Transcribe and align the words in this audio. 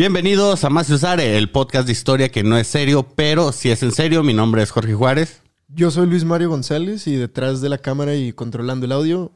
Bienvenidos 0.00 0.64
a 0.64 0.70
Más 0.70 0.88
y 0.88 0.94
Usare, 0.94 1.36
el 1.36 1.50
podcast 1.50 1.84
de 1.84 1.92
historia 1.92 2.30
que 2.30 2.42
no 2.42 2.56
es 2.56 2.66
serio, 2.68 3.06
pero 3.14 3.52
si 3.52 3.70
es 3.70 3.82
en 3.82 3.92
serio. 3.92 4.22
Mi 4.22 4.32
nombre 4.32 4.62
es 4.62 4.70
Jorge 4.70 4.94
Juárez. 4.94 5.42
Yo 5.68 5.90
soy 5.90 6.06
Luis 6.06 6.24
Mario 6.24 6.48
González 6.48 7.06
y 7.06 7.16
detrás 7.16 7.60
de 7.60 7.68
la 7.68 7.76
cámara 7.76 8.14
y 8.14 8.32
controlando 8.32 8.86
el 8.86 8.92
audio. 8.92 9.30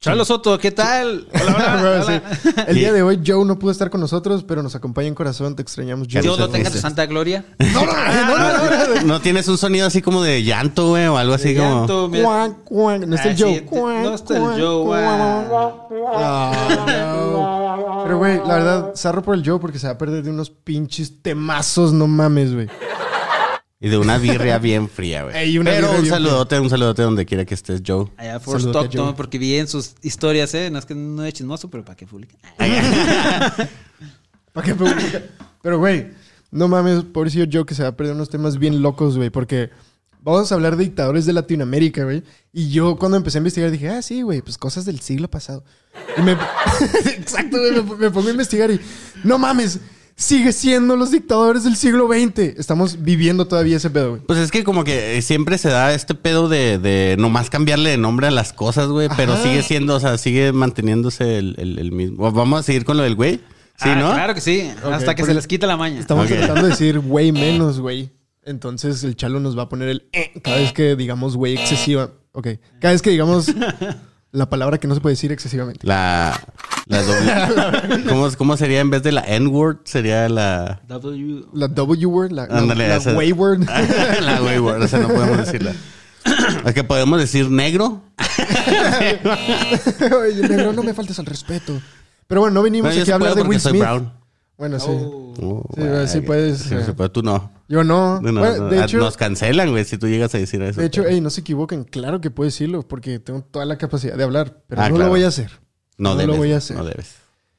Chalo 0.00 0.24
Soto, 0.24 0.58
¿qué 0.58 0.72
tal? 0.72 1.28
Hola, 1.32 1.78
hola, 1.80 2.04
Sí. 2.42 2.50
El 2.66 2.74
día 2.74 2.92
de 2.92 3.02
hoy 3.04 3.20
Joe 3.24 3.44
no 3.44 3.60
pudo 3.60 3.70
estar 3.70 3.90
con 3.90 4.00
nosotros, 4.00 4.42
pero 4.42 4.60
nos 4.64 4.74
acompaña 4.74 5.06
en 5.06 5.14
corazón. 5.14 5.54
Te 5.54 5.62
extrañamos, 5.62 6.08
Joe. 6.10 6.20
Dios 6.20 6.36
lo 6.36 6.48
tenga 6.48 6.68
tu 6.68 6.78
santa 6.78 7.06
gloria. 7.06 7.44
No, 7.60 7.86
no, 7.86 7.92
no, 7.92 8.38
no, 8.38 8.86
no, 8.86 8.94
no. 8.96 9.02
¿No 9.02 9.20
tienes 9.20 9.46
un 9.46 9.56
sonido 9.56 9.86
así 9.86 10.02
como 10.02 10.20
de 10.20 10.42
llanto, 10.42 10.88
güey? 10.88 11.06
O 11.06 11.16
algo 11.16 11.34
así 11.34 11.54
como... 11.54 11.86
Llanto. 11.86 12.10
Cuac, 12.10 12.64
cuac. 12.64 13.06
No 13.06 13.14
está 13.14 13.28
Ah, 13.28 13.30
el 13.30 13.36
sí, 13.36 13.42
Joe. 13.44 13.64
Cuac, 13.64 14.02
no 14.02 14.14
está 14.14 14.36
el 14.36 14.60
Joe. 14.60 15.00
Ah, 16.12 16.66
no. 17.22 17.57
Pero, 18.08 18.16
güey, 18.16 18.38
la 18.38 18.54
verdad, 18.54 18.92
zarro 18.96 19.20
por 19.20 19.34
el 19.34 19.44
Joe 19.44 19.58
porque 19.58 19.78
se 19.78 19.86
va 19.86 19.92
a 19.92 19.98
perder 19.98 20.22
de 20.22 20.30
unos 20.30 20.48
pinches 20.48 21.20
temazos, 21.20 21.92
no 21.92 22.06
mames, 22.06 22.54
güey. 22.54 22.66
Y 23.80 23.90
de 23.90 23.98
una 23.98 24.16
birria 24.16 24.56
bien 24.56 24.88
fría, 24.88 25.24
güey. 25.24 25.58
Pero 25.62 25.92
un 25.92 26.06
saludote, 26.06 26.58
un 26.58 26.70
saludote 26.70 27.02
donde 27.02 27.26
quiera 27.26 27.44
que 27.44 27.52
estés, 27.52 27.82
Joe. 27.86 28.06
Allá 28.16 28.36
a 28.36 28.38
Stockton, 28.38 29.08
Joe. 29.08 29.12
porque 29.14 29.36
vi 29.36 29.56
en 29.56 29.68
sus 29.68 29.94
historias, 30.00 30.54
¿eh? 30.54 30.70
No 30.70 30.78
es 30.78 30.86
que 30.86 30.94
no 30.94 31.22
es 31.22 31.34
chismoso, 31.34 31.68
pero 31.68 31.84
para 31.84 31.96
que 31.96 32.06
publique. 32.06 32.34
¿Para 34.54 34.66
qué 34.66 34.74
publica? 34.74 35.24
Pero, 35.60 35.78
güey, 35.78 36.06
no 36.50 36.66
mames, 36.66 37.04
pobrecillo 37.04 37.44
Joe 37.52 37.66
que 37.66 37.74
se 37.74 37.82
va 37.82 37.90
a 37.90 37.96
perder 37.96 38.14
unos 38.14 38.30
temas 38.30 38.56
bien 38.56 38.80
locos, 38.80 39.18
güey, 39.18 39.28
porque 39.28 39.68
vamos 40.22 40.50
a 40.50 40.54
hablar 40.54 40.76
de 40.76 40.84
dictadores 40.84 41.26
de 41.26 41.32
Latinoamérica, 41.32 42.04
güey. 42.04 42.22
Y 42.52 42.70
yo 42.70 42.96
cuando 42.96 43.16
empecé 43.16 43.38
a 43.38 43.40
investigar 43.40 43.70
dije, 43.70 43.88
ah, 43.88 44.02
sí, 44.02 44.22
güey, 44.22 44.42
pues 44.42 44.58
cosas 44.58 44.84
del 44.84 45.00
siglo 45.00 45.28
pasado. 45.28 45.64
Y 46.16 46.22
me... 46.22 46.32
Exacto, 47.16 47.58
güey, 47.58 47.72
me, 47.72 47.82
me 47.96 48.10
pongo 48.10 48.28
a 48.28 48.30
investigar 48.32 48.70
y, 48.70 48.80
no 49.24 49.38
mames, 49.38 49.80
sigue 50.16 50.52
siendo 50.52 50.96
los 50.96 51.10
dictadores 51.10 51.64
del 51.64 51.76
siglo 51.76 52.08
XX. 52.08 52.58
Estamos 52.58 53.02
viviendo 53.02 53.46
todavía 53.46 53.76
ese 53.76 53.90
pedo, 53.90 54.10
güey. 54.10 54.22
Pues 54.22 54.38
es 54.40 54.50
que 54.50 54.64
como 54.64 54.84
que 54.84 55.22
siempre 55.22 55.58
se 55.58 55.68
da 55.68 55.94
este 55.94 56.14
pedo 56.14 56.48
de, 56.48 56.78
de 56.78 57.16
nomás 57.18 57.50
cambiarle 57.50 57.90
de 57.90 57.98
nombre 57.98 58.26
a 58.26 58.30
las 58.30 58.52
cosas, 58.52 58.88
güey. 58.88 59.08
Pero 59.16 59.34
Ajá. 59.34 59.42
sigue 59.42 59.62
siendo, 59.62 59.94
o 59.96 60.00
sea, 60.00 60.18
sigue 60.18 60.52
manteniéndose 60.52 61.38
el, 61.38 61.54
el- 61.58 61.78
el 61.78 61.92
mismo. 61.92 62.30
Vamos 62.32 62.60
a 62.60 62.62
seguir 62.64 62.84
con 62.84 62.96
lo 62.96 63.02
del 63.04 63.14
güey. 63.14 63.36
Sí, 63.80 63.90
Ah, 63.90 63.94
¿no? 63.94 64.12
Claro 64.12 64.34
que 64.34 64.40
sí. 64.40 64.68
Hasta 64.90 65.14
que 65.14 65.24
se 65.24 65.32
les 65.34 65.46
quita 65.46 65.68
la 65.68 65.76
maña. 65.76 66.00
Estamos 66.00 66.26
tratando 66.26 66.62
de 66.62 66.70
decir 66.70 66.98
güey 66.98 67.30
menos, 67.30 67.78
güey. 67.78 68.10
Entonces 68.48 69.04
el 69.04 69.14
chalo 69.16 69.40
nos 69.40 69.56
va 69.58 69.64
a 69.64 69.68
poner 69.68 69.88
el 69.88 70.08
eh 70.12 70.32
cada 70.42 70.56
vez 70.56 70.72
que 70.72 70.96
digamos 70.96 71.36
güey 71.36 71.54
excesiva. 71.54 72.10
Ok. 72.32 72.48
Cada 72.80 72.92
vez 72.92 73.02
que 73.02 73.10
digamos 73.10 73.52
la 74.32 74.48
palabra 74.48 74.78
que 74.78 74.88
no 74.88 74.94
se 74.94 75.00
puede 75.00 75.12
decir 75.14 75.32
excesivamente. 75.32 75.86
La, 75.86 76.38
la 76.86 77.02
doble. 77.02 78.04
¿Cómo, 78.08 78.28
cómo 78.36 78.56
sería 78.56 78.80
en 78.80 78.90
vez 78.90 79.02
de 79.02 79.12
la 79.12 79.20
N-word? 79.22 79.78
Sería 79.84 80.28
la. 80.28 80.80
W. 80.88 81.44
La 81.52 81.68
W 81.68 82.06
word, 82.06 82.32
la, 82.32 82.46
la, 82.46 82.58
Ándale, 82.58 82.88
la 82.88 82.96
esa- 82.96 83.14
way 83.14 83.32
word. 83.32 83.60
la 84.22 84.40
güey 84.40 84.58
word. 84.58 84.82
O 84.82 84.88
sea, 84.88 84.98
no 85.00 85.08
podemos 85.08 85.38
decirla. 85.38 85.74
Es 86.64 86.74
que 86.74 86.84
podemos 86.84 87.18
decir 87.20 87.50
negro. 87.50 88.02
Oye, 90.22 90.48
negro, 90.48 90.72
no 90.72 90.82
me 90.82 90.94
faltes 90.94 91.18
al 91.18 91.26
respeto. 91.26 91.80
Pero 92.26 92.42
bueno, 92.42 92.54
no 92.54 92.62
venimos 92.62 92.88
Bueno, 92.90 93.02
aquí 93.02 93.10
a 93.10 93.14
hablar 93.14 93.34
de 93.34 93.42
Will 93.42 93.60
soy 93.60 93.70
Smith. 93.72 93.82
brown. 93.82 94.12
Bueno, 94.58 94.78
sí. 94.80 94.86
Oh. 94.90 95.34
Oh, 95.40 95.64
Sí, 95.76 95.82
sí 96.08 96.20
puedes, 96.20 96.58
Sí, 96.60 96.74
eh. 96.74 96.92
puede, 96.96 97.08
tú 97.10 97.22
no. 97.22 97.50
Yo 97.68 97.84
no. 97.84 98.20
No, 98.20 98.32
no, 98.32 98.40
Bueno, 98.40 98.56
no. 98.64 98.68
de 98.70 98.78
Ah, 98.80 98.84
hecho, 98.84 98.98
Nos 98.98 99.16
cancelan, 99.16 99.70
güey, 99.70 99.84
si 99.84 99.98
tú 99.98 100.08
llegas 100.08 100.34
a 100.34 100.38
decir 100.38 100.60
eso. 100.62 100.80
de 100.80 100.86
hecho, 100.86 101.04
ey, 101.06 101.20
no 101.20 101.28
se 101.30 101.42
equivoquen. 101.42 101.84
Claro 101.84 102.20
que 102.20 102.30
puedo 102.30 102.46
decirlo 102.46 102.82
porque 102.86 103.18
tengo 103.18 103.42
toda 103.42 103.64
la 103.66 103.76
capacidad 103.78 104.16
de 104.16 104.24
hablar. 104.24 104.62
Pero 104.66 104.80
Ah, 104.82 104.88
no 104.88 104.94
claro. 104.96 105.08
lo 105.08 105.10
voy 105.10 105.24
a 105.24 105.28
hacer. 105.28 105.50
no, 105.98 106.10
no 106.10 106.14
lo 106.14 106.20
debes. 106.22 106.36
voy 106.38 106.52
a 106.52 106.56
hacer. 106.56 106.76
No 106.78 106.84
debes. 106.84 107.14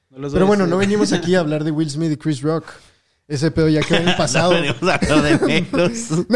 No 0.10 0.30
Pero 0.32 0.48
bueno, 0.48 0.66
no 0.68 0.78
venimos 0.78 1.14
aquí 1.14 1.36
a 1.36 1.40
hablar 1.42 1.64
de 1.64 1.72
Will 1.72 1.90
Smith 1.90 2.12
y 2.12 2.18
Chris 2.18 2.42
Rock. 2.42 2.66
Ese 3.28 3.52
pedo 3.52 3.70
ya 3.70 3.82
quedó 3.82 4.00
en 4.00 4.10
el 4.10 4.16
pasado. 4.18 4.52
Venimos 4.52 4.82
a 4.82 4.96
hablar 4.96 5.22
de 5.40 5.48
negros. 5.48 5.92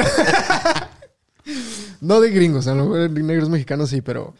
No 1.99 2.19
de 2.21 2.31
gringos, 2.31 2.67
a 2.67 2.75
lo 2.75 2.83
mejor 2.83 3.09
de 3.09 3.23
negros 3.23 3.49
mexicanos 3.49 3.89
sí, 3.89 4.01
pero. 4.01 4.33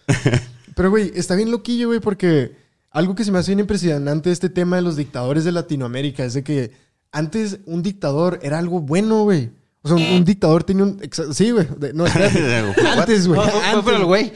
Pero, 0.76 0.90
güey, 0.90 1.12
está 1.16 1.36
bien 1.36 1.52
loquillo, 1.52 1.88
güey, 1.90 2.00
porque 2.00 2.56
algo 2.92 3.16
que 3.16 3.24
se 3.24 3.32
me 3.32 3.40
hace 3.40 3.52
bien 3.52 3.60
impresionante 3.60 4.30
de 4.30 4.34
este 4.34 4.50
tema 4.50 4.76
de 4.78 4.82
los 4.82 4.96
dictadores 4.96 5.44
de 5.44 5.52
Latinoamérica 5.52 6.24
es 6.26 6.34
de 6.34 6.44
que 6.44 6.72
antes 7.14 7.60
un 7.66 7.82
dictador 7.82 8.40
era 8.42 8.60
algo 8.60 8.82
bueno, 8.82 9.24
güey. 9.24 9.52
O 9.84 9.90
sea, 9.90 9.98
un, 9.98 10.04
un 10.16 10.26
dictador 10.26 10.64
tenía 10.64 10.84
un. 10.84 11.00
Sí, 11.34 11.52
güey. 11.52 11.68
No, 11.94 12.06
antes, 12.98 13.28
güey. 13.28 13.40
El 13.90 14.06
güey. 14.06 14.34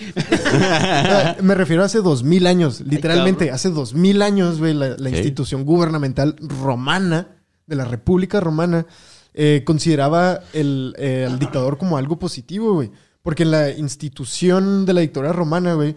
Me 1.42 1.56
refiero 1.56 1.84
a 1.84 1.86
hace 1.86 2.00
dos 2.00 2.24
mil 2.24 2.46
años, 2.48 2.82
literalmente, 2.82 3.52
hace 3.52 3.70
dos 3.70 3.94
mil 3.94 4.22
años, 4.22 4.60
güey, 4.60 4.74
la, 4.74 5.10
institución 5.10 5.66
gubernamental 5.66 6.36
romana 6.40 7.30
de 7.66 7.76
la 7.76 7.86
República 7.86 8.40
Romana 8.40 8.86
eh, 9.34 9.64
consideraba 9.66 10.42
el, 10.54 10.94
eh, 10.98 11.28
al 11.30 11.40
dictador 11.40 11.78
como 11.78 11.98
algo 11.98 12.20
positivo, 12.20 12.74
güey. 12.74 12.92
Porque 13.22 13.44
la 13.44 13.70
institución 13.72 14.86
de 14.86 14.94
la 14.94 15.02
dictadura 15.02 15.34
romana, 15.34 15.74
güey, 15.74 15.96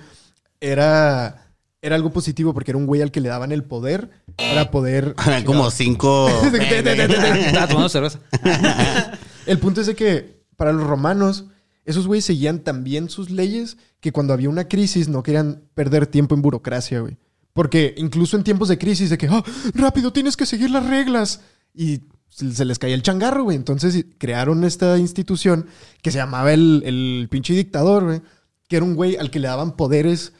era, 0.60 1.39
era 1.82 1.96
algo 1.96 2.12
positivo 2.12 2.52
porque 2.52 2.72
era 2.72 2.78
un 2.78 2.86
güey 2.86 3.00
al 3.02 3.10
que 3.10 3.20
le 3.20 3.28
daban 3.28 3.52
el 3.52 3.64
poder 3.64 4.10
para 4.36 4.70
poder... 4.70 5.14
Eran 5.26 5.44
como 5.44 5.70
cinco. 5.70 6.28
Estaba 6.52 7.68
tomando 7.68 7.88
cerveza. 7.88 8.20
El 9.46 9.58
punto 9.58 9.80
es 9.80 9.86
de 9.86 9.94
que 9.94 10.42
para 10.56 10.72
los 10.72 10.86
romanos, 10.86 11.46
esos 11.86 12.06
güeyes 12.06 12.26
seguían 12.26 12.60
tan 12.60 12.84
bien 12.84 13.08
sus 13.08 13.30
leyes 13.30 13.78
que 14.00 14.12
cuando 14.12 14.34
había 14.34 14.50
una 14.50 14.68
crisis 14.68 15.08
no 15.08 15.22
querían 15.22 15.62
perder 15.74 16.06
tiempo 16.06 16.34
en 16.34 16.42
burocracia, 16.42 17.00
güey. 17.00 17.16
Porque 17.54 17.94
incluso 17.96 18.36
en 18.36 18.44
tiempos 18.44 18.68
de 18.68 18.78
crisis, 18.78 19.10
de 19.10 19.18
que, 19.18 19.26
"Ah, 19.28 19.42
rápido, 19.74 20.12
tienes 20.12 20.36
que 20.36 20.46
seguir 20.46 20.70
las 20.70 20.86
reglas. 20.86 21.40
Y 21.74 22.02
se 22.28 22.52
se 22.52 22.64
les 22.64 22.78
caía 22.78 22.94
el 22.94 23.02
changarro, 23.02 23.44
güey. 23.44 23.56
Entonces 23.56 24.04
crearon 24.18 24.64
esta 24.64 24.98
institución 24.98 25.66
que 26.02 26.10
se 26.10 26.18
llamaba 26.18 26.52
el, 26.52 26.82
el 26.84 27.28
pinche 27.30 27.54
dictador, 27.54 28.04
güey. 28.04 28.20
Que 28.68 28.76
era 28.76 28.84
un 28.84 28.94
güey 28.94 29.16
al 29.16 29.30
que 29.30 29.40
le 29.40 29.48
daban 29.48 29.72
poderes 29.76 30.32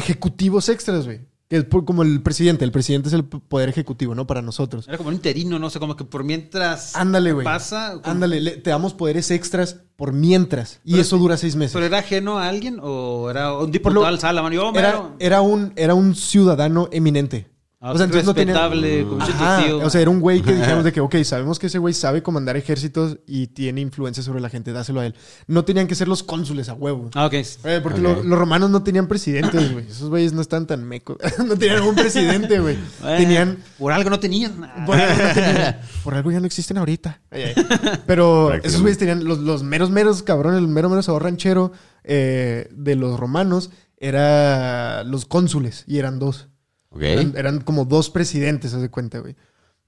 ejecutivos 0.00 0.68
extras, 0.68 1.04
güey. 1.06 1.20
Que 1.48 1.56
es 1.56 1.64
por- 1.64 1.84
como 1.84 2.02
el 2.04 2.22
presidente. 2.22 2.64
El 2.64 2.70
presidente 2.70 3.08
es 3.08 3.12
el 3.12 3.24
poder 3.24 3.68
ejecutivo, 3.68 4.14
¿no? 4.14 4.24
Para 4.24 4.40
nosotros. 4.40 4.86
Era 4.86 4.96
como 4.98 5.08
un 5.08 5.16
interino, 5.16 5.58
no 5.58 5.68
sé, 5.68 5.80
como 5.80 5.96
que 5.96 6.04
por 6.04 6.22
mientras 6.22 6.94
Ándale, 6.94 7.32
güey. 7.32 7.44
pasa. 7.44 7.94
como- 8.00 8.06
Ándale, 8.06 8.40
le- 8.40 8.56
te 8.58 8.70
damos 8.70 8.94
poderes 8.94 9.32
extras 9.32 9.78
por 9.96 10.12
mientras. 10.12 10.78
Y 10.84 11.00
eso 11.00 11.18
dura 11.18 11.36
seis 11.36 11.56
meses. 11.56 11.72
¿Pero 11.74 11.86
era 11.86 11.98
ajeno 11.98 12.38
a 12.38 12.48
alguien 12.48 12.78
o 12.80 13.28
era 13.30 13.52
un 13.56 13.72
diputado 13.72 14.02
lo- 14.02 14.06
al 14.06 14.20
sala, 14.20 14.42
mano? 14.42 14.54
Yo, 14.54 14.72
Era, 14.76 15.10
era, 15.18 15.40
un, 15.40 15.72
era 15.74 15.94
un 15.94 16.14
ciudadano 16.14 16.88
eminente. 16.92 17.49
Ah, 17.82 17.92
o 17.92 17.96
sea, 17.96 18.04
entonces 18.04 18.26
no 18.26 18.34
tenía- 18.34 18.52
respetable, 18.52 19.04
como 19.04 19.16
mucho 19.20 19.32
Ajá, 19.32 19.64
tío. 19.64 19.78
o 19.78 19.88
sea, 19.88 20.02
era 20.02 20.10
un 20.10 20.20
güey 20.20 20.42
que 20.42 20.52
dijimos 20.54 20.84
de 20.84 20.92
que, 20.92 21.00
ok, 21.00 21.16
sabemos 21.24 21.58
que 21.58 21.68
ese 21.68 21.78
güey 21.78 21.94
sabe 21.94 22.22
comandar 22.22 22.58
ejércitos 22.58 23.16
y 23.26 23.46
tiene 23.46 23.80
influencia 23.80 24.22
sobre 24.22 24.42
la 24.42 24.50
gente, 24.50 24.70
dáselo 24.74 25.00
a 25.00 25.06
él. 25.06 25.14
No 25.46 25.64
tenían 25.64 25.86
que 25.86 25.94
ser 25.94 26.06
los 26.06 26.22
cónsules 26.22 26.68
a 26.68 26.74
huevo. 26.74 27.08
Ah, 27.14 27.24
ok. 27.24 27.32
Eh, 27.32 27.80
porque 27.82 27.98
lo- 28.02 28.22
los 28.22 28.38
romanos 28.38 28.68
no 28.68 28.82
tenían 28.82 29.06
presidentes, 29.08 29.72
güey. 29.72 29.86
Esos 29.88 30.10
güeyes 30.10 30.34
no 30.34 30.42
están 30.42 30.66
tan 30.66 30.84
mecos. 30.84 31.16
no 31.46 31.56
tenían 31.56 31.80
un 31.82 31.94
presidente, 31.94 32.60
güey. 32.60 32.76
Bueno, 33.00 33.16
Tenían 33.16 33.56
Por 33.78 33.92
algo 33.92 34.10
no 34.10 34.20
tenían. 34.20 34.52
Por 34.84 34.96
algo, 35.00 35.22
no 35.24 35.32
tenían- 35.32 35.80
por 36.04 36.14
algo 36.14 36.30
ya 36.32 36.40
no 36.40 36.46
existen 36.46 36.76
ahorita. 36.76 37.22
Pero 38.06 38.48
Prácticamente. 38.48 38.68
esos 38.68 38.80
güeyes 38.82 38.98
tenían 38.98 39.24
los, 39.24 39.38
los 39.38 39.62
meros, 39.62 39.88
meros 39.88 40.22
cabrones, 40.22 40.58
el 40.60 40.68
mero, 40.68 40.90
mero 40.90 41.02
sabor 41.02 41.22
ranchero 41.22 41.72
eh, 42.04 42.68
de 42.72 42.94
los 42.94 43.18
romanos 43.18 43.70
era 43.96 45.02
los 45.04 45.24
cónsules 45.24 45.84
y 45.86 45.96
eran 45.98 46.18
dos. 46.18 46.48
Eran, 46.98 47.34
eran 47.36 47.60
como 47.60 47.84
dos 47.84 48.10
presidentes, 48.10 48.74
haz 48.74 48.82
de 48.82 48.90
cuenta, 48.90 49.18
güey. 49.20 49.36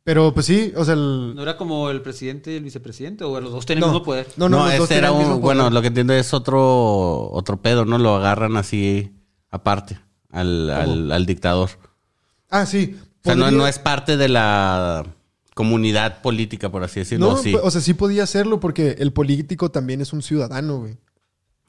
Pero 0.05 0.35
pues 0.35 0.47
sí, 0.47 0.73
o 0.77 0.85
sea, 0.85 0.95
el... 0.95 1.35
¿No 1.35 1.43
era 1.43 1.57
como 1.57 1.89
el 1.91 2.03
presidente 2.03 2.53
y 2.53 2.57
el 2.57 2.65
vicepresidente? 2.65 3.23
¿O 3.25 3.41
los 3.41 3.53
dos 3.53 3.67
tenían 3.67 3.81
No. 3.83 3.87
el 3.87 3.93
mismo 3.93 4.05
poder? 4.05 4.27
No, 4.37 4.49
no, 4.49 4.59
No, 4.59 4.65
los 4.67 4.73
dos 4.79 4.83
este 4.85 4.99
era 4.99 5.09
tenían 5.09 5.15
el 5.15 5.19
mismo 5.27 5.37
un. 5.37 5.43
poder. 5.43 5.57
Bueno, 5.57 5.71
lo 5.71 5.81
que 5.81 5.87
entiendo 5.89 6.13
es 6.15 6.35
otro, 6.35 7.31
otro 7.31 7.63
pedo, 7.63 7.85
¿no? 7.85 7.99
Lo 7.99 8.17
agarran 8.17 8.57
así 8.57 9.13
aparte 9.51 10.01
al, 10.31 10.71
al, 10.71 11.13
al 11.13 11.27
dictador. 11.27 11.71
Ah, 12.51 12.67
sí. 12.67 12.99
O 13.21 13.25
sea, 13.25 13.37
no, 13.37 13.51
no 13.53 13.69
es 13.69 13.79
parte 13.79 14.17
de 14.17 14.29
la 14.29 15.07
comunidad 15.55 16.21
política, 16.23 16.71
por 16.71 16.83
así 16.83 17.01
decirlo. 17.01 17.33
No, 17.33 17.37
sí. 17.37 17.55
o 17.55 17.71
sea, 17.71 17.81
sí 17.81 17.95
podía 17.95 18.25
hacerlo 18.25 18.59
porque 18.59 18.97
el 18.99 19.13
político 19.13 19.71
también 19.71 20.01
es 20.01 20.13
un 20.13 20.23
ciudadano, 20.23 20.79
güey. 20.81 20.97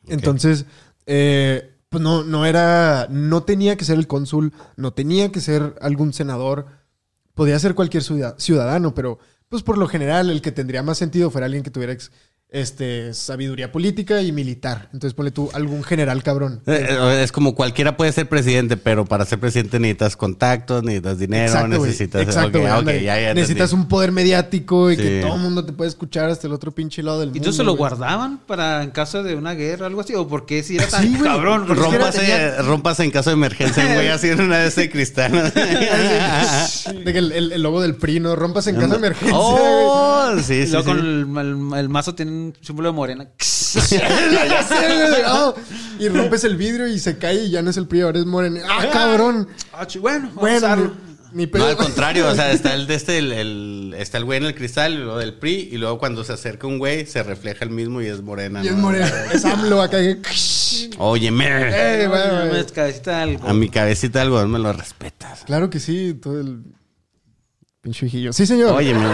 Entonces, 0.08 0.66
eh, 1.06 1.73
pues 1.94 2.02
no, 2.04 2.24
no 2.24 2.44
era, 2.48 3.06
no 3.12 3.44
tenía 3.44 3.78
que 3.78 3.86
ser 3.86 4.00
el 4.00 4.08
cónsul, 4.08 4.52
no 4.78 4.94
tenía 4.94 5.32
que 5.32 5.40
ser 5.42 5.76
algún 5.80 6.12
senador, 6.12 6.66
podía 7.36 7.60
ser 7.60 7.76
cualquier 7.76 8.02
ciuda- 8.02 8.34
ciudadano, 8.40 8.96
pero 8.96 9.20
pues 9.48 9.62
por 9.62 9.78
lo 9.78 9.88
general 9.88 10.32
el 10.32 10.42
que 10.42 10.52
tendría 10.52 10.82
más 10.82 10.98
sentido 10.98 11.30
fuera 11.30 11.46
alguien 11.46 11.62
que 11.64 11.70
tuviera 11.70 11.94
ex- 11.94 12.12
este, 12.54 13.14
sabiduría 13.14 13.72
política 13.72 14.22
y 14.22 14.32
militar. 14.32 14.88
Entonces 14.94 15.14
ponle 15.16 15.32
tú 15.32 15.50
algún 15.54 15.84
general 15.84 16.24
cabrón. 16.24 16.62
Eh, 16.68 16.88
eh, 16.90 17.22
Es 17.24 17.32
como 17.32 17.56
cualquiera 17.56 17.98
puede 17.98 18.12
ser 18.12 18.30
presidente, 18.30 18.78
pero 18.78 19.06
para 19.06 19.26
ser 19.26 19.40
presidente 19.40 19.80
necesitas 19.80 20.16
contactos, 20.16 20.84
necesitas 20.84 21.18
dinero, 21.20 21.46
Exacto, 21.52 21.68
necesitas... 21.68 22.22
Exacto, 22.22 22.60
ya, 22.62 23.20
ya 23.20 23.34
Necesitas 23.34 23.72
entendí. 23.72 23.84
un 23.84 23.88
poder 23.90 24.12
mediático 24.12 24.92
y 24.92 24.98
que 24.98 25.22
todo 25.22 25.36
el 25.36 25.42
mundo 25.42 25.66
te 25.66 25.74
puede 25.74 25.90
escuchar 25.90 26.30
hasta 26.30 26.48
el 26.48 26.54
otro 26.54 26.72
pinche 26.72 27.02
lado 27.04 27.20
del 27.20 27.30
¿Y 27.30 27.32
mundo. 27.32 27.38
entonces 27.40 27.58
se 27.58 27.64
lo 27.64 27.76
guardaban 27.76 28.38
para 28.46 28.84
en 28.84 28.92
caso 28.92 29.24
de 29.24 29.36
una 29.36 29.54
guerra 29.56 29.86
o 29.86 29.88
algo 29.88 30.02
así? 30.02 30.14
¿O 30.16 30.28
por 30.28 30.46
qué 30.46 30.62
si 30.64 30.76
era 30.78 30.88
tan 30.88 31.04
Sí, 31.04 31.14
cabrón? 31.24 31.68
Rómpase, 31.68 32.20
tenía- 32.20 32.62
rómpase 32.62 33.04
en 33.04 33.12
caso 33.12 33.32
de 33.32 33.34
emergencia, 33.36 33.84
el 33.90 33.96
güey 33.96 34.08
así 34.10 34.28
en 34.30 34.42
una 34.42 34.60
de 34.60 34.68
ese 34.68 34.90
cristal. 34.92 35.32
De 37.04 37.12
que 37.14 37.18
el, 37.20 37.32
el- 37.32 37.52
el 37.54 37.62
logo 37.64 37.82
del 37.82 37.96
PRI 37.96 38.20
no 38.20 38.36
rompas 38.36 38.68
en 38.68 38.76
caso 38.76 38.90
de 38.90 38.96
emergencia. 38.98 39.36
Oh, 39.38 40.32
sí, 40.42 40.54
Y 40.54 40.66
sí, 40.66 40.72
luego 40.72 40.84
sí. 40.84 40.86
con 40.90 41.00
el, 41.00 41.38
el- 41.74 41.80
el 41.80 41.90
mazo 41.90 42.14
tiene 42.16 42.43
un 42.46 42.56
símbolo 42.62 42.90
de 42.90 42.94
morena. 42.94 43.28
Oh, 45.28 45.54
y 46.00 46.08
rompes 46.10 46.44
el 46.44 46.56
vidrio 46.58 46.88
y 46.88 47.00
se 47.00 47.18
cae 47.18 47.46
y 47.46 47.50
ya 47.52 47.62
no 47.62 47.70
es 47.70 47.78
el 47.78 47.88
PRI, 47.88 48.02
ahora 48.02 48.20
es 48.20 48.26
Morena. 48.26 48.62
¡Ah, 48.70 48.88
cabrón! 48.92 49.48
Ah, 49.74 49.88
bueno, 50.00 50.32
vamos 50.36 50.64
a 50.64 50.76
Bueno, 50.76 50.94
ni, 51.34 51.48
No, 51.48 51.66
al 51.66 51.76
contrario, 51.76 52.28
o 52.30 52.36
sea, 52.36 52.52
está 52.52 52.76
el 52.76 52.86
de 52.86 52.94
este, 52.94 53.18
el, 53.18 53.32
el- 53.32 53.96
está 53.98 54.20
el 54.20 54.26
güey 54.26 54.38
en 54.38 54.46
el 54.46 54.54
cristal, 54.54 54.94
y 54.94 54.98
luego 54.98 55.18
del 55.18 55.34
PRI, 55.34 55.70
y 55.72 55.78
luego 55.78 55.98
cuando 55.98 56.24
se 56.24 56.34
acerca 56.34 56.68
un 56.68 56.78
güey, 56.78 57.08
se 57.08 57.24
refleja 57.24 57.66
el 57.66 57.72
mismo 57.72 58.02
y 58.04 58.06
es 58.08 58.22
morena. 58.22 58.64
Y 58.64 58.68
es 58.68 58.74
¿no? 58.74 58.84
Morena. 58.84 59.12
Es 59.34 59.44
AMLO 59.44 59.82
acá. 59.82 59.98
que- 59.98 60.20
Óyeme, 61.00 61.46
Eh, 61.48 62.08
güey, 62.08 62.22
Oye, 62.22 62.50
güey. 62.50 62.62
me 62.62 62.66
cabecita 62.72 63.12
de 63.18 63.24
algo. 63.24 63.48
a 63.48 63.54
mi 63.54 63.70
cabecita 63.70 64.22
algo 64.22 64.46
me 64.48 64.60
lo 64.60 64.74
respetas. 64.74 65.44
Claro 65.46 65.70
que 65.72 65.80
sí, 65.80 66.14
todo 66.22 66.40
el. 66.40 66.60
Pinche 67.84 68.06
hijillo. 68.06 68.32
Sí, 68.32 68.46
señor. 68.48 68.72
Óyeme. 68.72 69.06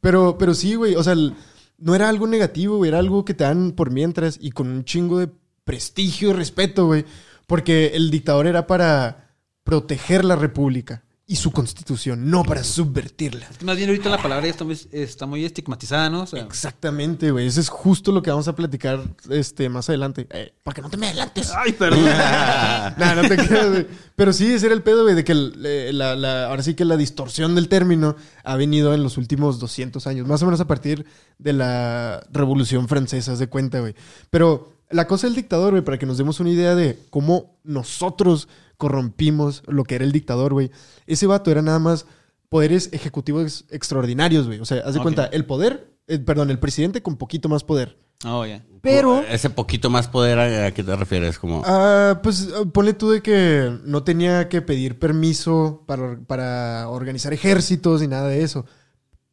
Pero, 0.00 0.36
pero 0.38 0.54
sí, 0.54 0.74
güey. 0.74 0.94
O 0.96 1.02
sea, 1.02 1.14
el- 1.14 1.34
no 1.78 1.94
era 1.94 2.08
algo 2.08 2.26
negativo, 2.26 2.76
güey. 2.76 2.88
Era 2.88 2.98
algo 2.98 3.24
que 3.24 3.34
te 3.34 3.44
dan 3.44 3.72
por 3.72 3.90
mientras 3.90 4.38
y 4.40 4.50
con 4.52 4.68
un 4.68 4.84
chingo 4.84 5.18
de 5.18 5.28
prestigio 5.64 6.30
y 6.30 6.32
respeto, 6.34 6.86
güey. 6.86 7.04
Porque 7.46 7.88
el 7.94 8.10
dictador 8.10 8.46
era 8.46 8.66
para 8.66 9.30
proteger 9.64 10.24
la 10.24 10.36
república 10.36 11.03
y 11.26 11.36
su 11.36 11.52
constitución, 11.52 12.28
no 12.30 12.44
para 12.44 12.62
subvertirla. 12.62 13.46
Es 13.50 13.56
que 13.56 13.64
más 13.64 13.78
bien 13.78 13.88
ahorita 13.88 14.10
la 14.10 14.20
palabra 14.20 14.44
ya 14.44 14.50
está 14.50 14.64
muy, 14.64 14.78
está 14.92 15.24
muy 15.24 15.42
estigmatizada, 15.42 16.10
¿no? 16.10 16.24
O 16.24 16.26
sea, 16.26 16.42
Exactamente, 16.42 17.30
güey. 17.30 17.46
Eso 17.46 17.60
es 17.60 17.70
justo 17.70 18.12
lo 18.12 18.20
que 18.22 18.28
vamos 18.30 18.46
a 18.46 18.54
platicar 18.54 19.00
este, 19.30 19.70
más 19.70 19.88
adelante. 19.88 20.26
Eh, 20.30 20.52
para 20.62 20.74
que 20.74 20.82
no 20.82 20.90
te 20.90 20.98
me 20.98 21.06
adelantes. 21.06 21.50
Ay, 21.56 21.72
perdón. 21.72 22.04
no, 22.98 23.14
no 23.22 23.28
te 23.28 23.36
creas, 23.36 23.70
güey. 23.70 23.86
Pero 24.14 24.34
sí, 24.34 24.52
ese 24.52 24.66
era 24.66 24.74
el 24.74 24.82
pedo, 24.82 25.02
güey, 25.04 25.14
de 25.14 25.24
que 25.24 25.32
el- 25.32 25.62
eh, 25.64 25.90
la, 25.94 26.14
la- 26.14 26.48
ahora 26.48 26.62
sí 26.62 26.74
que 26.74 26.84
la 26.84 26.98
distorsión 26.98 27.54
del 27.54 27.68
término 27.70 28.16
ha 28.42 28.56
venido 28.56 28.92
en 28.92 29.02
los 29.02 29.16
últimos 29.16 29.58
200 29.60 30.06
años, 30.06 30.26
más 30.28 30.42
o 30.42 30.44
menos 30.44 30.60
a 30.60 30.66
partir 30.66 31.06
de 31.38 31.52
la 31.54 32.26
Revolución 32.32 32.86
Francesa, 32.86 33.32
haz 33.32 33.38
de 33.38 33.48
cuenta, 33.48 33.80
güey. 33.80 33.94
Pero 34.28 34.74
la 34.90 35.06
cosa 35.06 35.26
del 35.26 35.36
dictador, 35.36 35.70
güey, 35.70 35.82
para 35.82 35.98
que 35.98 36.04
nos 36.04 36.18
demos 36.18 36.38
una 36.38 36.50
idea 36.50 36.74
de 36.74 36.98
cómo 37.08 37.56
nosotros 37.64 38.46
corrompimos 38.76 39.62
lo 39.66 39.84
que 39.84 39.96
era 39.96 40.04
el 40.04 40.12
dictador, 40.12 40.52
güey. 40.52 40.70
Ese 41.06 41.26
vato 41.26 41.50
era 41.50 41.62
nada 41.62 41.78
más 41.78 42.06
poderes 42.48 42.90
ejecutivos 42.92 43.64
extraordinarios, 43.70 44.46
güey. 44.46 44.60
O 44.60 44.64
sea, 44.64 44.82
haz 44.84 44.94
de 44.94 45.00
cuenta, 45.00 45.26
el 45.26 45.44
poder, 45.44 45.92
eh, 46.06 46.18
perdón, 46.18 46.50
el 46.50 46.58
presidente 46.58 47.02
con 47.02 47.16
poquito 47.16 47.48
más 47.48 47.64
poder. 47.64 47.98
Oh, 48.24 48.46
ya. 48.46 48.64
Pero... 48.80 49.22
Ese 49.22 49.50
poquito 49.50 49.90
más 49.90 50.08
poder, 50.08 50.38
¿a, 50.38 50.70
qué 50.72 50.82
te 50.82 50.94
refieres? 50.94 51.38
Como... 51.38 51.62
Ah, 51.64 52.20
pues 52.22 52.48
ah, 52.54 52.64
ponle 52.72 52.94
tú 52.94 53.10
de 53.10 53.22
que 53.22 53.76
no 53.84 54.04
tenía 54.04 54.48
que 54.48 54.62
pedir 54.62 54.98
permiso 54.98 55.84
para, 55.86 56.18
para 56.26 56.88
organizar 56.88 57.32
ejércitos 57.32 58.00
ni 58.00 58.08
nada 58.08 58.28
de 58.28 58.42
eso. 58.42 58.66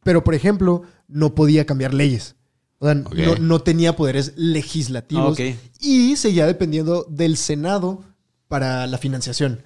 Pero, 0.02 0.24
por 0.24 0.34
ejemplo, 0.34 0.82
no 1.06 1.34
podía 1.34 1.64
cambiar 1.64 1.94
leyes. 1.94 2.36
O 2.78 2.86
sea, 2.86 2.94
no, 2.94 3.36
no 3.38 3.60
tenía 3.60 3.94
poderes 3.94 4.32
legislativos. 4.36 5.38
Ok. 5.38 5.54
Y 5.80 6.16
seguía 6.16 6.46
dependiendo 6.46 7.06
del 7.08 7.36
Senado 7.36 8.02
para 8.52 8.86
la 8.86 8.98
financiación. 8.98 9.62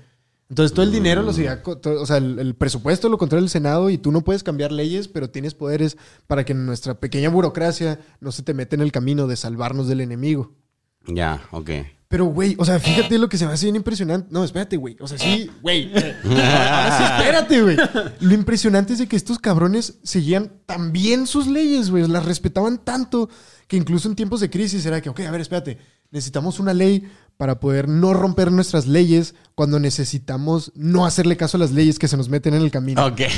Entonces 0.48 0.72
todo 0.72 0.84
el 0.84 0.92
dinero 0.92 1.22
lo 1.22 1.32
to- 1.80 2.00
o 2.00 2.06
sea, 2.06 2.18
el, 2.18 2.38
el 2.38 2.54
presupuesto 2.54 3.08
lo 3.08 3.18
controla 3.18 3.42
el 3.42 3.50
Senado 3.50 3.90
y 3.90 3.98
tú 3.98 4.12
no 4.12 4.20
puedes 4.20 4.44
cambiar 4.44 4.70
leyes, 4.70 5.08
pero 5.08 5.28
tienes 5.28 5.54
poderes 5.54 5.96
para 6.28 6.44
que 6.44 6.54
nuestra 6.54 7.00
pequeña 7.00 7.28
burocracia 7.30 7.98
no 8.20 8.30
se 8.30 8.44
te 8.44 8.54
mete 8.54 8.76
en 8.76 8.82
el 8.82 8.92
camino 8.92 9.26
de 9.26 9.34
salvarnos 9.34 9.88
del 9.88 10.00
enemigo. 10.02 10.54
Ya, 11.08 11.42
ok. 11.50 11.70
Pero, 12.06 12.26
güey, 12.26 12.54
o 12.60 12.64
sea, 12.64 12.78
fíjate 12.78 13.18
lo 13.18 13.28
que 13.28 13.36
se 13.38 13.44
me 13.44 13.52
hace 13.54 13.66
bien 13.66 13.74
impresionante. 13.74 14.28
No, 14.30 14.44
espérate, 14.44 14.76
güey. 14.76 14.96
O 15.00 15.08
sea, 15.08 15.18
sí, 15.18 15.50
güey. 15.62 15.90
eh, 15.92 16.14
ahora 16.24 16.96
sí, 16.96 17.02
espérate, 17.04 17.62
güey. 17.62 17.76
Lo 18.20 18.32
impresionante 18.32 18.92
es 18.92 19.00
de 19.00 19.08
que 19.08 19.16
estos 19.16 19.40
cabrones 19.40 19.98
seguían 20.04 20.52
tan 20.64 20.92
bien 20.92 21.26
sus 21.26 21.48
leyes, 21.48 21.90
güey. 21.90 22.06
Las 22.06 22.24
respetaban 22.24 22.78
tanto 22.78 23.28
que 23.66 23.76
incluso 23.76 24.08
en 24.08 24.14
tiempos 24.14 24.38
de 24.38 24.48
crisis 24.48 24.86
era 24.86 25.00
que, 25.00 25.08
ok, 25.08 25.18
a 25.22 25.32
ver, 25.32 25.40
espérate. 25.40 25.78
Necesitamos 26.12 26.60
una 26.60 26.72
ley 26.72 27.02
para 27.36 27.60
poder 27.60 27.88
no 27.88 28.14
romper 28.14 28.50
nuestras 28.50 28.86
leyes 28.86 29.34
cuando 29.54 29.78
necesitamos 29.78 30.72
no 30.74 31.06
hacerle 31.06 31.36
caso 31.36 31.56
a 31.56 31.60
las 31.60 31.72
leyes 31.72 31.98
que 31.98 32.08
se 32.08 32.16
nos 32.16 32.28
meten 32.28 32.54
en 32.54 32.62
el 32.62 32.70
camino. 32.70 33.04
Ok. 33.04 33.20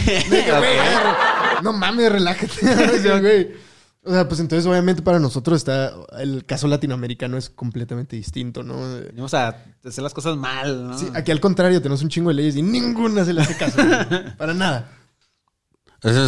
No 1.60 1.72
mames, 1.72 2.12
relájate. 2.12 2.54
Güey. 3.20 3.48
O 4.04 4.12
sea, 4.12 4.28
pues 4.28 4.40
entonces 4.40 4.64
obviamente 4.64 5.02
para 5.02 5.18
nosotros 5.18 5.58
está 5.58 5.92
el 6.18 6.44
caso 6.46 6.68
latinoamericano 6.68 7.36
es 7.36 7.50
completamente 7.50 8.16
distinto, 8.16 8.62
¿no? 8.62 9.00
Venimos 9.00 9.34
a 9.34 9.64
hacer 9.84 10.02
las 10.02 10.14
cosas 10.14 10.36
mal, 10.36 10.88
¿no? 10.88 10.98
Sí, 10.98 11.08
aquí 11.14 11.30
al 11.30 11.40
contrario 11.40 11.82
tenemos 11.82 12.02
un 12.02 12.08
chingo 12.08 12.30
de 12.30 12.36
leyes 12.36 12.56
y 12.56 12.62
ninguna 12.62 13.24
se 13.24 13.32
le 13.32 13.42
hace 13.42 13.56
caso. 13.56 13.76
para 14.38 14.54
nada. 14.54 14.90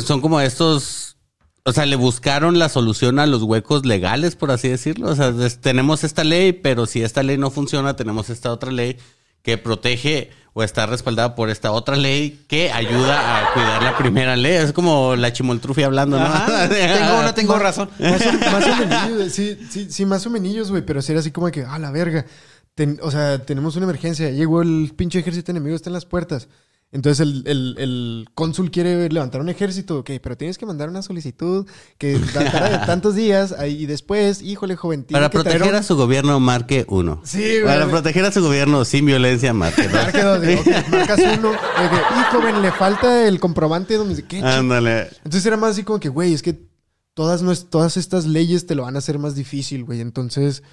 Son 0.05 0.21
como 0.21 0.41
estos. 0.41 1.17
O 1.65 1.73
sea, 1.73 1.85
le 1.87 1.97
buscaron 1.97 2.59
la 2.59 2.69
solución 2.69 3.19
a 3.19 3.27
los 3.27 3.43
huecos 3.43 3.85
legales, 3.85 4.35
por 4.37 4.51
así 4.51 4.69
decirlo. 4.69 5.09
O 5.11 5.15
sea, 5.15 5.29
es- 5.45 5.61
tenemos 5.61 6.05
esta 6.05 6.25
ley, 6.25 6.53
pero 6.53 6.87
si 6.87 7.03
esta 7.03 7.23
ley 7.23 7.37
no 7.39 7.51
funciona, 7.51 7.97
tenemos 7.97 8.31
esta 8.31 8.51
otra 8.53 8.71
ley 8.73 8.97
que 9.43 9.59
protege 9.59 10.31
o 10.53 10.63
está 10.63 10.85
respaldada 10.87 11.35
por 11.37 11.49
esta 11.49 11.71
otra 11.73 11.97
ley 11.97 12.45
que 12.49 12.73
ayuda 12.73 13.39
a 13.51 13.53
cuidar 13.53 13.83
la 13.83 13.97
primera 13.97 14.37
ley. 14.37 14.55
Es 14.55 14.73
como 14.73 15.15
la 15.17 15.33
chimoltrufia 15.33 15.87
hablando, 15.87 16.19
¿no? 16.19 16.25
Ajá. 16.27 16.69
tengo, 16.69 17.23
no 17.23 17.35
tengo 17.35 17.59
razón. 17.59 17.89
Más 17.99 18.21
o, 18.27 18.33
más 18.53 18.67
o 18.67 18.77
menos, 18.77 19.33
sí, 19.33 19.57
sí, 19.71 19.87
sí, 19.91 20.07
más 20.07 20.27
o 20.27 20.31
menos, 20.31 20.71
güey, 20.71 20.85
pero 20.85 21.03
sí 21.03 21.13
era 21.13 21.21
así 21.21 21.31
como 21.31 21.51
que, 21.51 21.65
ah, 21.65 21.79
la 21.79 21.91
verga. 21.91 22.27
Ten- 22.75 22.99
o 23.03 23.11
sea, 23.11 23.39
tenemos 23.45 23.77
una 23.77 23.85
emergencia, 23.85 24.31
llegó 24.31 24.63
el 24.63 24.93
pinche 24.97 25.19
ejército 25.21 25.51
enemigo, 25.53 25.77
está 25.77 25.91
en 25.91 25.95
las 25.95 26.07
puertas. 26.07 26.49
Entonces 26.93 27.21
el, 27.21 27.45
el- 27.47 27.77
el 27.79 28.29
cónsul 28.35 28.73
quiere 28.73 29.09
levantar 29.11 29.41
un 29.41 29.49
ejército, 29.49 29.99
ok, 30.01 30.11
pero 30.21 30.37
tienes 30.37 30.59
que 30.59 30.67
mandar 30.67 30.89
una 30.89 31.03
solicitud 31.03 31.65
que 31.99 32.19
datara 32.35 32.81
de 32.81 32.87
tantos 32.87 33.15
días 33.15 33.53
ahí, 33.53 33.83
y 33.83 33.87
después, 33.87 34.43
híjole, 34.43 34.75
joven, 34.75 35.05
Para 35.05 35.31
proteger 35.31 35.75
a 35.77 35.85
su 35.85 35.95
gobierno, 35.97 36.41
marque 36.41 36.85
uno. 36.89 37.21
Sí, 37.25 37.39
güey. 37.39 37.63
Para 37.65 37.89
proteger 37.89 38.25
a 38.25 38.33
su 38.33 38.43
gobierno 38.43 38.85
sin 38.85 39.07
violencia, 39.07 39.53
marque 39.55 39.85
dos. 39.85 39.93
Marque 39.93 40.23
dos, 40.23 40.39
ok, 40.41 40.89
marcas 40.91 41.21
uno. 41.39 41.53
que, 41.53 42.19
y 42.21 42.35
joven, 42.35 42.61
le 42.63 42.73
falta 42.73 43.29
el 43.29 43.39
comprobante 43.39 43.95
donde 43.95 44.25
¿qué? 44.27 44.39
chi-?" 44.41 44.45
Ándale. 44.45 45.11
Entonces 45.25 45.47
era 45.47 45.57
más 45.57 45.71
así 45.73 45.85
como 45.85 46.01
que, 46.01 46.09
güey, 46.09 46.33
es 46.35 46.43
que 46.43 46.69
todas, 47.15 47.45
nues- 47.45 47.69
todas 47.71 47.97
estas 47.99 48.27
leyes 48.27 48.67
te 48.67 48.75
lo 48.75 48.83
van 48.83 48.97
a 48.97 48.99
hacer 48.99 49.21
más 49.21 49.37
difícil, 49.37 49.85
güey. 49.85 50.01
Entonces, 50.01 50.65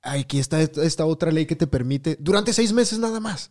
aquí 0.00 0.38
está 0.38 0.62
esta 0.62 1.04
otra 1.04 1.30
ley 1.30 1.44
que 1.44 1.56
te 1.56 1.66
permite 1.66 2.16
durante 2.18 2.54
seis 2.54 2.72
meses 2.72 2.98
nada 2.98 3.20
más. 3.20 3.50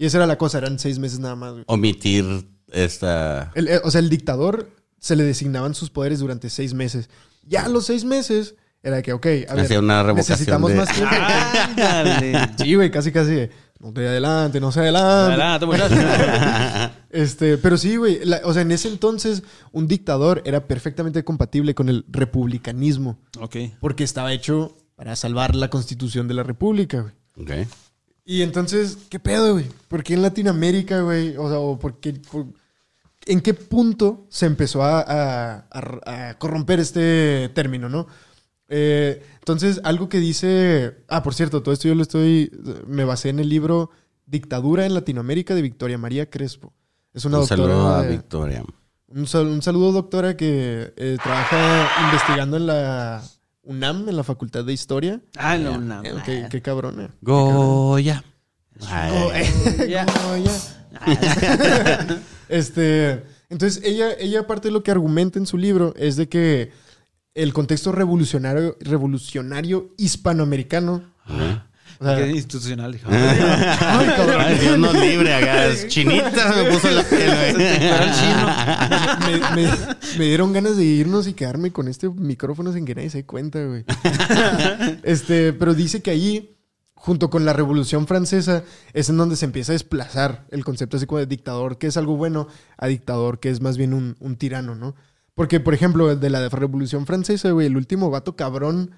Y 0.00 0.06
esa 0.06 0.16
era 0.16 0.26
la 0.26 0.38
cosa, 0.38 0.56
eran 0.56 0.78
seis 0.78 0.98
meses 0.98 1.18
nada 1.18 1.36
más, 1.36 1.52
güey. 1.52 1.64
Omitir 1.66 2.24
esta. 2.72 3.52
El- 3.54 3.68
eh, 3.68 3.80
o 3.84 3.90
sea, 3.90 3.98
el 4.00 4.08
dictador 4.08 4.70
se 4.98 5.14
le 5.14 5.24
designaban 5.24 5.74
sus 5.74 5.90
poderes 5.90 6.20
durante 6.20 6.48
seis 6.48 6.72
meses. 6.72 7.10
Ya 7.46 7.66
a 7.66 7.68
los 7.68 7.84
seis 7.84 8.04
meses 8.06 8.54
era 8.82 8.96
de 8.96 9.02
que, 9.02 9.12
ok, 9.12 9.26
a 9.26 9.54
ver, 9.54 9.64
Hacía 9.66 9.78
una 9.78 10.02
revocación 10.02 10.34
necesitamos 10.38 10.70
de- 10.70 10.76
más 10.76 10.88
tiempo. 10.90 11.14
Sí, 12.64 12.74
güey, 12.74 12.90
casi, 12.90 13.12
casi. 13.12 13.50
No 13.78 13.92
te 13.92 14.08
adelante, 14.08 14.58
no 14.60 14.72
se 14.72 14.80
adelante. 14.80 15.34
Adelante, 15.34 15.66
muchachos. 15.66 15.98
Este, 17.10 17.58
pero 17.58 17.76
sí, 17.76 17.96
güey. 17.96 18.24
la- 18.24 18.40
O 18.44 18.52
sea, 18.54 18.62
en 18.62 18.70
ese 18.72 18.88
entonces, 18.88 19.42
un 19.72 19.86
dictador 19.88 20.42
era 20.46 20.66
perfectamente 20.66 21.24
compatible 21.24 21.74
con 21.74 21.88
el 21.88 22.04
republicanismo. 22.08 23.18
ok. 23.38 23.56
Porque 23.80 24.04
estaba 24.04 24.32
hecho 24.32 24.76
para 24.96 25.16
salvar 25.16 25.54
la 25.56 25.68
constitución 25.70 26.28
de 26.28 26.34
la 26.34 26.42
república, 26.42 27.00
güey. 27.00 27.14
Ok. 27.64 27.68
Y 28.24 28.42
entonces, 28.42 28.98
¿qué 29.08 29.18
pedo, 29.18 29.54
güey? 29.54 29.66
¿Por 29.88 30.02
qué 30.04 30.14
en 30.14 30.22
Latinoamérica, 30.22 31.00
güey? 31.02 31.36
O 31.36 31.48
sea, 31.48 31.58
o 31.58 31.78
por 31.78 31.98
qué- 32.00 32.12
por- 32.30 32.46
¿en 33.26 33.40
qué 33.40 33.54
punto 33.54 34.26
se 34.28 34.46
empezó 34.46 34.82
a, 34.82 35.00
a- 35.00 35.66
a- 35.70 36.28
a 36.30 36.38
corromper 36.38 36.80
este 36.80 37.50
término, 37.54 37.88
no? 37.88 38.06
Eh, 38.68 39.22
entonces, 39.40 39.80
algo 39.82 40.08
que 40.08 40.18
dice... 40.18 40.98
Ah, 41.08 41.22
por 41.24 41.34
cierto, 41.34 41.62
todo 41.62 41.72
esto 41.74 41.88
yo 41.88 41.94
lo 41.96 42.02
estoy... 42.02 42.52
Me 42.86 43.04
basé 43.04 43.30
en 43.30 43.40
el 43.40 43.48
libro 43.48 43.90
Dictadura 44.26 44.86
en 44.86 44.94
Latinoamérica 44.94 45.54
de 45.56 45.62
Victoria 45.62 45.98
María 45.98 46.30
Crespo. 46.30 46.72
Es 47.12 47.24
una 47.24 47.38
Un 47.38 47.42
doctora... 47.48 47.62
saludo 47.68 47.88
a 47.88 48.02
Victoria. 48.02 48.64
un, 49.08 49.26
sal- 49.26 49.48
un 49.48 49.60
saludo, 49.62 49.90
doctora, 49.90 50.36
que 50.36 50.92
eh, 50.96 51.16
trabaja 51.20 52.04
investigando 52.04 52.56
en 52.58 52.66
la 52.68 53.22
UNAM, 53.70 54.08
en 54.08 54.16
la 54.16 54.24
Facultad 54.24 54.64
de 54.64 54.72
Historia. 54.72 55.20
Ah, 55.36 55.56
no, 55.56 55.78
no. 55.78 56.02
Eh, 56.02 56.14
qué, 56.24 56.46
qué 56.50 56.60
cabrona. 56.60 57.14
Goya. 57.20 58.24
Ay. 58.88 59.12
Oh, 59.14 59.32
eh, 59.32 59.88
Ya. 59.88 60.06
como 60.06 60.36
ya. 60.36 60.50
este, 62.48 63.24
Entonces, 63.48 63.82
ella, 63.84 64.08
ella 64.18 64.46
parte 64.46 64.68
de 64.68 64.72
lo 64.72 64.82
que 64.82 64.90
argumenta 64.90 65.38
en 65.38 65.46
su 65.46 65.56
libro 65.56 65.94
es 65.96 66.16
de 66.16 66.28
que 66.28 66.72
el 67.34 67.52
contexto 67.52 67.92
revolucionario, 67.92 68.76
revolucionario 68.80 69.94
hispanoamericano. 69.98 71.02
O 72.00 72.04
sea, 72.04 72.16
Qué 72.16 72.30
institucional, 72.30 72.92
dijo. 72.92 73.08
ay, 73.10 74.06
cabrón. 74.16 74.40
Ay, 74.40 74.58
Dios 74.58 74.78
nos 74.78 74.94
libre 74.94 75.34
acá. 75.34 75.68
Chinita 75.86 76.54
me 76.56 76.70
puso 76.72 76.90
la 76.90 77.02
piel, 77.04 77.30
güey. 77.30 77.54
me, 79.54 79.62
me- 79.66 79.70
me 80.18 80.24
dieron 80.24 80.52
ganas 80.52 80.76
de 80.76 80.84
irnos 80.84 81.26
y 81.26 81.34
quedarme 81.34 81.70
con 81.72 81.88
este 81.88 82.08
micrófono 82.08 82.72
sin 82.72 82.84
que 82.84 82.94
nadie 82.94 83.10
se 83.10 83.18
dé 83.18 83.26
cuenta, 83.26 83.62
güey. 83.64 83.84
este, 85.02 85.52
pero 85.52 85.74
dice 85.74 86.02
que 86.02 86.10
allí, 86.10 86.56
junto 86.94 87.30
con 87.30 87.44
la 87.44 87.52
Revolución 87.52 88.06
Francesa, 88.06 88.64
es 88.92 89.08
en 89.10 89.16
donde 89.16 89.36
se 89.36 89.44
empieza 89.44 89.72
a 89.72 89.74
desplazar 89.74 90.46
el 90.50 90.64
concepto 90.64 90.96
así 90.96 91.06
como 91.06 91.18
de 91.18 91.26
dictador, 91.26 91.78
que 91.78 91.86
es 91.86 91.96
algo 91.96 92.16
bueno, 92.16 92.48
a 92.78 92.86
dictador, 92.86 93.40
que 93.40 93.50
es 93.50 93.60
más 93.60 93.76
bien 93.76 93.94
un, 93.94 94.16
un 94.20 94.36
tirano, 94.36 94.74
¿no? 94.74 94.94
Porque, 95.34 95.60
por 95.60 95.74
ejemplo, 95.74 96.10
el 96.10 96.20
de 96.20 96.30
la 96.30 96.48
Revolución 96.48 97.06
Francesa, 97.06 97.50
güey, 97.50 97.66
el 97.66 97.76
último 97.76 98.10
vato 98.10 98.36
cabrón 98.36 98.92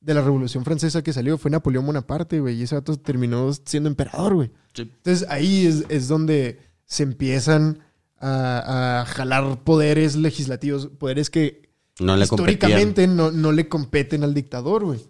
de 0.00 0.14
la 0.14 0.22
Revolución 0.22 0.64
Francesa 0.64 1.02
que 1.02 1.12
salió 1.12 1.36
fue 1.38 1.50
Napoleón 1.50 1.84
Bonaparte, 1.86 2.40
güey, 2.40 2.56
y 2.58 2.62
ese 2.62 2.74
vato 2.74 2.96
terminó 2.98 3.50
siendo 3.64 3.88
emperador, 3.88 4.34
güey. 4.34 4.50
Sí. 4.74 4.82
Entonces 4.82 5.26
ahí 5.28 5.66
es, 5.66 5.84
es 5.88 6.08
donde 6.08 6.58
se 6.86 7.02
empiezan 7.02 7.80
a, 8.18 9.00
a 9.02 9.06
jalar 9.06 9.62
poderes 9.64 10.16
legislativos, 10.16 10.88
poderes 10.98 11.30
que 11.30 11.70
No 11.98 12.16
le 12.16 12.26
competían. 12.26 12.54
históricamente 12.54 13.06
no, 13.06 13.30
no 13.30 13.52
le 13.52 13.68
competen 13.68 14.24
al 14.24 14.34
dictador, 14.34 14.84
güey. 14.84 15.00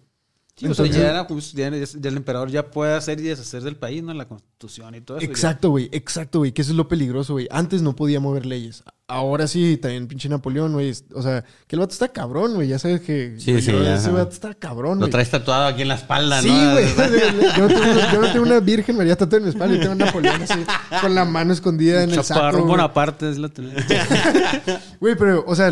Sí, 0.55 0.67
o 0.67 0.73
sea, 0.73 0.85
Entonces- 0.85 0.95
ya, 1.01 1.09
era, 1.09 1.27
pues, 1.27 1.53
ya, 1.53 1.69
ya 1.71 2.09
el 2.09 2.17
emperador 2.17 2.49
ya 2.51 2.69
puede 2.69 2.93
hacer 2.93 3.19
y 3.19 3.23
deshacer 3.23 3.63
del 3.63 3.77
país, 3.77 4.03
¿no? 4.03 4.13
La 4.13 4.27
constitución 4.27 4.93
y 4.95 5.01
todo 5.01 5.17
eso. 5.17 5.25
Exacto, 5.25 5.69
güey, 5.69 5.89
exacto, 5.93 6.39
güey, 6.39 6.51
que 6.51 6.61
eso 6.61 6.71
es 6.71 6.77
lo 6.77 6.87
peligroso, 6.87 7.33
güey. 7.33 7.47
Antes 7.49 7.81
no 7.81 7.95
podía 7.95 8.19
mover 8.19 8.45
leyes. 8.45 8.83
Ahora 9.11 9.45
sí, 9.47 9.77
también 9.77 10.07
pinche 10.07 10.29
Napoleón, 10.29 10.71
güey. 10.73 10.93
O 11.13 11.21
sea, 11.21 11.43
que 11.67 11.75
el 11.75 11.79
vato 11.81 11.91
está 11.93 12.07
cabrón, 12.09 12.53
güey. 12.53 12.67
Ya 12.69 12.79
sabes 12.79 13.01
que 13.01 13.35
Sí, 13.37 13.59
sí, 13.61 13.71
yo- 13.71 13.83
ese 13.83 14.09
vato 14.09 14.31
está 14.31 14.53
cabrón, 14.53 14.93
Lo 14.93 14.99
güey. 15.01 15.11
traes 15.11 15.29
tatuado 15.29 15.65
aquí 15.67 15.81
en 15.81 15.89
la 15.89 15.95
espalda, 15.95 16.41
Sí, 16.41 16.47
¿no? 16.49 16.71
güey. 16.71 16.85
Yo, 17.57 17.67
no 17.67 17.67
tengo- 17.67 18.11
yo 18.13 18.21
no 18.21 18.31
tengo 18.31 18.45
una 18.45 18.59
Virgen 18.61 18.95
María 18.95 19.15
tatuada 19.17 19.37
en 19.39 19.43
mi 19.43 19.49
espalda. 19.49 19.75
Yo 19.75 19.81
tengo 19.81 19.91
un 19.93 19.97
Napoleón 19.99 20.41
así, 20.41 20.59
con 21.01 21.13
la 21.13 21.25
mano 21.25 21.51
escondida 21.51 22.03
en 22.03 22.11
el 22.11 22.23
saco. 22.23 22.63
Bonaparte 22.65 23.29
es 23.29 23.37
la. 23.37 23.49
Güey, 25.01 25.15
pero, 25.17 25.43
o 25.47 25.55
sea, 25.55 25.71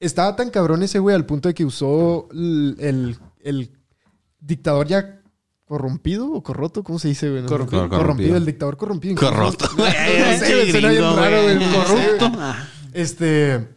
estaba 0.00 0.34
tan 0.36 0.50
cabrón 0.50 0.82
ese 0.82 0.98
güey 0.98 1.14
al 1.14 1.26
punto 1.26 1.48
de 1.48 1.54
que 1.54 1.64
usó 1.64 2.28
el, 2.32 2.76
el- 2.78 3.16
el 3.44 3.70
dictador 4.40 4.86
ya 4.86 5.14
corrompido 5.66 6.32
o 6.32 6.42
corroto, 6.42 6.82
¿cómo 6.82 6.98
se 6.98 7.08
dice, 7.08 7.28
güey? 7.28 7.42
Corrompido. 7.44 7.82
corrompido. 7.82 7.98
Corrompido. 8.00 8.36
el 8.38 8.46
dictador 8.46 8.76
corrompido. 8.78 9.16
Corrupto. 9.16 9.68
Gringo, 9.76 11.16
raro, 11.16 11.42
güey. 11.42 11.56
güey. 11.56 11.72
Corrupto. 11.74 12.32
Este, 13.02 13.68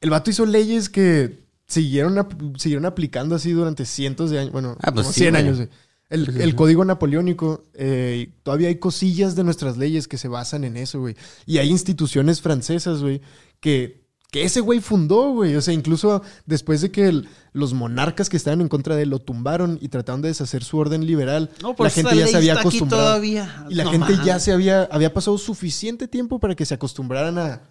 el 0.00 0.10
vato 0.10 0.30
hizo 0.30 0.46
leyes 0.46 0.88
que 0.88 1.42
siguieron, 1.66 2.18
ap- 2.18 2.34
siguieron 2.58 2.86
aplicando 2.86 3.34
así 3.34 3.50
durante 3.52 3.84
cientos 3.84 4.30
de 4.30 4.38
años. 4.40 4.52
Bueno, 4.52 4.76
Ah, 4.82 4.92
pues 4.92 5.04
como 5.06 5.12
sí, 5.12 5.20
100 5.20 5.30
güey. 5.32 5.42
años. 5.42 5.56
güey. 5.56 5.68
El, 6.10 6.40
el 6.42 6.54
código 6.54 6.84
napoleónico, 6.84 7.64
eh, 7.72 8.30
todavía 8.42 8.68
hay 8.68 8.76
cosillas 8.76 9.34
de 9.34 9.44
nuestras 9.44 9.78
leyes 9.78 10.06
que 10.08 10.18
se 10.18 10.28
basan 10.28 10.62
en 10.64 10.76
eso, 10.76 11.00
güey. 11.00 11.16
Y 11.46 11.56
hay 11.58 11.70
instituciones 11.70 12.42
francesas, 12.42 13.00
güey, 13.00 13.22
que, 13.60 14.02
que 14.30 14.44
ese 14.44 14.60
güey 14.60 14.80
fundó, 14.80 15.30
güey. 15.32 15.56
O 15.56 15.62
sea, 15.62 15.72
incluso 15.72 16.22
después 16.44 16.82
de 16.82 16.90
que 16.90 17.08
el- 17.08 17.28
los 17.54 17.72
monarcas 17.72 18.28
que 18.28 18.36
estaban 18.36 18.60
en 18.60 18.68
contra 18.68 18.94
de 18.94 19.04
él 19.04 19.08
lo 19.08 19.20
tumbaron 19.20 19.78
y 19.80 19.88
trataron 19.88 20.20
de 20.20 20.28
deshacer 20.28 20.62
su 20.64 20.76
orden 20.76 21.06
liberal, 21.06 21.48
No, 21.62 21.74
por 21.74 21.84
la 21.84 21.88
esa 21.88 22.02
gente 22.02 22.16
ya 22.18 22.26
se 22.26 22.36
había 22.36 22.60
acostumbrado. 22.60 23.04
todavía. 23.04 23.64
Y 23.70 23.74
la 23.74 23.84
No 23.84 23.90
gente 23.92 24.12
ya 24.22 24.38
se 24.38 24.52
había, 24.52 24.82
había 24.84 25.14
pasado 25.14 25.38
suficiente 25.38 26.06
tiempo 26.08 26.38
para 26.38 26.54
que 26.54 26.66
se 26.66 26.74
acostumbraran 26.74 27.38
a 27.38 27.62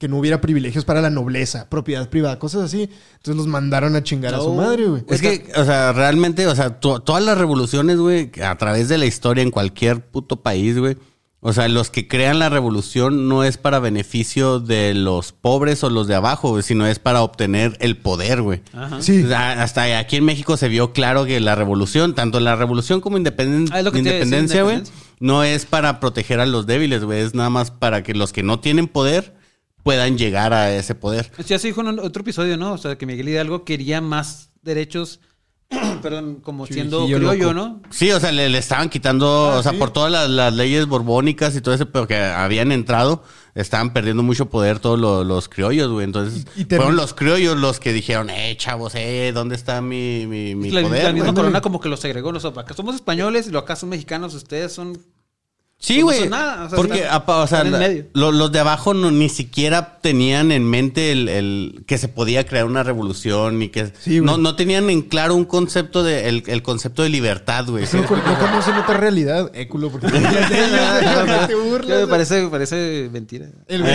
que 0.00 0.08
no 0.08 0.18
hubiera 0.18 0.40
privilegios 0.40 0.84
para 0.86 1.00
la 1.02 1.10
nobleza, 1.10 1.68
propiedad 1.68 2.08
privada, 2.08 2.38
cosas 2.38 2.62
así. 2.62 2.88
Entonces 3.18 3.36
los 3.36 3.46
mandaron 3.46 3.94
a 3.96 4.02
chingar 4.02 4.34
a 4.34 4.38
su 4.40 4.54
madre, 4.54 4.86
güey. 4.86 5.02
Es 5.10 5.20
que, 5.20 5.52
o 5.54 5.64
sea, 5.64 5.92
realmente, 5.92 6.46
o 6.46 6.54
sea, 6.56 6.80
to- 6.80 7.00
todas 7.00 7.22
las 7.22 7.36
revoluciones, 7.36 7.98
güey, 7.98 8.30
a 8.42 8.56
través 8.56 8.88
de 8.88 8.96
la 8.96 9.04
historia 9.04 9.42
en 9.42 9.50
cualquier 9.50 10.00
puto 10.00 10.40
país, 10.42 10.78
güey. 10.78 10.96
O 11.42 11.52
sea, 11.52 11.68
los 11.68 11.90
que 11.90 12.08
crean 12.08 12.38
la 12.38 12.48
revolución 12.50 13.28
no 13.28 13.44
es 13.44 13.56
para 13.58 13.78
beneficio 13.78 14.58
de 14.60 14.94
los 14.94 15.32
pobres 15.32 15.84
o 15.84 15.90
los 15.90 16.06
de 16.06 16.14
abajo, 16.14 16.50
güey, 16.50 16.62
sino 16.62 16.86
es 16.86 16.98
para 16.98 17.22
obtener 17.22 17.76
el 17.80 17.96
poder, 17.98 18.40
güey. 18.42 18.62
Ajá. 18.74 19.02
Sí. 19.02 19.22
O 19.22 19.28
sea, 19.28 19.62
hasta 19.62 19.98
aquí 19.98 20.16
en 20.16 20.24
México 20.24 20.56
se 20.56 20.68
vio 20.68 20.92
claro 20.94 21.24
que 21.26 21.40
la 21.40 21.54
revolución, 21.54 22.14
tanto 22.14 22.40
la 22.40 22.56
revolución 22.56 23.00
como 23.02 23.18
independen- 23.18 23.68
Ah, 23.72 23.82
lo 23.82 23.92
que 23.92 23.98
independencia, 23.98 24.62
güey, 24.62 24.82
no 25.18 25.44
es 25.44 25.66
para 25.66 26.00
proteger 26.00 26.40
a 26.40 26.46
los 26.46 26.66
débiles, 26.66 27.04
güey. 27.04 27.20
Es 27.20 27.34
nada 27.34 27.50
más 27.50 27.70
para 27.70 28.02
que 28.02 28.14
los 28.14 28.32
que 28.32 28.42
no 28.42 28.60
tienen 28.60 28.86
poder 28.88 29.38
puedan 29.82 30.18
llegar 30.18 30.52
a 30.52 30.74
ese 30.74 30.94
poder. 30.94 31.30
Ya 31.46 31.58
se 31.58 31.68
dijo 31.68 31.80
en 31.80 31.98
otro 31.98 32.22
episodio, 32.22 32.56
¿no? 32.56 32.72
O 32.74 32.78
sea, 32.78 32.96
que 32.96 33.06
Miguel 33.06 33.28
Hidalgo 33.28 33.64
quería 33.64 34.00
más 34.00 34.50
derechos, 34.62 35.20
perdón, 36.02 36.36
como 36.42 36.66
siendo 36.66 37.04
criollo, 37.06 37.52
loco. 37.52 37.54
¿no? 37.54 37.82
Sí, 37.90 38.10
o 38.10 38.18
sea, 38.20 38.32
le, 38.32 38.48
le 38.48 38.58
estaban 38.58 38.88
quitando, 38.88 39.52
Ah, 39.54 39.58
o 39.58 39.62
sea, 39.62 39.72
sí. 39.72 39.78
por 39.78 39.92
todas 39.92 40.10
las, 40.10 40.28
las 40.28 40.52
leyes 40.54 40.86
borbónicas 40.86 41.54
y 41.56 41.60
todo 41.60 41.74
eso, 41.74 41.86
pero 41.90 42.06
que 42.08 42.16
habían 42.16 42.72
entrado, 42.72 43.22
estaban 43.54 43.92
perdiendo 43.92 44.22
mucho 44.24 44.50
poder 44.50 44.80
todos 44.80 44.98
los, 44.98 45.24
los 45.24 45.48
criollos, 45.48 45.90
güey. 45.92 46.04
Entonces, 46.04 46.44
Y- 46.56 46.62
y 46.62 46.64
termi- 46.64 46.76
fueron 46.76 46.96
los 46.96 47.14
criollos 47.14 47.56
los 47.56 47.78
que 47.78 47.92
dijeron, 47.92 48.30
eh, 48.30 48.56
chavos, 48.56 48.94
eh, 48.96 49.30
¿dónde 49.32 49.54
está 49.54 49.80
mi, 49.80 50.26
mi, 50.26 50.54
mi 50.56 50.70
la, 50.70 50.82
poder? 50.82 51.04
la 51.04 51.12
misma 51.12 51.26
güey?" 51.30 51.36
corona 51.42 51.60
como 51.60 51.78
que 51.80 51.88
los 51.88 52.00
segregó. 52.00 52.32
Los, 52.32 52.44
acá 52.44 52.74
somos 52.74 52.96
españoles 52.96 53.46
y 53.46 53.50
lo 53.50 53.60
acá 53.60 53.76
son 53.76 53.90
mexicanos. 53.90 54.34
Ustedes 54.34 54.72
son... 54.72 54.98
Sí, 55.82 56.00
no 56.00 56.04
güey. 56.04 56.28
nada, 56.28 56.64
o 56.64 56.68
sea, 56.68 56.76
porque, 56.76 56.98
están- 56.98 57.14
apa, 57.14 57.36
o 57.38 57.46
sea, 57.46 57.64
la- 57.64 57.88
lo- 58.12 58.32
los 58.32 58.52
de 58.52 58.58
abajo 58.58 58.92
no, 58.92 59.10
ni 59.10 59.30
siquiera 59.30 59.98
tenían 60.02 60.52
en 60.52 60.68
mente 60.68 61.10
el, 61.10 61.26
el 61.30 61.84
que 61.86 61.96
se 61.96 62.06
podía 62.08 62.44
crear 62.44 62.66
una 62.66 62.82
revolución 62.82 63.62
y 63.62 63.70
que 63.70 63.86
Sí, 63.98 64.18
güey. 64.18 64.20
no, 64.20 64.36
no 64.36 64.56
tenían 64.56 64.90
en 64.90 65.00
claro 65.00 65.34
un 65.34 65.46
concepto 65.46 66.02
de 66.02 66.28
el, 66.28 66.44
el 66.48 66.62
concepto 66.62 67.02
de 67.02 67.08
libertad, 67.08 67.64
güey. 67.66 67.86
No, 67.94 68.04
con- 68.04 68.18
no 68.26 68.38
conocen 68.38 68.74
otra 68.74 68.98
realidad. 68.98 69.50
Éculo, 69.54 69.90
porque 69.90 70.08
te 70.08 70.18
burlas 70.18 71.54
burlas. 71.54 71.88
Ya 71.88 71.96
me 71.96 72.06
parece, 72.08 72.46
parece 72.48 73.08
mentira. 73.10 73.46
El, 73.66 73.80
güey, 73.80 73.94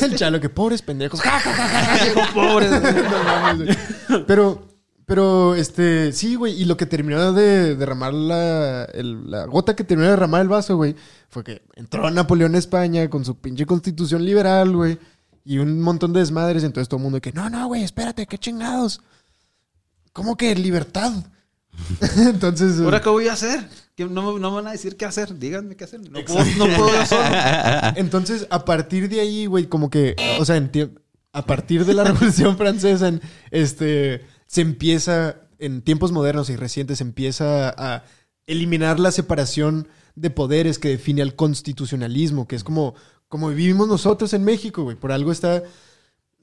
el 0.00 0.16
chalo 0.16 0.40
que 0.40 0.48
pobres 0.48 0.80
pendejos. 0.80 1.20
Ja, 1.22 1.38
ja, 1.38 1.52
ja, 1.52 1.68
ja, 1.68 1.96
ja. 2.24 2.32
Pobres. 2.32 2.70
No. 4.08 4.26
Pero, 4.26 4.66
pero, 5.06 5.54
este, 5.54 6.12
sí, 6.12 6.34
güey. 6.36 6.60
Y 6.60 6.64
lo 6.64 6.76
que 6.76 6.86
terminó 6.86 7.32
de 7.32 7.76
derramar 7.76 8.14
la, 8.14 8.84
el- 8.84 9.30
la 9.30 9.44
gota 9.46 9.74
que 9.76 9.84
terminó 9.84 10.06
de 10.06 10.12
derramar 10.16 10.42
el 10.42 10.48
vaso, 10.48 10.76
güey, 10.76 10.94
fue 11.28 11.42
que 11.44 11.62
entró 11.74 12.10
Napoleón 12.10 12.54
a 12.54 12.58
España 12.58 13.08
con 13.10 13.24
su 13.24 13.36
pinche 13.38 13.66
constitución 13.66 14.24
liberal, 14.24 14.74
güey. 14.76 14.98
Y 15.44 15.58
un 15.58 15.80
montón 15.80 16.12
de 16.12 16.20
desmadres. 16.20 16.62
Entonces 16.64 16.88
todo 16.88 16.98
el 16.98 17.02
mundo 17.04 17.20
que, 17.20 17.32
no, 17.32 17.50
no, 17.50 17.66
güey, 17.66 17.82
espérate, 17.82 18.26
qué 18.26 18.38
chingados. 18.38 19.00
¿Cómo 20.12 20.36
que 20.36 20.54
libertad? 20.54 21.12
Entonces. 22.16 22.80
¿Ahora 22.80 23.00
qué 23.00 23.08
voy 23.08 23.28
a 23.28 23.32
hacer? 23.32 23.66
Que 23.96 24.04
no, 24.04 24.38
no 24.38 24.50
me 24.50 24.56
van 24.56 24.66
a 24.68 24.72
decir 24.72 24.96
qué 24.96 25.04
hacer. 25.04 25.38
Díganme 25.38 25.74
qué 25.76 25.84
hacer. 25.84 26.00
No 26.00 26.24
puedo, 26.24 26.44
no 26.56 26.66
puedo 26.76 26.92
yo 26.92 27.06
solo. 27.06 27.24
Entonces, 27.96 28.46
a 28.50 28.64
partir 28.64 29.08
de 29.08 29.20
ahí, 29.20 29.46
güey, 29.46 29.66
como 29.66 29.90
que, 29.90 30.14
o 30.38 30.44
sea, 30.44 30.62
a 31.32 31.46
partir 31.46 31.84
de 31.84 31.94
la 31.94 32.04
Revolución 32.12 32.56
Francesa, 32.56 33.08
en- 33.08 33.20
este, 33.50 34.24
se 34.52 34.60
empieza, 34.60 35.40
en 35.58 35.80
tiempos 35.80 36.12
modernos 36.12 36.50
y 36.50 36.56
recientes, 36.56 36.98
se 36.98 37.04
empieza 37.04 37.70
a 37.70 38.04
eliminar 38.46 39.00
la 39.00 39.10
separación 39.10 39.88
de 40.14 40.28
poderes 40.28 40.78
que 40.78 40.90
define 40.90 41.22
al 41.22 41.34
constitucionalismo, 41.36 42.46
que 42.46 42.56
es 42.56 42.62
como, 42.62 42.94
como 43.28 43.48
vivimos 43.48 43.88
nosotros 43.88 44.34
en 44.34 44.44
México, 44.44 44.82
güey. 44.82 44.94
Por 44.94 45.10
algo 45.10 45.32
está 45.32 45.62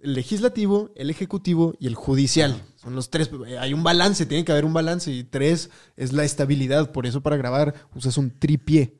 el 0.01 0.13
legislativo, 0.13 0.89
el 0.95 1.11
ejecutivo 1.11 1.75
y 1.79 1.85
el 1.85 1.93
judicial. 1.93 2.59
Son 2.77 2.95
los 2.95 3.11
tres. 3.11 3.29
Hay 3.59 3.75
un 3.75 3.83
balance, 3.83 4.25
tiene 4.25 4.43
que 4.43 4.53
haber 4.53 4.65
un 4.65 4.73
balance. 4.73 5.11
Y 5.11 5.23
tres 5.23 5.69
es 5.95 6.11
la 6.11 6.23
estabilidad. 6.23 6.91
Por 6.91 7.05
eso 7.05 7.21
para 7.21 7.37
grabar 7.37 7.75
usas 7.93 8.17
un 8.17 8.31
tripié. 8.31 8.97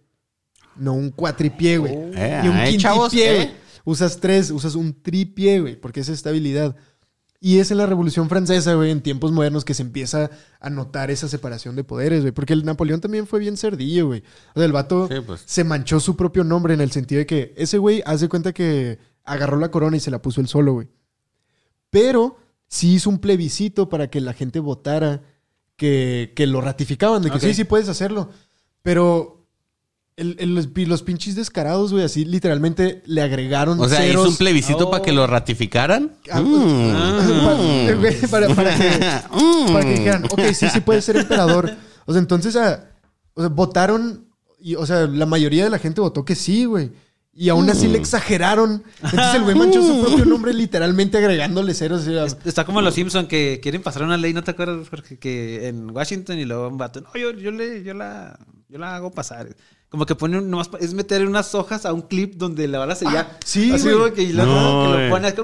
No 0.76 0.94
un 0.94 1.10
cuatripié, 1.10 1.80
güey. 1.80 1.94
Eh, 2.14 2.42
Ni 2.44 2.50
un 2.50 2.58
eh, 2.58 2.78
chavos, 2.78 3.12
eh. 3.16 3.56
Usas 3.86 4.20
tres, 4.20 4.52
usas 4.52 4.76
un 4.76 5.02
tripié, 5.02 5.62
güey, 5.62 5.82
porque 5.82 6.02
es 6.02 6.10
estabilidad. 6.10 6.76
Y 7.42 7.60
es 7.60 7.72
en 7.72 7.78
la 7.78 7.86
Revolución 7.86 8.28
Francesa, 8.28 8.74
güey, 8.74 8.92
en 8.92 9.02
tiempos 9.02 9.32
modernos 9.32 9.64
que 9.64 9.74
se 9.74 9.82
empieza 9.82 10.30
a 10.60 10.70
notar 10.70 11.10
esa 11.10 11.30
separación 11.30 11.76
de 11.78 11.86
poderes, 11.86 12.22
güey. 12.22 12.34
Porque 12.34 12.52
el 12.52 12.66
Napoleón 12.66 13.00
también 13.00 13.28
fue 13.28 13.40
bien 13.40 13.56
cerdillo, 13.56 14.08
güey. 14.08 14.24
O 14.56 14.60
sea, 14.60 14.66
el 14.66 14.74
vato 14.74 15.08
Sí, 15.08 15.16
pues. 15.26 15.44
se 15.46 15.64
manchó 15.64 16.02
su 16.02 16.18
propio 16.18 16.44
nombre 16.44 16.74
en 16.74 16.82
el 16.82 16.92
sentido 16.92 17.20
de 17.20 17.26
que 17.26 17.54
ese 17.56 17.78
güey 17.78 18.04
hace 18.06 18.28
cuenta 18.28 18.52
que 18.52 19.00
agarró 19.24 19.58
la 19.58 19.72
corona 19.72 19.96
y 19.96 20.02
se 20.02 20.12
la 20.12 20.22
puso 20.22 20.42
él 20.42 20.48
solo, 20.50 20.74
güey. 20.74 20.90
Pero 21.90 22.38
sí 22.68 22.96
hizo 22.96 23.10
un 23.10 23.20
plebiscito 23.20 23.88
para 23.88 24.10
que 24.10 24.20
la 24.20 24.34
gente 24.34 24.60
votara 24.60 25.22
que, 25.78 26.34
que 26.36 26.46
lo 26.46 26.60
ratificaban, 26.60 27.22
de 27.22 27.32
que 27.32 27.40
sí, 27.40 27.54
sí 27.54 27.64
puedes 27.64 27.88
hacerlo. 27.88 28.32
Pero 28.82 29.39
el- 30.20 30.36
el- 30.40 30.54
los, 30.56 30.68
pi- 30.68 30.86
los 30.86 31.02
pinches 31.04 31.36
descarados, 31.36 31.92
güey, 31.92 32.04
así 32.04 32.26
literalmente 32.26 33.02
le 33.06 33.22
agregaron 33.22 33.80
O 33.80 33.88
sea, 33.90 34.00
ceros. 34.00 34.22
hizo 34.24 34.30
un 34.32 34.38
plebiscito 34.38 34.88
Oh. 34.88 34.92
para 34.92 35.04
que 35.04 35.12
lo 35.12 35.26
ratificaran. 35.28 36.12
Ah, 36.32 36.42
Mm. 36.42 36.94
para, 37.46 37.96
güey, 37.96 38.22
para- 38.30 38.56
para 38.56 38.76
que, 38.76 38.90
para 39.74 39.86
que 39.86 39.92
dijeran, 39.92 40.26
ok, 40.26 40.42
sí, 40.54 40.70
sí 40.70 40.80
puede 40.82 41.02
ser 41.02 41.18
emperador. 41.18 41.72
O 42.06 42.12
sea, 42.14 42.20
entonces, 42.22 42.56
ah, 42.56 42.90
o 43.34 43.42
sea, 43.42 43.50
votaron, 43.50 44.26
y, 44.60 44.76
o 44.76 44.86
sea, 44.86 45.08
la 45.08 45.26
mayoría 45.26 45.64
de 45.64 45.70
la 45.70 45.80
gente 45.80 46.02
votó 46.02 46.26
que 46.26 46.36
sí, 46.36 46.66
güey. 46.66 46.92
Y 47.32 47.48
aún 47.48 47.70
así 47.70 47.88
le 47.88 47.98
exageraron. 47.98 48.84
Entonces 49.02 49.36
el 49.36 49.44
güey 49.44 49.56
manchó 49.56 49.82
su 49.82 50.02
propio 50.02 50.26
nombre 50.26 50.54
literalmente 50.54 51.18
agregándole 51.20 51.74
ceros. 51.74 52.06
Está 52.44 52.66
como 52.66 52.82
los 52.82 52.94
Simpson 52.96 53.28
que 53.28 53.62
quieren 53.64 53.82
pasar 53.82 54.04
una 54.04 54.18
ley, 54.18 54.34
¿no 54.34 54.44
te 54.44 54.52
acuerdas, 54.52 54.90
Jorge? 54.90 55.18
Que 55.18 55.70
en 55.70 55.90
Washington 55.92 56.38
y 56.38 56.44
luego 56.44 56.68
un 56.68 56.78
vato, 56.78 57.00
no, 57.00 57.08
yo, 57.16 57.32
yo, 57.32 57.52
le, 57.52 57.82
yo, 57.84 57.94
la, 57.94 58.38
yo 58.68 58.78
la 58.78 58.96
hago 58.96 59.12
pasar. 59.12 59.56
Como 59.90 60.06
que 60.06 60.14
pone 60.14 60.38
un- 60.38 60.52
nomás 60.52 60.70
es 60.80 60.94
meter 60.94 61.26
unas 61.26 61.56
hojas 61.56 61.84
a 61.88 61.94
un 61.94 62.04
clip 62.04 62.36
donde 62.36 62.68
la 62.68 62.78
van 62.78 62.92
a 62.92 62.96
sellar. 62.96 63.40
sí, 63.44 63.72
Así 63.72 63.86
güey. 63.86 63.96
como 63.96 64.14
que, 64.14 64.22
y 64.22 64.34
luego 64.34 64.52
No, 64.54 64.94
que 64.96 65.04
lo 65.06 65.10
pone 65.10 65.28
así, 65.30 65.38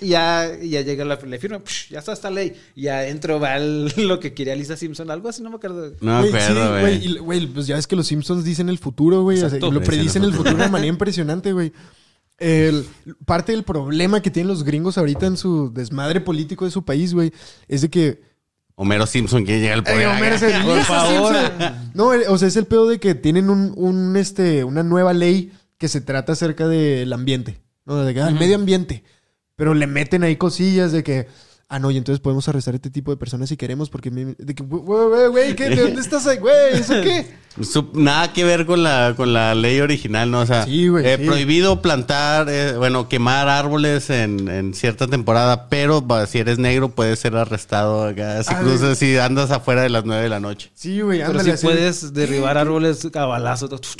y 0.00 0.08
ya, 0.08 0.58
ya 0.60 0.80
llega 0.80 1.04
la, 1.04 1.16
le 1.24 1.38
firma, 1.38 1.60
ya 1.88 2.00
está 2.00 2.12
esta 2.12 2.28
ley. 2.28 2.52
Y 2.74 2.88
adentro 2.88 3.38
va 3.38 3.56
el- 3.58 3.92
lo 4.08 4.18
que 4.18 4.34
quería 4.34 4.56
Lisa 4.56 4.76
Simpson, 4.76 5.08
algo 5.10 5.28
así, 5.28 5.40
no 5.40 5.50
me 5.50 5.56
acuerdo. 5.56 5.92
No 6.00 6.20
me 6.20 6.30
Güey, 6.30 6.42
sí, 6.42 6.48
acuerdo, 6.50 6.70
güey. 6.70 6.80
güey. 6.98 7.06
y, 7.06 7.18
Güey, 7.18 7.46
pues 7.46 7.66
ya 7.68 7.76
ves 7.76 7.86
que 7.86 7.94
los 7.94 8.08
Simpsons 8.08 8.42
dicen 8.44 8.68
el 8.68 8.78
futuro, 8.78 9.22
güey. 9.22 9.36
o 9.36 9.40
sea, 9.40 9.46
Exacto. 9.48 9.70
lo 9.70 9.80
predicen 9.82 10.24
el 10.24 10.30
futuro. 10.32 10.50
futuro 10.50 10.56
de 10.58 10.62
una 10.64 10.72
manera 10.78 10.88
impresionante, 10.88 11.52
güey. 11.52 11.72
El- 12.38 12.84
parte 13.24 13.52
del 13.52 13.62
problema 13.62 14.20
que 14.20 14.32
tienen 14.32 14.48
los 14.48 14.64
gringos 14.64 14.98
ahorita 14.98 15.26
en 15.26 15.36
su 15.36 15.72
desmadre 15.72 16.20
político 16.20 16.64
de 16.64 16.72
su 16.72 16.84
país, 16.84 17.14
güey, 17.14 17.32
es 17.68 17.82
de 17.82 17.88
que 17.90 18.31
Homero 18.82 19.06
Simpson 19.06 19.44
quiere 19.44 19.60
llegar 19.60 19.78
al 19.78 19.84
poder. 19.84 20.06
Homero, 20.08 20.34
ese- 20.36 20.50
Por 20.64 20.80
favor. 20.82 21.34
Simpson. 21.36 21.90
No, 21.94 22.08
o 22.28 22.38
sea, 22.38 22.48
es 22.48 22.56
el 22.56 22.66
pedo 22.66 22.88
de 22.88 22.98
que 23.00 23.14
tienen 23.14 23.48
un, 23.48 23.72
un, 23.76 24.16
este, 24.16 24.64
una 24.64 24.82
nueva 24.82 25.12
ley 25.12 25.52
que 25.78 25.88
se 25.88 26.00
trata 26.00 26.32
acerca 26.32 26.66
del 26.68 27.12
ambiente, 27.12 27.60
¿no? 27.84 27.96
De 28.04 28.12
que, 28.14 28.20
ah, 28.20 28.28
el 28.28 28.34
medio 28.34 28.56
ambiente. 28.56 29.04
Pero 29.56 29.74
le 29.74 29.86
meten 29.86 30.22
ahí 30.24 30.36
cosillas 30.36 30.92
de 30.92 31.02
que, 31.04 31.28
ah, 31.72 31.78
no, 31.78 31.90
y 31.90 31.96
entonces 31.96 32.20
podemos 32.20 32.48
arrestar 32.48 32.74
a 32.74 32.76
este 32.76 32.90
tipo 32.90 33.10
de 33.10 33.16
personas 33.16 33.48
si 33.48 33.56
queremos, 33.56 33.90
porque, 33.90 34.10
me- 34.10 34.34
de 34.38 34.54
que, 34.54 34.62
güey, 34.62 34.82
güey, 34.82 35.28
güey, 35.28 35.56
¿qué? 35.56 35.70
¿de 35.70 35.82
dónde 35.82 36.00
estás 36.00 36.26
ahí, 36.26 36.38
güey? 36.38 36.54
¿Eso 36.74 36.94
qué? 37.02 37.42
Nada 37.92 38.32
que 38.32 38.44
ver 38.44 38.64
con 38.64 38.82
la, 38.82 39.12
con 39.14 39.34
la 39.34 39.54
ley 39.54 39.80
original, 39.80 40.30
¿no? 40.30 40.40
O 40.40 40.46
sea, 40.46 40.64
Sí, 40.64 40.88
güey, 40.88 41.06
eh, 41.06 41.18
sí. 41.20 41.26
prohibido 41.26 41.82
plantar, 41.82 42.46
eh, 42.48 42.76
bueno, 42.78 43.10
quemar 43.10 43.48
árboles 43.48 44.08
en, 44.08 44.48
en 44.48 44.72
cierta 44.72 45.06
temporada, 45.06 45.68
pero 45.68 46.02
si 46.26 46.38
eres 46.38 46.58
negro 46.58 46.88
puedes 46.90 47.18
ser 47.18 47.36
arrestado 47.36 48.04
acá. 48.06 48.42
Si 48.42 48.54
Ay. 48.54 48.62
cruzas, 48.64 48.96
si 48.96 49.18
andas 49.18 49.50
afuera 49.50 49.82
de 49.82 49.90
las 49.90 50.06
9 50.06 50.22
de 50.22 50.28
la 50.30 50.40
noche. 50.40 50.70
Sí, 50.74 51.02
güey, 51.02 51.18
Pero 51.18 51.32
ándale. 51.32 51.52
así. 51.52 51.66
puedes 51.66 52.14
derribar 52.14 52.56
árboles 52.56 53.06
a 53.14 53.24
balazos. 53.26 53.68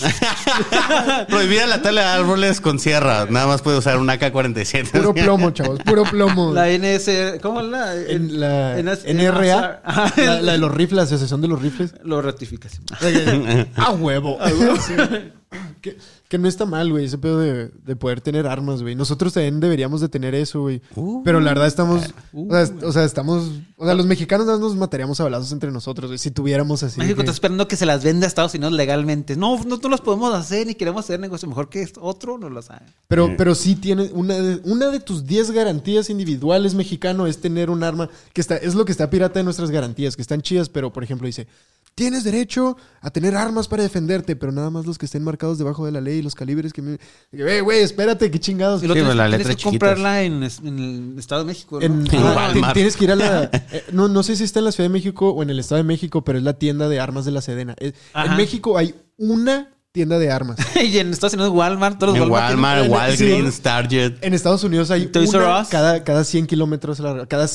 Prohibida 1.29 1.67
la 1.67 1.83
tala 1.83 2.00
de 2.02 2.07
árboles 2.09 2.61
con 2.61 2.79
sierra. 2.79 3.26
Nada 3.29 3.47
más 3.47 3.62
puede 3.62 3.79
usar 3.79 3.99
un 3.99 4.09
AK-47. 4.09 4.91
Puro 4.93 5.14
plomo, 5.14 5.50
chavos, 5.50 5.79
puro 5.81 6.05
plomo. 6.05 6.52
La 6.52 6.69
NS, 6.71 7.38
¿cómo 7.43 7.62
la? 7.62 7.97
En 7.97 8.40
la 8.40 8.76
NS 8.83 9.04
NRA, 9.07 9.83
la, 10.16 10.40
la 10.42 10.52
de 10.52 10.59
los 10.59 10.73
rifles, 10.73 10.97
la 10.97 11.02
asociación 11.02 11.40
de 11.40 11.49
los 11.49 11.62
rifles. 11.62 11.95
Lo 12.04 12.21
ratificas. 12.21 12.81
A 13.76 13.92
huevo. 13.92 14.38
Sí. 14.81 14.95
que, 15.81 15.97
que 16.33 16.39
no 16.39 16.49
está 16.49 16.65
mal, 16.65 16.91
güey, 16.91 17.05
ese 17.05 17.19
pedo 17.19 17.39
de, 17.41 17.69
de 17.69 17.95
poder 17.95 18.23
tener 18.23 18.47
armas, 18.47 18.81
güey. 18.81 18.95
Nosotros 18.95 19.35
también 19.35 19.61
deberíamos 19.61 20.01
de 20.01 20.09
tener 20.09 20.35
eso, 20.35 20.62
güey. 20.62 20.81
Uh. 20.97 21.23
Pero 21.25 21.41
la 21.41 21.51
verdad 21.51 21.67
estamos... 21.67 22.07
Uh. 22.33 22.49
o, 22.49 22.51
sea, 22.55 22.62
est- 22.62 22.83
o 22.83 22.91
sea, 22.91 23.05
estamos... 23.05 23.51
O 23.77 23.85
sea, 23.85 23.93
los 23.93 24.07
mexicanos 24.07 24.47
nada 24.47 24.57
más 24.59 24.69
nos 24.71 24.77
mataríamos 24.77 25.21
a 25.21 25.25
balazos 25.25 25.53
entre 25.53 25.71
nosotros, 25.71 26.09
güey. 26.09 26.17
Si 26.19 26.31
tuviéramos 26.31 26.83
así... 26.83 26.99
México 26.99 27.17
que- 27.17 27.23
está 27.25 27.33
esperando 27.33 27.69
que 27.69 27.77
se 27.77 27.85
las 27.85 28.03
venda 28.03 28.25
a 28.25 28.29
Estados 28.29 28.55
Unidos 28.55 28.73
legalmente. 28.73 29.37
No, 29.37 29.62
no, 29.62 29.77
no 29.77 29.89
los 29.91 30.01
podemos 30.01 30.35
hacer 30.35 30.67
ni 30.67 30.75
queremos 30.75 31.05
hacer 31.05 31.21
negocio. 31.21 31.47
Mejor 31.51 31.69
que 31.69 31.87
otro 32.01 32.39
no 32.39 32.49
lo 32.49 32.62
sabe. 32.62 32.87
Pero, 33.09 33.35
pero 33.37 33.55
sí 33.55 33.77
tiene... 33.77 34.05
Una 34.15 34.35
de, 34.39 34.61
una 34.65 34.89
de 34.89 35.01
tus 35.01 35.27
10 35.27 35.51
garantías 35.51 36.09
individuales 36.09 36.75
mexicano 36.75 37.27
es 37.27 37.43
tener 37.43 37.69
un 37.69 37.85
arma 37.85 38.09
que 38.33 38.41
está... 38.41 38.57
Es 38.57 38.75
lo 38.75 38.87
que 38.87 38.93
está 38.93 39.11
pirata 39.11 39.39
de 39.39 39.45
nuestras 39.45 39.71
garantías, 39.71 40.17
que 40.17 40.23
están 40.23 40.41
chidas, 40.41 40.71
pero, 40.71 40.91
por 40.95 41.05
ejemplo, 41.05 41.27
dice... 41.27 41.47
Tienes 41.95 42.25
derecho 42.25 42.77
a 43.01 43.11
tener 43.11 43.37
armas 43.37 43.69
para 43.69 43.83
defenderte, 43.83 44.35
pero 44.35 44.51
nada 44.51 44.71
más 44.71 44.87
los 44.87 44.97
que 44.97 45.05
estén 45.07 45.23
marcados 45.23 45.59
debajo 45.59 45.85
de 45.85 45.93
la 45.93 46.01
ley, 46.01 46.23
los 46.23 46.35
calibres 46.35 46.73
que 46.73 46.81
me... 46.81 46.99
Güey, 47.31 47.61
güey, 47.61 47.81
espérate, 47.81 48.31
qué 48.31 48.41
chingados. 48.41 48.83
Y 48.83 48.87
Sí, 48.87 48.93
tienes, 48.93 49.15
la 49.15 49.25
tienes 49.25 49.39
letra 49.39 49.51
que 49.55 49.57
chiquitas. 49.57 49.89
comprarla 49.91 50.23
en, 50.23 50.43
el 50.43 51.19
Estado 51.19 51.43
de 51.43 51.47
México. 51.49 51.79
¿no? 51.79 51.85
En, 51.85 52.07
En 52.11 52.65
ah, 52.65 52.73
Tienes 52.73 52.97
que 52.97 53.05
ir 53.05 53.13
a 53.13 53.17
la. 53.17 53.45
eh, 53.73 53.85
no, 53.93 54.09
no 54.09 54.23
sé 54.23 54.37
si 54.37 54.45
está 54.45 54.61
en 54.61 54.67
la 54.67 54.73
Ciudad 54.73 54.89
de 54.89 54.93
México 54.93 55.31
o 55.31 55.43
en 55.43 55.51
el 55.51 55.59
Estado 55.59 55.79
de 55.79 55.85
México, 55.85 56.25
pero 56.25 56.39
es 56.39 56.45
la 56.45 56.55
tienda 56.55 56.89
de 56.89 56.99
armas 56.99 57.25
de 57.27 57.33
la 57.33 57.43
Sedena. 57.43 57.77
Eh, 57.79 57.93
Ajá. 58.15 58.33
En 58.33 58.37
México 58.39 58.79
hay 58.79 58.95
una 59.19 59.73
tienda 59.93 60.19
de 60.19 60.31
armas. 60.31 60.57
y 60.83 60.97
en 60.99 61.11
Estados 61.13 61.35
Unidos 61.35 61.53
Walmart, 61.53 61.99
todos 61.99 62.17
los 62.17 62.27
En 62.27 62.33
Walmart, 62.33 62.81
tienen- 62.87 62.93
Walgreens, 62.93 63.61
Target. 63.61 64.13
En 64.23 64.33
Estados 64.33 64.65
Unidos 64.65 64.91
hay 64.91 65.07
Toys 65.07 65.33
R 65.35 65.45
una 65.45 65.61
Us. 65.61 65.69
cada, 65.69 66.03
cada 66.03 66.25
100 66.25 66.47
kilómetros, 66.47 66.99
a 67.01 67.03
la- 67.03 67.27
cada 67.27 67.47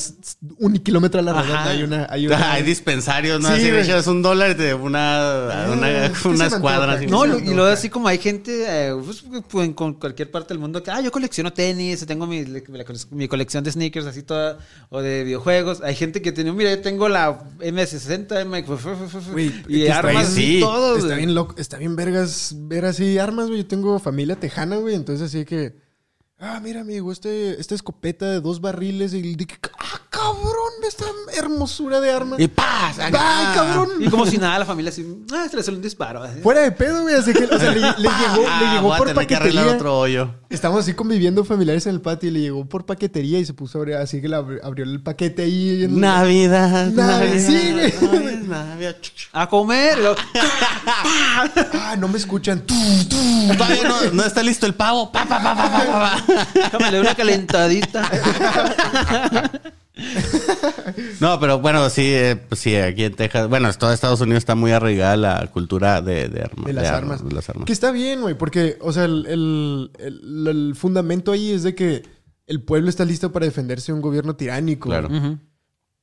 un 0.58 0.74
kilómetro 0.78 1.18
a 1.18 1.24
la 1.24 1.32
redonda 1.32 1.64
hay 1.70 1.82
una. 1.82 2.06
Hay 2.08 2.26
una 2.28 2.52
Hay 2.52 2.62
dispensarios, 2.62 3.40
¿no? 3.40 3.48
Sí, 3.48 3.54
Así 3.54 3.68
echas 3.70 4.06
un 4.06 4.22
dólar 4.22 4.52
y 4.52 4.54
te 4.54 4.72
una, 4.72 5.18
Ah, 5.64 5.70
una, 5.72 5.88
¿qué 6.10 6.14
se 6.14 6.28
una 6.28 6.38
me 6.38 6.46
escuadra. 6.46 6.92
antoja? 6.92 6.96
así. 6.98 7.06
No, 7.08 7.26
y 7.26 7.54
luego 7.54 7.66
así 7.72 7.90
como 7.90 8.06
hay 8.06 8.18
gente 8.18 8.64
eh, 8.68 8.94
pues, 9.04 9.24
pues, 9.48 9.66
en 9.66 9.72
con 9.74 9.94
cualquier 9.94 10.30
parte 10.30 10.54
del 10.54 10.60
mundo 10.60 10.80
que, 10.80 10.92
ah, 10.92 11.00
yo 11.00 11.10
colecciono 11.10 11.52
tenis, 11.52 12.06
tengo 12.06 12.28
mi, 12.28 12.44
la- 12.44 12.62
mi 13.10 13.26
colección 13.26 13.64
de 13.64 13.72
sneakers 13.72 14.06
así 14.06 14.22
toda, 14.22 14.58
o 14.90 15.00
de 15.00 15.24
videojuegos. 15.24 15.80
Hay 15.82 15.96
gente 15.96 16.22
que 16.22 16.30
tiene, 16.30 16.52
mira, 16.52 16.70
yo 16.70 16.80
tengo 16.82 17.08
la 17.08 17.40
MS60, 17.58 18.42
M, 18.42 18.62
Güey, 19.32 19.46
y 19.66 19.80
que 19.80 19.86
está 19.88 19.98
armas 19.98 20.30
y 20.38 20.54
sí, 20.54 20.60
todo. 20.60 20.96
Está 20.98 21.16
bien 21.16 21.34
loco, 21.34 21.56
está 21.58 21.78
bien 21.78 21.96
vergas 21.96 22.27
ver 22.54 22.84
así 22.84 23.18
armas, 23.18 23.48
güey. 23.48 23.62
Yo 23.62 23.66
tengo 23.66 23.98
familia 23.98 24.38
tejana, 24.38 24.76
güey. 24.76 24.94
Entonces 24.94 25.28
así 25.28 25.44
que. 25.44 25.76
Ah, 26.38 26.60
mira, 26.62 26.82
amigo, 26.82 27.10
este, 27.10 27.60
esta 27.60 27.74
escopeta 27.74 28.30
de 28.30 28.40
dos 28.40 28.60
barriles. 28.60 29.12
Y 29.14 29.36
cabrón, 30.18 30.72
esta 30.86 31.04
hermosura 31.36 32.00
de 32.00 32.10
armas. 32.10 32.40
Y 32.40 32.48
¡paz! 32.48 32.98
¡Ay, 32.98 33.12
cabrón! 33.12 33.88
Y 34.00 34.08
como 34.08 34.26
si 34.26 34.38
nada, 34.38 34.58
la 34.58 34.66
familia 34.66 34.90
así, 34.90 35.06
ah, 35.32 35.46
se 35.50 35.56
le 35.56 35.62
salió 35.62 35.78
un 35.78 35.82
disparo. 35.82 36.22
así. 36.22 36.40
Fuera 36.40 36.62
de 36.62 36.72
pedo, 36.72 37.02
güey. 37.02 37.14
Así 37.14 37.32
que, 37.32 37.44
o 37.44 37.58
sea, 37.58 37.70
le, 37.70 37.80
le 37.80 37.86
llegó, 37.96 38.44
Ah, 38.48 38.60
le 38.62 38.72
llegó 38.76 38.96
por 38.96 39.06
tener 39.08 39.26
que 39.26 39.36
arreglar 39.36 39.64
paquetería. 39.64 39.76
otro 39.76 39.98
hoyo. 39.98 40.34
Estamos 40.50 40.80
así 40.80 40.94
conviviendo 40.94 41.44
familiares 41.44 41.86
en 41.86 41.94
el 41.94 42.00
patio 42.00 42.28
y 42.30 42.32
le 42.32 42.40
llegó 42.40 42.64
por 42.66 42.86
paquetería 42.86 43.38
y 43.38 43.44
se 43.44 43.52
puso 43.54 43.78
a 43.78 43.80
abrir, 43.80 43.96
así 43.96 44.20
que 44.20 44.28
le 44.28 44.36
abri- 44.36 44.60
abrió 44.62 44.84
el 44.84 45.02
paquete 45.02 45.42
ahí. 45.42 45.84
En 45.84 46.00
Navidad, 46.00 46.86
Navidad, 46.90 47.20
Navidad. 47.20 47.46
sí, 47.46 47.72
güey. 47.72 47.92
Navidad, 48.46 48.64
Navidad. 48.68 48.96
A 49.32 49.48
comer. 49.48 49.98
luego, 49.98 50.16
Ah, 51.74 51.96
no 51.98 52.08
me 52.08 52.18
escuchan. 52.18 52.60
Tú, 52.60 52.74
tú. 53.08 53.16
Todavía 53.56 53.88
no, 53.88 54.10
no 54.12 54.24
está 54.24 54.42
listo 54.42 54.66
el 54.66 54.74
pavo. 54.74 55.10
Pa, 55.12 55.24
pa, 55.26 55.42
pa, 55.42 55.54
pa, 55.54 55.70
pa, 55.70 56.78
pa, 56.78 56.88
una 56.98 57.14
calentadita. 57.14 58.10
No, 61.20 61.38
pero 61.40 61.58
bueno, 61.60 61.88
sí, 61.90 62.02
eh, 62.06 62.36
pues 62.48 62.60
sí, 62.60 62.74
aquí 62.76 63.04
en 63.04 63.14
Texas, 63.14 63.48
bueno, 63.48 63.72
todo 63.74 63.92
Estados 63.92 64.20
Unidos 64.20 64.38
está 64.38 64.54
muy 64.54 64.70
arraigada 64.72 65.16
la 65.16 65.46
cultura 65.52 66.00
de, 66.02 66.28
de, 66.28 66.42
arma- 66.42 66.66
De 66.66 66.72
las 66.72 66.84
de 66.84 66.88
armas. 66.90 67.24
de 67.28 67.34
las 67.34 67.48
armas. 67.48 67.66
Que 67.66 67.72
está 67.72 67.90
bien, 67.92 68.20
güey, 68.20 68.36
porque, 68.36 68.78
o 68.80 68.92
sea, 68.92 69.04
el, 69.04 69.26
el- 69.26 69.90
el- 69.98 70.46
el 70.46 70.74
fundamento 70.76 71.32
ahí 71.32 71.50
es 71.50 71.62
de 71.62 71.74
que 71.74 72.02
el 72.46 72.62
pueblo 72.62 72.88
está 72.88 73.04
listo 73.04 73.32
para 73.32 73.46
defenderse 73.46 73.92
de 73.92 73.96
un 73.96 74.02
gobierno 74.02 74.34
tiránico. 74.36 74.88
Claro. 74.88 75.08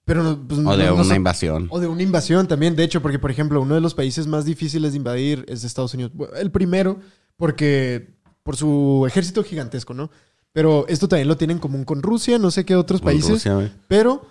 Pero 0.06 0.22
no, 0.22 0.48
pues, 0.48 0.60
O 0.64 0.78
de 0.78 0.86
no 0.86 0.96
una 0.96 1.16
invasión. 1.16 1.68
O 1.72 1.80
de 1.80 1.88
una 1.88 2.04
invasión 2.04 2.48
también, 2.48 2.76
de 2.76 2.84
hecho, 2.84 3.02
porque, 3.02 3.18
por 3.18 3.32
ejemplo, 3.32 3.60
uno 3.62 3.74
de 3.74 3.82
los 3.82 3.96
países 3.96 4.28
más 4.28 4.46
difíciles 4.46 4.92
de 4.92 4.98
invadir 4.98 5.44
es 5.48 5.64
Estados 5.64 5.94
Unidos. 5.96 6.12
El 6.38 6.52
primero, 6.52 7.00
porque 7.38 8.14
por 8.44 8.56
su 8.56 9.06
ejército 9.08 9.44
gigantesco, 9.44 9.96
¿no? 9.96 10.12
Pero 10.56 10.86
esto 10.88 11.10
también 11.10 11.28
lo 11.28 11.36
tienen 11.36 11.58
en 11.58 11.62
común 11.62 11.84
con 11.84 12.02
Rusia, 12.02 12.40
no 12.40 12.50
sé 12.50 12.64
qué 12.64 12.78
otros 12.78 13.02
Con 13.02 13.12
países. 13.12 13.30
Rusia. 13.30 13.74
Pero 13.90 14.26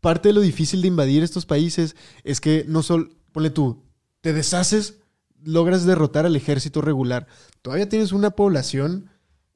parte 0.00 0.30
de 0.30 0.32
lo 0.32 0.40
difícil 0.40 0.82
de 0.82 0.88
invadir 0.88 1.22
estos 1.22 1.46
países 1.46 1.94
es 2.24 2.40
que 2.40 2.64
no 2.66 2.82
solo, 2.82 3.10
ponle 3.30 3.50
tú, 3.50 3.80
te 4.22 4.32
deshaces, 4.32 4.94
logras 5.44 5.84
derrotar 5.86 6.26
al 6.26 6.34
ejército 6.34 6.80
regular. 6.80 7.28
Todavía 7.62 7.88
tienes 7.88 8.10
una 8.10 8.30
población 8.32 9.08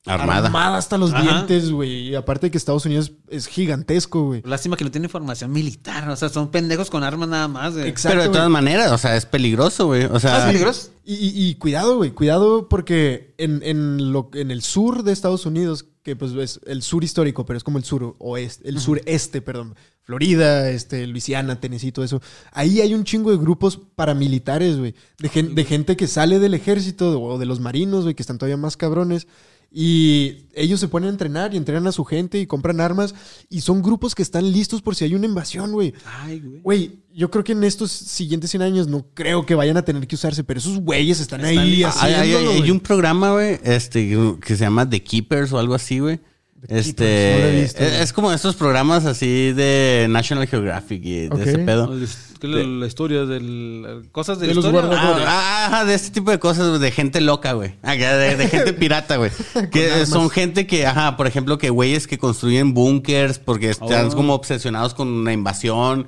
Armada. 0.05 0.77
hasta 0.77 0.97
los 0.97 1.12
Ajá. 1.12 1.23
dientes, 1.23 1.73
güey. 1.73 2.11
Y 2.11 2.14
aparte 2.14 2.47
de 2.47 2.51
que 2.53 2.59
Estados 2.59 2.87
Unidos 2.87 3.11
es 3.29 3.49
gigantesco, 3.49 4.23
güey. 4.27 4.42
Lástima 4.45 4.77
que 4.77 4.85
no 4.85 4.92
tiene 4.92 5.09
formación 5.09 5.51
militar. 5.51 6.09
O 6.09 6.14
sea, 6.14 6.29
son 6.29 6.53
pendejos 6.53 6.88
con 6.90 7.03
armas 7.03 7.29
nada 7.29 7.49
más. 7.49 7.73
güey. 7.75 7.88
Exacto, 7.88 8.16
Pero 8.19 8.23
de 8.31 8.33
todas 8.37 8.49
maneras, 8.51 8.92
o 8.92 8.99
sea, 8.99 9.16
es 9.16 9.27
peligroso, 9.27 9.87
güey. 9.87 10.05
O 10.05 10.21
sea, 10.21 10.37
Ah, 10.37 10.38
¿es 10.38 10.45
peligroso? 10.47 10.90
Y, 11.05 11.14
y- 11.14 11.49
y 11.49 11.55
cuidado, 11.57 11.97
güey, 11.97 12.12
cuidado 12.12 12.69
porque 12.69 13.35
en, 13.38 13.61
en 13.64 14.12
lo, 14.12 14.31
en 14.35 14.53
el 14.53 14.62
sur 14.62 15.03
de 15.03 15.11
Estados 15.12 15.45
Unidos, 15.45 15.87
que 16.07 16.14
pues 16.14 16.31
es 16.35 16.61
el 16.66 16.83
sur 16.83 17.03
histórico, 17.03 17.45
pero 17.45 17.57
es 17.57 17.64
como 17.64 17.79
el 17.79 17.85
sur 17.85 18.14
oeste, 18.21 18.69
el 18.69 18.79
sureste, 18.79 19.42
perdón, 19.42 19.75
Florida, 20.05 20.71
este, 20.71 21.05
Luisiana, 21.09 21.59
Tennessee, 21.59 21.90
todo 21.90 22.05
eso. 22.05 22.23
Ahí 22.53 22.81
hay 22.81 22.95
un 22.95 23.03
chingo 23.03 23.33
de 23.33 23.38
grupos 23.38 23.77
paramilitares, 23.97 24.79
güey, 24.79 24.95
de, 25.19 25.29
gen- 25.29 25.57
de 25.57 25.64
gente 25.64 25.97
que 25.97 26.07
sale 26.07 26.38
del 26.38 26.55
ejército 26.55 27.21
o 27.21 27.38
de 27.38 27.47
los 27.47 27.59
marinos, 27.59 28.05
güey, 28.05 28.14
que 28.14 28.23
están 28.23 28.38
todavía 28.38 28.57
más 28.57 28.77
cabrones. 28.77 29.27
Y 29.71 30.47
ellos 30.55 30.81
se 30.81 30.89
ponen 30.89 31.09
a 31.09 31.13
entrenar 31.13 31.53
y 31.53 31.57
entrenan 31.59 31.87
a 31.87 31.93
su 31.93 32.05
gente 32.05 32.39
y 32.41 32.47
compran 32.47 32.81
armas. 32.81 33.15
Y 33.51 33.61
son 33.61 33.83
grupos 33.83 34.15
que 34.15 34.23
están 34.23 34.51
listos 34.51 34.81
por 34.81 34.95
si 34.97 35.05
hay 35.05 35.15
una 35.15 35.27
invasión, 35.27 35.73
güey. 35.73 35.93
Ay, 36.23 36.41
güey. 36.41 36.61
Güey, 36.63 36.99
yo 37.15 37.31
creo 37.31 37.45
que 37.45 37.53
en 37.53 37.63
estos 37.65 37.91
siguientes 37.93 38.51
100 38.51 38.63
años 38.63 38.87
no 38.89 39.07
creo 39.13 39.45
que 39.45 39.55
vayan 39.55 39.77
a 39.77 39.83
tener 39.85 40.07
que 40.07 40.15
usarse, 40.15 40.45
pero 40.45 40.59
esos 40.61 40.79
güeyes 40.79 41.21
están, 41.21 41.41
Están 41.45 41.59
ahí 41.59 41.83
hay, 41.85 42.33
hay- 42.63 42.71
un 42.71 42.81
programa, 42.81 43.33
güey, 43.33 43.59
este, 43.65 44.17
que 44.41 44.57
se 44.57 44.65
llama 44.65 44.89
The 44.89 45.03
Keepers 45.03 45.53
o 45.53 45.59
algo 45.59 45.75
así, 45.75 45.99
güey. 45.99 46.21
Este, 46.69 47.05
Keepers, 47.05 47.38
no 47.38 47.47
lo 47.47 47.47
he 47.53 47.61
visto, 47.61 47.85
es, 47.85 47.92
es 48.01 48.12
como 48.12 48.33
esos 48.33 48.57
programas 48.57 49.05
así 49.05 49.53
de 49.53 50.07
National 50.11 50.47
Geographic 50.49 51.05
y 51.05 51.29
de 51.29 51.42
ese 51.45 51.59
pedo. 51.59 51.95
La, 52.42 52.62
la 52.62 52.87
historia 52.87 53.25
del... 53.25 54.09
Cosas 54.12 54.38
de, 54.38 54.49
De 54.49 54.55
la 54.55 54.61
los 54.61 54.66
historia. 54.66 54.90
Ah, 54.99 55.25
ah, 55.27 55.66
ajá, 55.66 55.85
de 55.85 55.95
este 55.95 56.11
tipo 56.11 56.31
de 56.31 56.38
cosas, 56.38 56.69
güey, 56.69 56.81
de 56.81 56.90
gente 56.90 57.21
loca, 57.21 57.53
güey. 57.53 57.75
Ah, 57.83 57.95
De, 57.95 58.37
de 58.37 58.49
gente 58.49 58.73
pirata, 58.75 59.16
güey. 59.16 59.31
que 59.71 60.05
son 60.07 60.29
gente 60.29 60.66
que, 60.66 60.87
ajá, 60.87 61.16
por 61.16 61.27
ejemplo, 61.27 61.57
que 61.59 61.71
güeyes 61.71 62.07
que 62.07 62.19
construyen 62.19 62.75
búnkers 62.75 63.38
porque 63.38 63.71
están 63.71 64.09
Oh. 64.09 64.14
como 64.14 64.35
obsesionados 64.35 64.95
con 64.95 65.09
una 65.09 65.33
invasión. 65.33 66.07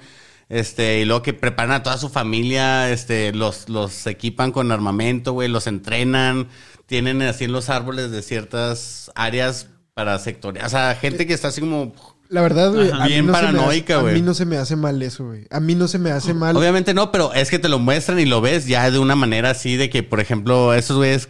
Este, 0.49 1.01
y 1.01 1.05
luego 1.05 1.23
que 1.23 1.35
preparan 1.35 1.73
a 1.73 1.83
toda 1.83 1.99
su 1.99 2.09
familia, 2.09 2.91
este, 2.91 3.33
los, 3.33 3.69
los 3.69 4.07
equipan 4.07 4.51
con 4.51 4.73
armamento, 4.73 5.33
güey, 5.35 5.49
los 5.49 5.67
entrenan, 5.67 6.49
tienen 6.87 7.21
así 7.23 7.45
en 7.45 7.53
los 7.53 7.69
árboles 7.69 8.11
de 8.11 8.23
ciertas 8.23 9.11
áreas 9.15 9.69
para 9.99 10.17
sectorias. 10.21 10.65
O 10.65 10.69
sea, 10.69 10.95
gente 10.95 11.27
que 11.27 11.35
está 11.35 11.49
así 11.49 11.61
como 11.61 11.93
La 12.29 12.41
verdad, 12.41 12.73
güey. 12.73 12.89
Ajá. 12.89 13.09
Bien 13.09 13.27
no 13.27 13.33
paranoica, 13.33 13.97
güey. 13.97 14.15
A 14.15 14.17
mí 14.17 14.23
no 14.23 14.33
se 14.33 14.47
me 14.47 14.57
hace 14.57 14.77
mal 14.77 15.03
eso, 15.03 15.27
güey. 15.27 15.49
A 15.51 15.59
mí 15.59 15.75
no 15.75 15.89
se 15.89 15.99
me 15.99 16.13
hace 16.13 16.35
mal. 16.35 16.57
Obviamente 16.57 16.95
no, 16.95 17.11
pero 17.11 17.35
es 17.35 17.51
que 17.51 17.59
te 17.59 17.69
lo 17.69 17.81
muestran 17.81 18.21
y 18.21 18.25
lo 18.25 18.41
ves 18.41 18.69
ya 18.69 18.89
de 18.93 19.01
una 19.01 19.17
manera 19.17 19.51
así 19.51 19.77
de 19.77 19.91
que, 19.91 20.05
por 20.05 20.21
ejemplo, 20.21 20.73
esos 20.73 20.99
güeyes, 20.99 21.29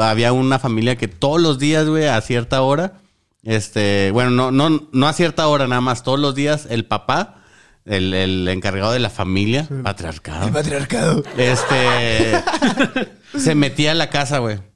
había 0.00 0.32
una 0.32 0.58
familia 0.58 0.96
que 0.96 1.08
todos 1.08 1.42
los 1.42 1.58
días, 1.58 1.86
güey, 1.86 2.06
a 2.06 2.18
cierta 2.22 2.62
hora, 2.62 2.94
este, 3.42 4.12
bueno, 4.12 4.30
no, 4.30 4.50
no, 4.50 4.88
no 4.90 5.06
a 5.06 5.12
cierta 5.12 5.46
hora 5.46 5.68
nada 5.68 5.82
más, 5.82 6.02
todos 6.02 6.18
los 6.18 6.34
días 6.34 6.68
el 6.70 6.86
papá, 6.86 7.42
el, 7.84 8.14
el 8.14 8.48
encargado 8.48 8.92
de 8.92 8.98
la 9.00 9.10
familia, 9.10 9.68
patriarcado, 9.82 10.50
Patriarcado. 10.50 11.22
este, 11.36 12.42
se 13.38 13.54
metía 13.54 13.90
a 13.90 13.94
la 13.94 14.08
casa, 14.08 14.38
güey. 14.38 14.69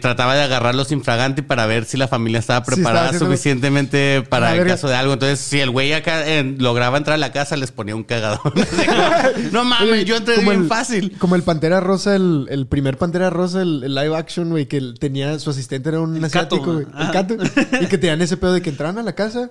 Trataba 0.00 0.34
de 0.34 0.42
agarrarlos 0.42 0.92
infraganti 0.92 1.42
para 1.42 1.66
ver 1.66 1.84
si 1.84 1.96
la 1.96 2.08
familia 2.08 2.38
estaba 2.40 2.64
Sí, 2.64 2.70
estaba 2.70 2.76
preparada 2.92 3.18
suficientemente 3.18 4.22
para 4.28 4.54
el 4.54 4.66
caso 4.66 4.88
de 4.88 4.94
algo. 4.94 5.12
Entonces, 5.14 5.38
si 5.40 5.60
el 5.60 5.70
güey 5.70 5.92
acá 5.92 6.26
eh, 6.26 6.54
lograba 6.58 6.98
entrar 6.98 7.14
a 7.14 7.18
la 7.18 7.32
casa, 7.32 7.56
les 7.56 7.70
ponía 7.72 7.94
un 7.96 8.04
cagadón. 8.04 8.40
no 9.52 9.64
mames, 9.64 9.90
Oye, 9.92 10.04
yo 10.04 10.16
entré 10.16 10.38
bien 10.38 10.62
el- 10.62 10.66
fácil. 10.68 11.16
Como 11.18 11.34
el 11.36 11.42
Pantera 11.42 11.80
Rosa, 11.80 12.14
el, 12.16 12.46
el 12.50 12.66
primer 12.66 12.96
Pantera 12.98 13.30
Rosa, 13.30 13.62
el, 13.62 13.82
el 13.84 13.94
live 13.94 14.16
action, 14.16 14.50
güey, 14.50 14.66
que 14.66 14.80
tenía 14.98 15.38
su 15.38 15.50
asistente 15.50 15.88
era 15.88 16.00
un 16.00 16.16
El 16.16 16.22
Cato, 16.30 16.56
asiático, 16.56 16.72
güey. 16.74 16.86
¿no? 16.86 16.96
El 16.98 17.02
Ajá. 17.02 17.12
Cato. 17.12 17.36
y 17.80 17.86
que 17.86 17.98
tenían 17.98 18.20
ese 18.22 18.36
pedo 18.36 18.52
de 18.54 18.62
que 18.62 18.70
entraban 18.70 18.98
a 18.98 19.02
la 19.02 19.14
casa 19.14 19.50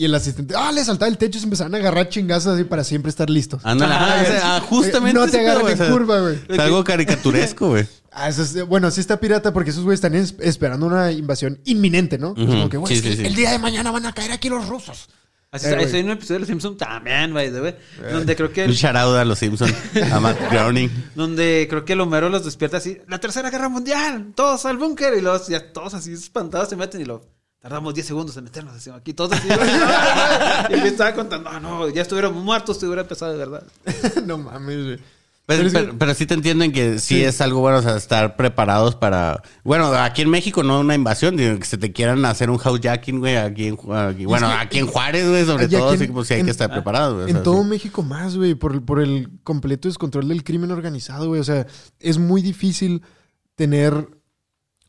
y 0.00 0.04
el 0.04 0.14
asistente, 0.14 0.54
ah, 0.56 0.70
le 0.70 0.84
saltaba 0.84 1.08
el 1.10 1.18
techo 1.18 1.38
y 1.38 1.40
se 1.40 1.46
empezaban 1.46 1.74
a 1.74 1.78
agarrar 1.78 2.08
chingazos 2.08 2.54
así 2.54 2.62
para 2.62 2.84
siempre 2.84 3.10
estar 3.10 3.28
listos. 3.28 3.60
Ándale, 3.64 3.94
ah, 3.94 4.60
justamente. 4.64 5.18
No 5.18 5.26
te 5.26 5.42
güey, 5.42 5.72
en 5.72 5.72
o 5.72 5.76
sea, 5.84 5.90
curva, 5.90 6.20
güey. 6.20 6.38
Es 6.48 6.58
algo 6.60 6.84
caricaturesco, 6.84 7.68
güey. 7.70 7.84
Ah, 8.12 8.28
eso 8.28 8.42
es- 8.42 8.64
bueno, 8.66 8.90
sí 8.92 9.00
está 9.00 9.18
pirata 9.18 9.52
porque 9.52 9.70
esos 9.70 9.82
güeyes 9.82 9.98
están 9.98 10.14
es- 10.14 10.36
esperando 10.40 10.86
una 10.86 11.10
invasión 11.10 11.60
inminente, 11.64 12.16
¿no? 12.16 12.34
Es 12.36 12.46
como 12.46 12.68
que, 12.68 12.76
güey, 12.76 12.92
sí, 12.92 12.98
es 12.98 13.02
que 13.02 13.10
sí, 13.10 13.16
sí. 13.22 13.26
el 13.26 13.34
día 13.34 13.50
de 13.50 13.58
mañana 13.58 13.90
van 13.90 14.06
a 14.06 14.12
caer 14.12 14.30
aquí 14.30 14.48
los 14.48 14.68
rusos. 14.68 15.08
Así 15.50 15.66
Eh, 15.66 15.74
güey. 15.74 15.84
ese 15.86 15.96
hay 15.96 16.02
un 16.04 16.10
episodio 16.10 16.34
de 16.34 16.40
Los 16.40 16.48
Simpsons 16.48 16.76
también, 16.76 17.32
by 17.34 17.50
the 17.50 17.60
way, 17.60 17.74
donde 18.12 18.36
creo 18.36 18.52
que 18.52 18.66
Un 18.66 18.72
shout 18.72 18.94
out 18.94 19.16
a 19.16 19.24
los 19.24 19.38
Simpsons, 19.38 19.74
a 20.12 20.20
Matt 20.20 20.38
Groening. 20.52 20.90
donde 21.16 21.66
creo 21.70 21.84
que 21.84 21.94
el 21.94 22.00
Homero 22.02 22.28
los 22.28 22.44
despierta 22.44 22.76
así, 22.76 22.98
la 23.08 23.18
tercera 23.18 23.50
guerra 23.50 23.68
mundial, 23.68 24.32
todos 24.36 24.64
al 24.66 24.76
búnker 24.76 25.14
y 25.16 25.22
los 25.22 25.48
ya 25.48 25.72
todos 25.72 25.94
así 25.94 26.12
espantados 26.12 26.68
se 26.68 26.76
meten 26.76 27.00
y 27.00 27.04
lo 27.06 27.24
tardamos 27.60 27.94
10 27.94 28.06
segundos 28.06 28.36
en 28.36 28.44
meternos 28.44 28.74
así, 28.76 28.90
aquí 28.90 29.12
todos 29.14 29.32
así. 29.32 29.48
y 30.70 30.76
me 30.76 30.88
estaba 30.88 31.12
contando, 31.14 31.50
no, 31.52 31.60
no, 31.60 31.88
ya 31.88 32.02
estuviéramos 32.02 32.42
muertos, 32.42 32.78
te 32.78 32.86
hubiera 32.86 33.02
empezado 33.02 33.32
de 33.32 33.38
verdad. 33.38 33.62
no 34.26 34.38
mames, 34.38 34.84
güey. 34.84 34.98
Pero, 35.46 35.96
Pero 35.98 36.12
sí 36.12 36.26
te 36.26 36.34
entienden 36.34 36.72
que 36.72 36.98
sí, 36.98 37.14
Sí. 37.16 37.24
es 37.24 37.40
algo 37.40 37.60
bueno, 37.60 37.78
o 37.78 37.82
sea, 37.82 37.96
estar 37.96 38.36
preparados 38.36 38.94
para... 38.94 39.42
Bueno, 39.64 39.86
aquí 39.94 40.20
en 40.20 40.28
México 40.28 40.62
no 40.62 40.78
una 40.80 40.94
invasión, 40.94 41.38
digo, 41.38 41.58
que 41.58 41.64
se 41.64 41.78
te 41.78 41.90
quieran 41.90 42.22
hacer 42.26 42.50
un 42.50 42.58
housejacking, 42.58 43.18
güey, 43.18 43.36
aquí 43.38 43.68
en, 43.68 43.78
aquí- 43.94 44.26
bueno, 44.26 44.46
que- 44.48 44.52
aquí 44.52 44.78
en 44.78 44.86
Juárez, 44.86 45.26
güey, 45.26 45.46
sobre 45.46 45.66
todo, 45.68 45.94
en- 45.94 45.98
sí, 46.00 46.06
pues 46.08 46.28
sí 46.28 46.34
hay 46.34 46.40
en- 46.40 46.46
que 46.46 46.52
estar 46.52 46.70
preparados, 46.70 47.14
güey. 47.14 47.24
o 47.24 47.28
En 47.28 47.34
sea, 47.36 47.42
todo 47.42 47.62
sí. 47.62 47.68
México 47.70 48.02
más, 48.02 48.36
güey, 48.36 48.56
por, 48.56 48.84
por 48.84 49.00
el 49.00 49.30
completo 49.42 49.88
descontrol 49.88 50.28
del 50.28 50.44
crimen 50.44 50.70
organizado, 50.70 51.28
güey. 51.28 51.40
O 51.40 51.44
sea, 51.44 51.66
es 51.98 52.18
muy 52.18 52.42
difícil 52.42 53.00
tener 53.54 54.06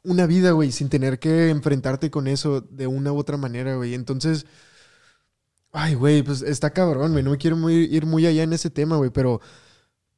una 0.10 0.26
vida, 0.26 0.52
güey, 0.52 0.72
sin 0.72 0.90
tener 0.90 1.20
que 1.20 1.50
enfrentarte 1.50 2.10
con 2.12 2.28
eso 2.28 2.62
de 2.62 2.88
una 2.88 3.12
u 3.14 3.18
otra 3.18 3.38
manera, 3.38 3.76
güey. 3.76 3.94
Entonces, 3.94 4.46
ay, 5.72 5.94
güey, 5.96 6.24
pues 6.24 6.42
está 6.42 6.72
cabrón, 6.72 7.12
güey. 7.12 7.24
No 7.24 7.32
me 7.32 7.38
quiero 7.38 7.56
muy- 7.56 7.86
ir 7.86 8.06
muy 8.06 8.26
allá 8.26 8.44
en 8.44 8.54
ese 8.54 8.70
tema, 8.70 8.98
güey, 8.98 9.12
pero 9.12 9.40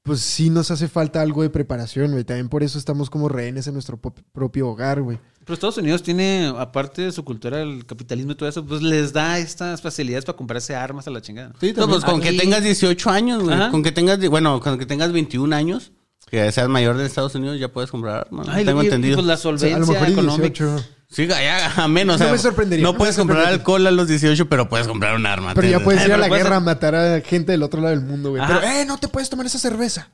pues 0.04 0.22
sí 0.22 0.50
nos 0.50 0.72
hace 0.72 0.88
falta 0.88 1.22
algo 1.22 1.44
de 1.44 1.50
preparación, 1.52 2.12
güey. 2.12 2.24
También 2.24 2.50
por 2.50 2.64
eso 2.64 2.80
estamos 2.80 3.10
como 3.12 3.30
rehenes 3.30 3.68
en 3.68 3.74
nuestro 3.74 4.00
propio 4.00 4.70
hogar, 4.70 5.02
güey. 5.02 5.20
Pero 5.42 5.54
Estados 5.54 5.78
Unidos 5.78 6.02
tiene, 6.02 6.52
aparte 6.58 7.04
de 7.04 7.12
su 7.12 7.24
cultura, 7.24 7.62
el 7.62 7.86
capitalismo 7.86 8.32
y 8.32 8.36
todo 8.36 8.48
eso, 8.50 8.66
pues 8.66 8.82
les 8.82 9.14
da 9.14 9.38
estas 9.40 9.82
facilidades 9.82 10.26
para 10.26 10.38
comprarse 10.38 10.76
armas 10.76 11.08
a 11.08 11.12
la 11.12 11.22
chingada. 11.22 11.54
Sí, 11.60 11.74
No, 11.76 11.88
pues 11.88 12.04
con 12.04 12.20
Aquí- 12.22 12.30
que 12.30 12.38
tengas 12.38 12.64
18 12.64 13.10
años, 13.12 13.44
güey. 13.44 13.70
Con 13.72 13.84
que 13.84 13.92
tengas, 13.92 14.20
bueno, 14.30 14.60
con 14.60 14.80
que 14.80 14.86
tengas 14.88 15.12
21 15.12 15.54
años, 15.54 15.92
que 16.32 16.50
seas 16.54 16.70
mayor 16.70 16.98
de 16.98 17.06
Estados 17.06 17.36
Unidos, 17.36 17.60
ya 17.60 17.68
puedes 17.68 17.92
comprar 17.92 18.26
armas. 18.26 18.48
Ay, 18.50 18.64
tengo 18.66 18.82
y- 18.82 18.86
y 18.86 18.88
entendido. 18.88 19.18
pues 19.18 19.28
la 19.28 19.34
O 19.34 19.38
sea, 19.38 19.52
a 19.52 19.58
solvencia 19.58 19.80
lo 19.80 19.86
mejor 19.86 20.10
económica. 20.10 20.48
18. 20.48 20.86
Sí, 21.10 21.28
ya, 21.28 21.74
a 21.76 21.88
menos. 21.90 22.18
No 22.20 22.24
o 22.24 22.28
sea, 22.28 22.32
me 22.32 22.38
sorprendería, 22.40 22.84
No 22.84 22.96
puedes 22.96 23.18
comprar 23.18 23.46
alcohol 23.46 23.86
a 23.86 23.92
los 23.92 24.08
18, 24.08 24.48
pero 24.48 24.70
puedes 24.70 24.88
comprar 24.88 25.14
un 25.14 25.26
arma. 25.26 25.54
Pero 25.54 25.68
ya 25.68 25.82
puedes 25.82 26.06
ir 26.06 26.14
a 26.14 26.18
la 26.18 26.30
guerra 26.30 26.56
a 26.56 26.60
matar 26.62 26.96
a 26.96 27.20
gente 27.20 27.52
del 27.52 27.64
otro 27.64 27.82
lado 27.82 27.94
del 27.94 28.06
mundo, 28.06 28.30
güey. 28.30 28.42
Pero, 28.48 28.62
eh, 28.64 28.86
no 28.86 28.98
te 28.98 29.10
puedes 29.10 29.30
tomar 29.30 29.46
esa 29.46 29.60
cerveza. 29.60 30.10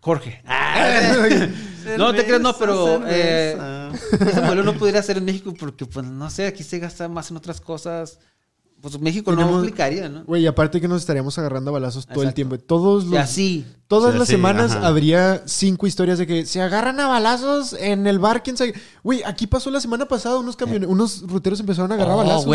Jorge. 0.00 0.42
no 1.96 2.12
te 2.14 2.24
creas, 2.26 2.42
no, 2.42 2.56
pero 2.58 3.00
eh, 3.06 3.90
ese 4.20 4.40
modelo 4.42 4.62
no 4.64 4.74
pudiera 4.74 5.02
ser 5.02 5.16
en 5.16 5.24
México 5.24 5.54
porque, 5.58 5.86
pues, 5.86 6.04
no 6.06 6.28
sé, 6.28 6.46
aquí 6.46 6.62
se 6.62 6.78
gasta 6.78 7.08
más 7.08 7.30
en 7.30 7.38
otras 7.38 7.60
cosas. 7.62 8.18
Pues 8.80 9.00
México 9.00 9.32
no 9.32 9.38
Tenemos- 9.38 9.58
aplicaría, 9.62 10.08
¿no? 10.08 10.24
Güey, 10.24 10.42
y 10.42 10.46
aparte 10.46 10.80
que 10.80 10.86
nos 10.86 11.00
estaríamos 11.00 11.36
agarrando 11.36 11.70
a 11.70 11.72
balazos 11.72 12.06
todo 12.06 12.22
el 12.22 12.32
tiempo. 12.32 12.58
Todos 12.58 13.04
Y 13.04 13.08
los, 13.08 13.18
así. 13.18 13.66
todas 13.88 14.12
Sí, 14.12 14.18
las 14.20 14.28
sí, 14.28 14.34
semanas 14.34 14.72
ajá. 14.72 14.86
habría 14.86 15.42
cinco 15.46 15.88
historias 15.88 16.18
de 16.18 16.26
que 16.28 16.46
se 16.46 16.62
agarran 16.62 17.00
a 17.00 17.08
balazos 17.08 17.72
en 17.72 18.06
el 18.06 18.20
bar, 18.20 18.42
quién 18.44 18.56
sabe. 18.56 18.74
Güey, 19.02 19.22
aquí 19.24 19.48
pasó 19.48 19.70
la 19.70 19.80
semana 19.80 20.06
pasada, 20.06 20.38
unos 20.38 20.54
camiones, 20.54 20.88
unos 20.88 21.22
ruteros 21.22 21.58
empezaron 21.58 21.90
a 21.90 21.96
agarrar 21.96 22.14
Oh, 22.14 22.18
balazos. 22.18 22.46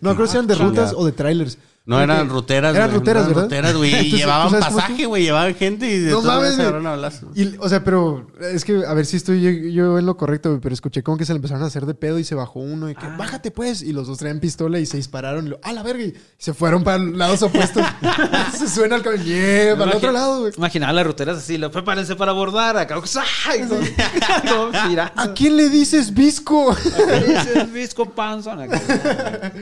No 0.00 0.14
creo 0.14 0.26
si 0.28 0.34
eran 0.36 0.46
de 0.46 0.54
rutas 0.54 0.92
o 0.96 1.04
de 1.04 1.10
trailers. 1.12 1.58
No 1.86 2.00
eran 2.00 2.30
ruteras, 2.30 2.74
Eran 2.74 2.88
güey, 2.88 2.98
ruteras, 3.00 3.22
eran 3.24 3.28
¿verdad? 3.34 3.42
ruteras, 3.42 3.76
güey. 3.76 3.90
Y 3.90 3.92
Entonces, 3.94 4.10
¿tú 4.12 4.16
llevaban 4.16 4.50
sabes 4.50 4.64
cómo 4.66 4.76
pasaje, 4.78 5.04
güey. 5.04 5.22
Llevaban 5.24 5.54
gente 5.54 5.86
y 5.86 5.98
de 5.98 6.10
No 6.12 6.22
maneras 6.22 6.36
mames, 6.36 6.48
se 6.50 6.54
güey. 6.56 6.62
agarraron 6.66 6.86
a 6.86 6.90
balazos. 6.90 7.28
Y, 7.36 7.56
o 7.58 7.68
sea, 7.68 7.84
pero 7.84 8.26
es 8.40 8.64
que 8.64 8.86
a 8.86 8.94
ver 8.94 9.04
si 9.04 9.18
estoy 9.18 9.42
yo, 9.42 9.50
yo 9.50 9.98
en 9.98 10.06
lo 10.06 10.16
correcto, 10.16 10.48
güey, 10.48 10.60
pero 10.62 10.72
escuché 10.74 11.02
como 11.02 11.18
que 11.18 11.26
se 11.26 11.34
le 11.34 11.36
empezaron 11.36 11.62
a 11.62 11.66
hacer 11.66 11.84
de 11.84 11.92
pedo 11.92 12.18
y 12.18 12.24
se 12.24 12.34
bajó 12.34 12.60
uno 12.60 12.88
y 12.88 12.94
que 12.94 13.04
Ah. 13.04 13.16
bájate 13.18 13.50
pues. 13.50 13.82
Y 13.82 13.92
los 13.92 14.06
dos 14.06 14.16
traían 14.16 14.40
pistola 14.40 14.78
y 14.78 14.86
se 14.86 14.96
dispararon. 14.96 15.46
Y 15.46 15.50
lo, 15.50 15.58
a 15.62 15.74
la 15.74 15.82
verga. 15.82 16.04
Y 16.04 16.14
se 16.38 16.54
fueron 16.54 16.84
para 16.84 16.96
lados 16.96 17.42
opuestos. 17.42 17.84
se 18.58 18.66
suena 18.66 18.96
el 18.96 19.02
camión. 19.02 19.22
Yeah, 19.24 19.76
para 19.76 19.90
el 19.90 19.96
otro 19.98 20.10
lado, 20.10 20.40
güey. 20.40 20.52
Imaginaba 20.56 20.94
las 20.94 21.06
ruteras 21.06 21.36
así, 21.36 21.58
lo 21.58 21.70
prepárense 21.70 22.16
para 22.16 22.30
abordar 22.30 22.78
acá. 22.78 22.94
Todo- 22.94 23.04
todo 24.48 24.72
girando. 24.88 25.12
¿A 25.20 25.34
quién 25.34 25.58
le 25.58 25.68
dices 25.68 26.14
visco? 26.14 26.70
Acá 26.72 27.20
dice 27.20 27.60
el 27.60 27.66
Visco 27.66 28.08
Panzón. 28.08 28.62
acá. 28.62 29.52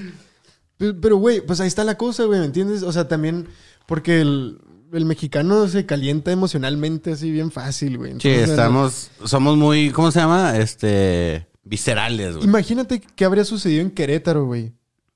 Pero, 1.01 1.17
güey, 1.17 1.41
pues 1.41 1.61
ahí 1.61 1.69
está 1.69 1.85
la 1.85 1.97
cosa, 1.97 2.25
güey, 2.25 2.41
¿me 2.41 2.47
entiendes? 2.47 2.83
O 2.83 2.93
sea, 2.93 3.09
también 3.09 3.49
porque 3.87 4.21
el, 4.21 4.59
el 4.93 5.05
mexicano 5.05 5.67
se 5.69 5.87
calienta 5.87 6.33
emocionalmente 6.33 7.13
así 7.13 7.31
bien 7.31 7.51
fácil, 7.51 7.99
güey. 7.99 8.15
Sí, 8.21 8.29
estamos, 8.29 9.11
somos 9.25 9.57
muy, 9.57 9.91
¿cómo 9.91 10.11
se 10.11 10.21
llama? 10.21 10.59
Este, 10.59 11.47
viscerales, 11.65 12.37
güey. 12.37 12.47
Imagínate 12.47 13.01
qué 13.01 13.25
habría 13.25 13.45
sucedido 13.45 13.83
en 13.83 13.91
Querétaro, 13.91 14.47
güey. 14.47 14.73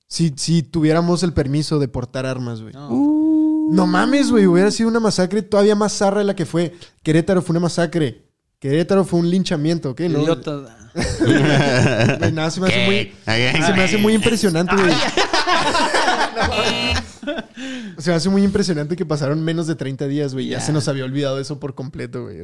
Si, 0.08 0.32
si 0.36 0.62
tuviéramos 0.62 1.22
el 1.22 1.32
permiso 1.32 1.78
de 1.78 1.88
portar 1.88 2.26
armas, 2.26 2.62
güey. 2.62 2.72
No. 2.72 2.90
No 3.70 3.86
mames, 3.86 4.30
güey. 4.30 4.46
Hubiera 4.46 4.70
sido 4.70 4.88
una 4.88 5.00
masacre 5.00 5.42
todavía 5.42 5.74
más 5.74 5.92
zarra 5.92 6.20
de 6.20 6.24
la 6.24 6.36
que 6.36 6.46
fue. 6.46 6.74
Querétaro 7.02 7.42
fue 7.42 7.54
una 7.54 7.60
masacre. 7.60 8.25
Querétaro 8.58 9.04
fue 9.04 9.20
un 9.20 9.30
linchamiento, 9.30 9.90
¿ok? 9.90 10.00
No, 10.02 10.22
Idiota. 10.22 10.76
Güey, 11.20 12.32
nada, 12.32 12.50
se 12.50 12.60
me 12.60 12.68
hace 12.68 12.86
muy... 12.86 13.12
Se 13.24 13.72
me 13.74 13.82
hace 13.82 13.98
muy 13.98 14.14
impresionante, 14.14 14.74
güey. 14.74 14.92
Se 17.98 18.10
me 18.10 18.16
hace 18.16 18.28
muy 18.28 18.42
impresionante 18.42 18.96
que 18.96 19.06
pasaron 19.06 19.42
menos 19.42 19.66
de 19.66 19.74
30 19.74 20.06
días, 20.06 20.34
güey. 20.34 20.48
Ya 20.48 20.60
se 20.60 20.72
nos 20.72 20.86
había 20.88 21.04
olvidado 21.04 21.40
eso 21.40 21.58
por 21.58 21.74
completo, 21.74 22.24
güey. 22.24 22.38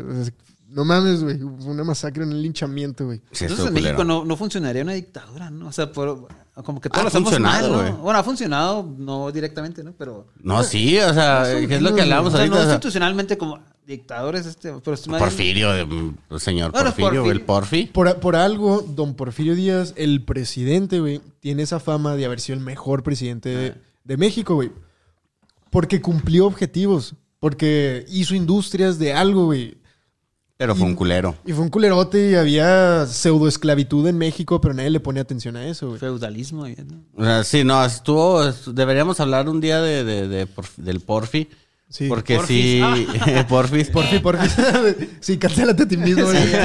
No 0.69 0.85
mames, 0.85 1.23
güey. 1.23 1.39
Fue 1.39 1.71
una 1.71 1.85
masacre 1.85 2.25
en 2.25 2.33
el 2.33 2.43
linchamiento, 2.43 3.07
güey. 3.07 3.21
Sí, 3.31 3.45
Entonces 3.45 3.67
en 3.67 3.75
México 3.75 4.05
no, 4.05 4.25
no 4.25 4.37
funcionaría 4.37 4.83
una 4.83 4.95
dictadura, 4.95 5.51
¿no? 5.51 5.69
O 5.69 5.73
sea, 5.73 5.93
por, 5.93 6.27
como 6.65 6.81
que 6.81 6.89
Ha 6.89 6.93
todos 6.93 7.07
hacemos 7.09 7.31
funcionado, 7.31 7.71
mal, 7.71 7.81
güey. 7.81 7.93
¿no? 7.93 7.99
Bueno, 7.99 8.19
ha 8.19 8.25
funcionado, 8.25 8.95
no 8.99 9.31
directamente, 9.31 9.85
¿no? 9.85 9.93
Pero... 9.93 10.27
No, 10.43 10.63
sí, 10.65 10.99
o 10.99 11.13
sea, 11.13 11.45
¿qué 11.69 11.77
es 11.77 11.83
lo 11.83 11.95
que 11.95 12.03
hablábamos 12.03 12.33
O 12.33 12.37
sea, 12.37 12.41
ahorita? 12.45 12.57
no 12.57 12.63
O 12.63 12.65
sea, 12.65 12.75
institucionalmente 12.75 13.37
como 13.37 13.59
dictadores, 13.87 14.47
este... 14.47 14.73
Pero 14.83 14.95
es 14.95 15.07
bien- 15.07 15.19
Porfirio, 15.19 15.73
el 15.75 16.41
señor 16.41 16.73
Bueno, 16.73 16.87
Porfirio, 16.91 17.11
Porfirio. 17.23 17.33
el 17.33 17.41
Porfi. 17.43 17.87
Por, 17.87 18.21
por 18.21 18.37
algo, 18.37 18.83
don 18.83 19.15
Porfirio 19.15 19.55
Díaz, 19.55 19.93
el 19.97 20.23
presidente, 20.25 21.01
güey, 21.01 21.21
tiene 21.41 21.63
esa 21.63 21.81
fama 21.81 22.17
de 22.17 22.25
haber 22.25 22.41
sido 22.41 22.59
el 22.59 22.65
mejor 22.65 23.03
presidente 23.03 23.49
de, 23.49 23.75
de 24.05 24.17
México, 24.17 24.55
güey. 24.55 24.71
Porque 25.71 26.01
cumplió 26.01 26.47
objetivos. 26.47 27.15
Porque 27.41 28.05
hizo 28.09 28.35
industrias 28.35 28.99
de 28.99 29.13
algo, 29.15 29.47
güey. 29.47 29.77
Pero 30.57 30.77
fue 30.77 30.87
un 30.87 30.95
culero. 30.95 31.35
Y 31.45 31.53
fue 31.53 31.65
un 31.65 31.71
culerote 31.71 32.31
y 32.31 32.35
había 32.37 33.05
pseudoesclavitud 33.07 34.07
en 34.07 34.17
México, 34.17 34.61
pero 34.61 34.75
nadie 34.75 34.91
le 34.91 35.01
pone 35.01 35.19
atención 35.19 35.57
a 35.57 35.67
eso, 35.67 35.89
güey. 35.89 35.99
Feudalismo. 35.99 36.69
¿no? 36.69 37.03
O 37.17 37.25
sea, 37.25 37.43
sí, 37.43 37.65
no, 37.65 37.85
estuvo. 37.85 38.45
estu- 38.45 38.73
Deberíamos 38.73 39.19
hablar 39.19 39.49
un 39.49 39.61
día 39.61 39.81
de, 39.81 40.05
de- 40.05 40.29
de 40.29 40.47
porf- 40.47 40.77
del 40.77 41.01
Porfi. 41.01 41.49
Sí. 41.93 42.09
Porque 42.09 42.37
Porfis. 42.37 42.83
sí. 42.83 43.07
Porfis. 43.49 43.91
Porfi, 43.91 44.19
porfi. 44.21 44.49
sí, 45.21 45.37
cancélate 45.37 45.83
a 45.83 45.89
ti 45.89 45.99
mismo. 45.99 46.25
Pinche 46.27 46.59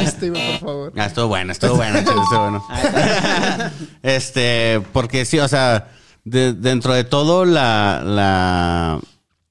chiste, 0.00 0.30
por 0.30 0.58
favor. 0.60 0.92
Ah, 0.94 1.06
estuvo 1.06 1.26
bueno, 1.28 1.52
estuvo 1.52 1.76
bueno, 1.76 1.98
estuvo 2.00 2.22
bueno. 2.28 2.62
este, 4.02 4.82
porque 4.92 5.24
sí, 5.24 5.38
o 5.38 5.48
sea, 5.48 5.88
de- 6.24 6.52
dentro 6.52 6.92
de 6.92 7.04
todo 7.04 7.44
la, 7.44 8.02
la, 8.04 9.00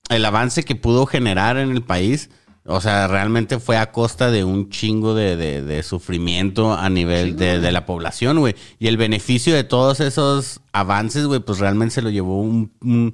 el 0.09 0.25
avance 0.25 0.63
que 0.63 0.75
pudo 0.75 1.05
generar 1.05 1.57
en 1.57 1.71
el 1.71 1.81
país, 1.81 2.29
o 2.65 2.79
sea, 2.79 3.07
realmente 3.07 3.59
fue 3.59 3.77
a 3.77 3.91
costa 3.91 4.31
de 4.31 4.43
un 4.43 4.69
chingo 4.69 5.15
de, 5.15 5.35
de- 5.35 5.61
de 5.63 5.83
sufrimiento 5.83 6.73
a 6.73 6.89
nivel 6.89 7.35
de, 7.35 7.59
de 7.59 7.71
la 7.71 7.85
población, 7.85 8.39
güey. 8.39 8.55
Y 8.79 8.87
el 8.87 8.97
beneficio 8.97 9.53
de 9.55 9.63
todos 9.63 9.99
esos 9.99 10.61
avances, 10.71 11.25
güey, 11.25 11.39
pues 11.39 11.59
realmente 11.59 11.95
se 11.95 12.01
lo 12.01 12.09
llevó 12.09 12.39
un- 12.41 12.71
un- 12.81 13.13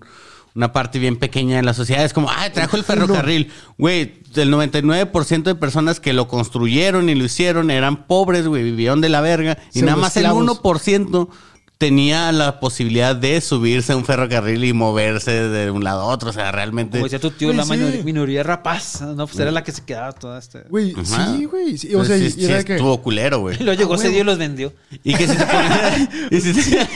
una 0.59 0.73
parte 0.73 0.99
bien 0.99 1.15
pequeña 1.17 1.55
de 1.55 1.63
la 1.63 1.73
sociedad. 1.73 2.03
Es 2.03 2.11
como, 2.11 2.29
ah, 2.29 2.49
trajo 2.53 2.75
el 2.75 2.83
ferrocarril. 2.85 3.49
Güey, 3.77 4.15
el 4.35 4.51
99% 4.53 5.43
de 5.43 5.55
personas 5.55 6.01
que 6.01 6.11
lo 6.11 6.27
construyeron 6.27 7.07
y 7.09 7.15
lo 7.15 7.23
hicieron 7.23 7.71
eran 7.71 8.05
pobres, 8.07 8.45
güey, 8.45 8.61
vivieron 8.63 8.99
de 8.99 9.07
la 9.07 9.21
verga. 9.21 9.57
Y 9.73 9.83
nada 9.83 9.95
más 9.95 10.17
el 10.17 10.25
Pseudoesclavos. 10.25 10.61
1% 10.83 11.29
tenía 11.77 12.29
la 12.33 12.59
posibilidad 12.59 13.15
de 13.15 13.39
subirse 13.39 13.93
a 13.93 13.95
un 13.95 14.03
ferrocarril 14.03 14.65
y 14.65 14.73
moverse 14.73 15.31
de 15.47 15.71
un 15.71 15.85
lado 15.85 16.01
a 16.01 16.05
otro. 16.07 16.29
O 16.29 16.33
sea, 16.33 16.51
realmente... 16.51 16.97
Como 16.97 17.05
decía 17.05 17.19
tu 17.21 17.31
tío, 17.31 17.47
Güey, 17.47 17.57
la 17.57 17.63
sí. 17.63 17.71
minor- 17.71 18.03
minoría 18.03 18.43
rapaz. 18.43 18.99
No, 18.99 19.25
pues 19.27 19.39
era 19.39 19.51
la 19.51 19.63
que 19.63 19.71
se 19.71 19.85
quedaba 19.85 20.11
toda 20.11 20.39
esta. 20.39 20.63
Güey, 20.69 20.93
Ajá. 20.93 21.37
sí, 21.37 21.45
güey. 21.45 21.77
sí, 21.77 21.95
o 21.95 22.03
sea, 22.03 22.17
sí, 22.17 22.25
y 22.25 22.31
sí 22.31 22.43
era 22.45 22.65
que... 22.65 22.73
estuvo 22.75 23.01
culero, 23.01 23.39
güey. 23.39 23.55
Y 23.61 23.63
luego 23.63 23.79
llegó 23.79 23.93
Ah, 23.93 23.97
huevo. 23.97 24.09
día 24.11 24.19
y 24.19 24.23
los 24.25 24.37
vendió. 24.37 24.73
Y 25.05 25.13
que 25.15 25.25
si 25.25 25.37
te 25.37 25.45
ponía- 25.45 26.09
y 26.31 26.41
si 26.41 26.53
te- 26.53 26.87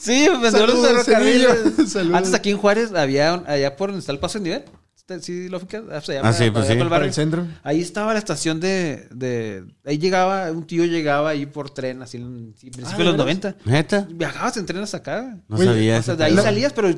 Sí, 0.00 0.26
los 0.26 0.52
Saludos, 0.52 0.86
ferrocarriles. 1.04 1.96
Antes 2.14 2.34
aquí 2.34 2.50
en 2.50 2.56
Juárez 2.58 2.92
había 2.94 3.34
un- 3.34 3.44
allá 3.46 3.76
por 3.76 3.90
donde 3.90 4.00
está 4.00 4.12
el 4.12 4.18
paso 4.18 4.38
de 4.38 4.44
nivel. 4.44 4.64
Este, 4.96 5.20
Sí, 5.20 5.48
lo? 5.48 5.58
Ah, 5.58 5.60
pues 5.68 6.08
allá 6.08 6.20
Ah, 6.20 6.22
para- 6.22 6.32
sí, 6.32 6.50
pues 6.52 6.66
sí. 6.66 6.72
el 6.72 6.78
Para 6.78 6.90
barrio. 6.90 7.08
el 7.08 7.12
centro. 7.14 7.46
Ahí 7.64 7.80
estaba 7.80 8.12
la 8.12 8.20
estación 8.20 8.60
de, 8.60 9.08
de... 9.10 9.64
Ahí 9.84 9.98
llegaba, 9.98 10.52
un 10.52 10.64
tío 10.66 10.84
llegaba 10.84 11.30
ahí 11.30 11.46
por 11.46 11.68
tren, 11.70 12.00
así 12.00 12.16
en 12.18 12.54
sí, 12.56 12.70
principios 12.70 12.96
de 12.98 13.04
los 13.04 13.12
¿de 13.14 13.18
90. 13.18 13.56
¿Neta? 13.64 14.06
Viajabas 14.08 14.56
en 14.56 14.66
tren 14.66 14.82
hasta 14.82 14.98
acá. 14.98 15.36
No 15.48 15.56
Güey, 15.56 15.66
sabía 15.68 15.98
O 15.98 16.02
sea, 16.02 16.14
de 16.16 16.24
ahí 16.24 16.34
La- 16.34 16.42
salías, 16.42 16.72
pero 16.72 16.90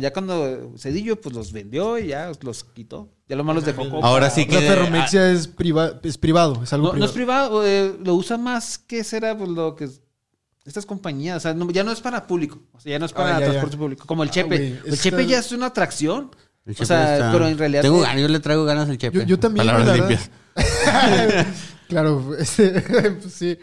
ya 0.00 0.12
cuando 0.12 0.72
Cedillo 0.76 1.20
pues 1.20 1.34
los 1.36 1.52
vendió 1.52 1.98
y 2.00 2.08
ya 2.08 2.32
los 2.42 2.64
quitó. 2.64 3.08
Ya 3.28 3.36
lo 3.36 3.44
más 3.44 3.54
los 3.54 3.64
dejó 3.64 3.88
como 3.88 4.04
Ahora 4.04 4.26
para- 4.28 4.34
sí 4.34 4.44
La 4.50 4.58
que- 4.60 4.66
ferromexia 4.66 5.30
es, 5.30 5.46
priva- 5.48 6.00
es 6.02 6.18
privado, 6.18 6.60
es 6.64 6.72
algo 6.72 6.92
No, 6.92 6.98
no 6.98 7.04
es 7.04 7.12
privado. 7.12 7.60
privado, 7.62 7.66
eh, 7.66 7.96
lo 8.04 8.14
usa 8.16 8.36
más 8.38 8.76
que 8.76 9.04
será 9.04 9.38
pues, 9.38 9.48
lo 9.48 9.76
que 9.76 9.84
es- 9.84 10.00
estas 10.64 10.86
compañías, 10.86 11.36
o 11.38 11.40
sea, 11.40 11.54
no- 11.54 11.70
ya 11.70 11.82
no 11.84 11.92
es 11.92 12.00
para 12.00 12.26
público, 12.26 12.60
o 12.72 12.80
sea, 12.80 12.92
ya 12.92 12.98
no 12.98 13.06
es 13.06 13.12
para 13.12 13.36
Ah, 13.36 13.40
ya, 13.40 13.46
ya. 13.46 13.50
transporte 13.52 13.76
público, 13.76 14.06
como 14.06 14.22
el 14.22 14.28
Ah, 14.28 14.32
Chepe. 14.32 14.56
el 14.56 14.72
está- 14.86 14.96
Chepe 14.96 15.26
ya 15.26 15.38
es 15.38 15.52
una 15.52 15.66
atracción. 15.66 16.30
El 16.64 16.72
O 16.72 16.74
Chepe 16.74 16.86
sea, 16.86 17.14
está- 17.14 17.32
pero 17.32 17.48
en 17.48 17.58
realidad 17.58 17.82
Tengo 17.82 17.96
te- 18.00 18.02
ganas, 18.06 18.20
yo 18.22 18.28
le 18.28 18.40
traigo 18.40 18.64
ganas 18.64 18.88
al 18.88 18.98
Chepe. 18.98 19.18
Yo, 19.18 19.24
yo 19.24 19.38
también, 19.38 19.66
Palabras 19.66 19.96
limpias. 19.96 20.30
claro, 21.88 22.34
este, 22.38 22.70
pues 23.20 23.32
sí. 23.34 23.58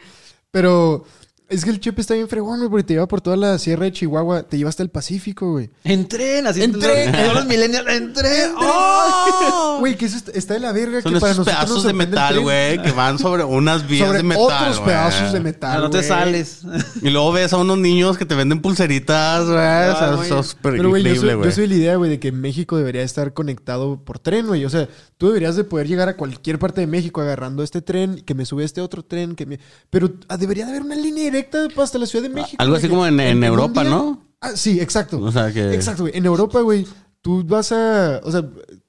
Pero 0.52 1.06
es 1.50 1.64
que 1.66 1.72
el 1.72 1.80
Chepe 1.80 2.02
está 2.02 2.14
bien 2.14 2.28
fregón, 2.28 2.58
güey, 2.60 2.70
porque 2.70 2.84
te 2.84 2.94
lleva 2.94 3.08
por 3.08 3.22
toda 3.22 3.36
la 3.36 3.58
sierra 3.58 3.86
de 3.86 3.92
Chihuahua. 3.92 4.44
Te 4.44 4.58
lleva 4.58 4.70
hasta 4.70 4.84
el 4.84 4.90
Pacífico, 4.90 5.52
güey. 5.54 5.70
En 5.84 6.08
tren, 6.08 6.46
así 6.48 6.62
En 6.64 6.78
tren. 6.80 7.12
Todos 7.12 7.34
los 7.34 7.46
millennials, 7.48 7.88
en 7.90 8.14
tren. 8.14 8.52
¡Oh! 8.58 9.78
Güey, 9.80 9.96
que 9.98 10.06
eso 10.06 10.18
está- 10.18 10.32
está 10.32 10.54
de 10.54 10.60
la 10.60 10.72
verga. 10.72 11.02
Son 11.02 11.14
que 11.14 11.20
para 11.20 11.32
esos 11.32 11.46
nosotros 11.48 11.56
pedazos 11.66 11.76
nos 11.76 11.84
de 11.86 11.94
metal, 11.94 12.40
güey, 12.42 12.82
que 12.82 12.92
van 12.92 13.18
sobre 13.20 13.44
unas 13.44 13.88
vías 13.88 14.06
Sobre 14.08 14.20
de 14.20 14.24
metal. 14.24 14.44
otros 14.44 14.76
güey. 14.78 14.90
pedazos 14.90 15.34
de 15.34 15.40
metal. 15.40 15.78
Ah, 15.78 15.80
no 15.80 15.90
te 15.90 16.04
sales. 16.04 16.62
Y 17.02 17.10
luego 17.10 17.32
ves 17.32 17.54
a 17.54 17.58
unos 17.58 17.78
niños 17.78 18.18
que 18.18 18.26
te 18.26 18.36
venden 18.36 18.62
pulseritas, 18.62 19.46
güey. 19.46 19.58
o 19.58 19.98
sea, 19.98 20.12
güey. 20.16 20.26
eso 20.28 20.40
es 20.40 20.48
súper 20.48 20.74
Pero, 20.74 20.90
güey, 20.90 21.04
yo 21.04 21.10
increíble, 21.10 21.32
soy, 21.32 21.38
güey. 21.40 21.50
yo 21.50 21.56
soy 21.56 21.68
la 21.68 21.76
idea, 21.76 21.96
güey, 21.96 22.10
de 22.12 22.20
que 22.20 22.32
México 22.32 22.78
debería 22.78 23.02
estar 23.04 23.34
conectado 23.34 24.04
por 24.04 24.20
tren, 24.20 24.48
güey. 24.48 24.66
O 24.66 24.70
sea, 24.70 24.88
tú 25.18 25.28
deberías 25.28 25.56
de 25.56 25.64
poder 25.64 25.88
llegar 25.88 26.10
a 26.10 26.16
cualquier 26.18 26.60
parte 26.60 26.82
de 26.82 26.88
México 26.88 27.22
agarrando 27.22 27.64
este 27.64 27.82
tren, 27.82 28.22
que 28.26 28.34
me 28.36 28.46
sube 28.46 28.64
este 28.64 28.82
otro 28.82 29.04
tren, 29.04 29.36
que 29.36 29.46
me... 29.46 29.60
Pero 29.90 30.12
ah, 30.28 30.38
debería 30.38 30.66
de 30.66 30.72
haber 30.72 30.84
una 30.84 30.96
línea 30.96 31.26
directa 31.48 31.82
hasta 31.82 31.98
la 31.98 32.06
Ciudad 32.06 32.24
de 32.24 32.30
México. 32.30 32.56
Algo 32.60 32.76
así 32.76 32.88
como 32.90 33.06
en- 33.06 33.44
Europa, 33.44 33.84
¿no? 33.84 34.26
Ah, 34.42 34.52
sí, 34.56 34.80
exacto. 34.80 35.20
O 35.22 35.32
sea, 35.32 35.52
que- 35.52 35.74
Exacto, 35.74 36.04
güey. 36.04 36.18
En 36.18 36.26
Europa, 36.26 36.62
güey, 36.62 36.86
tú 37.22 37.44
vas 37.46 37.72
a... 37.72 38.22
O 38.24 38.32
sea, 38.32 38.44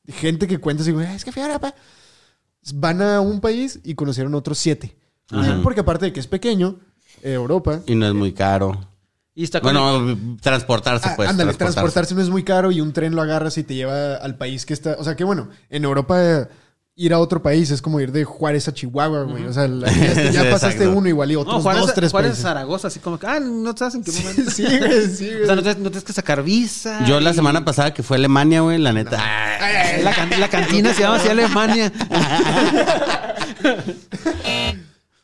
gente 0.08 0.46
que 0.46 0.58
cuenta 0.58 0.82
así, 0.82 0.92
güey, 0.92 1.06
"Ah, 1.06 1.14
es 1.14 1.24
que 1.24 1.32
fui 1.32 1.42
a 1.42 1.46
Europa. 1.46 1.74
Van 2.74 3.00
a 3.02 3.20
un 3.20 3.40
país 3.40 3.80
y 3.84 3.94
conocieron 3.94 4.34
otros 4.34 4.58
siete. 4.58 4.96
Ajá. 5.30 5.60
Porque 5.62 5.80
aparte 5.80 6.06
de 6.06 6.12
que 6.12 6.20
es 6.20 6.26
pequeño, 6.26 6.78
eh, 7.22 7.32
Europa... 7.32 7.80
Y 7.86 7.94
no 7.94 8.06
es 8.06 8.14
muy 8.14 8.32
caro. 8.32 8.78
Y 9.34 9.44
está 9.44 9.60
Bueno, 9.60 10.18
transportarse, 10.42 11.08
Ah, 11.08 11.12
pues. 11.16 11.28
ándale, 11.30 11.54
transportarse. 11.54 12.14
no 12.14 12.20
es 12.20 12.28
muy 12.28 12.42
caro 12.44 12.70
y 12.72 12.80
un 12.80 12.92
tren 12.92 13.14
lo 13.14 13.22
agarras 13.22 13.56
y 13.58 13.62
te 13.64 13.74
lleva 13.74 14.16
al 14.16 14.36
país 14.36 14.66
que 14.66 14.74
está. 14.74 14.96
O 14.98 15.04
sea 15.04 15.14
que 15.16 15.24
bueno, 15.24 15.48
en 15.70 15.84
Europa 15.84 16.16
eh, 16.22 16.48
ir 16.96 17.14
a 17.14 17.18
otro 17.18 17.42
país 17.42 17.70
es 17.70 17.80
como 17.80 17.98
ir 18.00 18.12
de 18.12 18.24
Juárez 18.24 18.68
a 18.68 18.74
Chihuahua, 18.74 19.22
güey. 19.22 19.44
O 19.46 19.52
sea, 19.52 19.66
la- 19.68 19.90
ya, 19.92 20.30
ya 20.30 20.42
Sí, 20.42 20.48
pasaste 20.50 20.76
exacto. 20.82 20.98
uno 20.98 21.08
igual 21.08 21.30
y 21.30 21.36
otros 21.36 21.56
No, 21.56 21.62
Juárez, 21.62 21.82
dos, 21.82 21.94
tres 21.94 22.10
Juárez 22.10 22.30
países. 22.32 22.42
Zaragoza, 22.42 22.88
así 22.88 23.00
como 23.00 23.18
que, 23.18 23.26
ah, 23.26 23.40
no 23.40 23.74
sabes 23.76 23.94
en 23.94 24.04
qué 24.04 24.12
momento. 24.12 24.50
Sí, 24.50 24.64
güey, 24.64 25.06
sí, 25.08 25.26
güey. 25.30 25.42
O 25.44 25.46
sea, 25.46 25.56
no, 25.56 25.62
te- 25.62 25.74
no 25.76 25.90
tienes 25.90 26.04
que 26.04 26.12
sacar 26.12 26.42
visa. 26.42 27.04
Yo 27.06 27.18
la 27.20 27.32
semana 27.32 27.64
pasada 27.64 27.94
que 27.94 28.02
fue 28.02 28.16
a 28.16 28.18
Alemania, 28.18 28.60
güey, 28.60 28.76
la 28.78 28.92
neta. 28.92 29.18
ay, 29.18 30.02
La, 30.02 30.12
can- 30.14 30.38
la 30.40 30.48
cantina 30.48 30.92
se 30.92 31.02
llama 31.02 31.16
así 31.16 31.28
Alemania. 31.28 31.90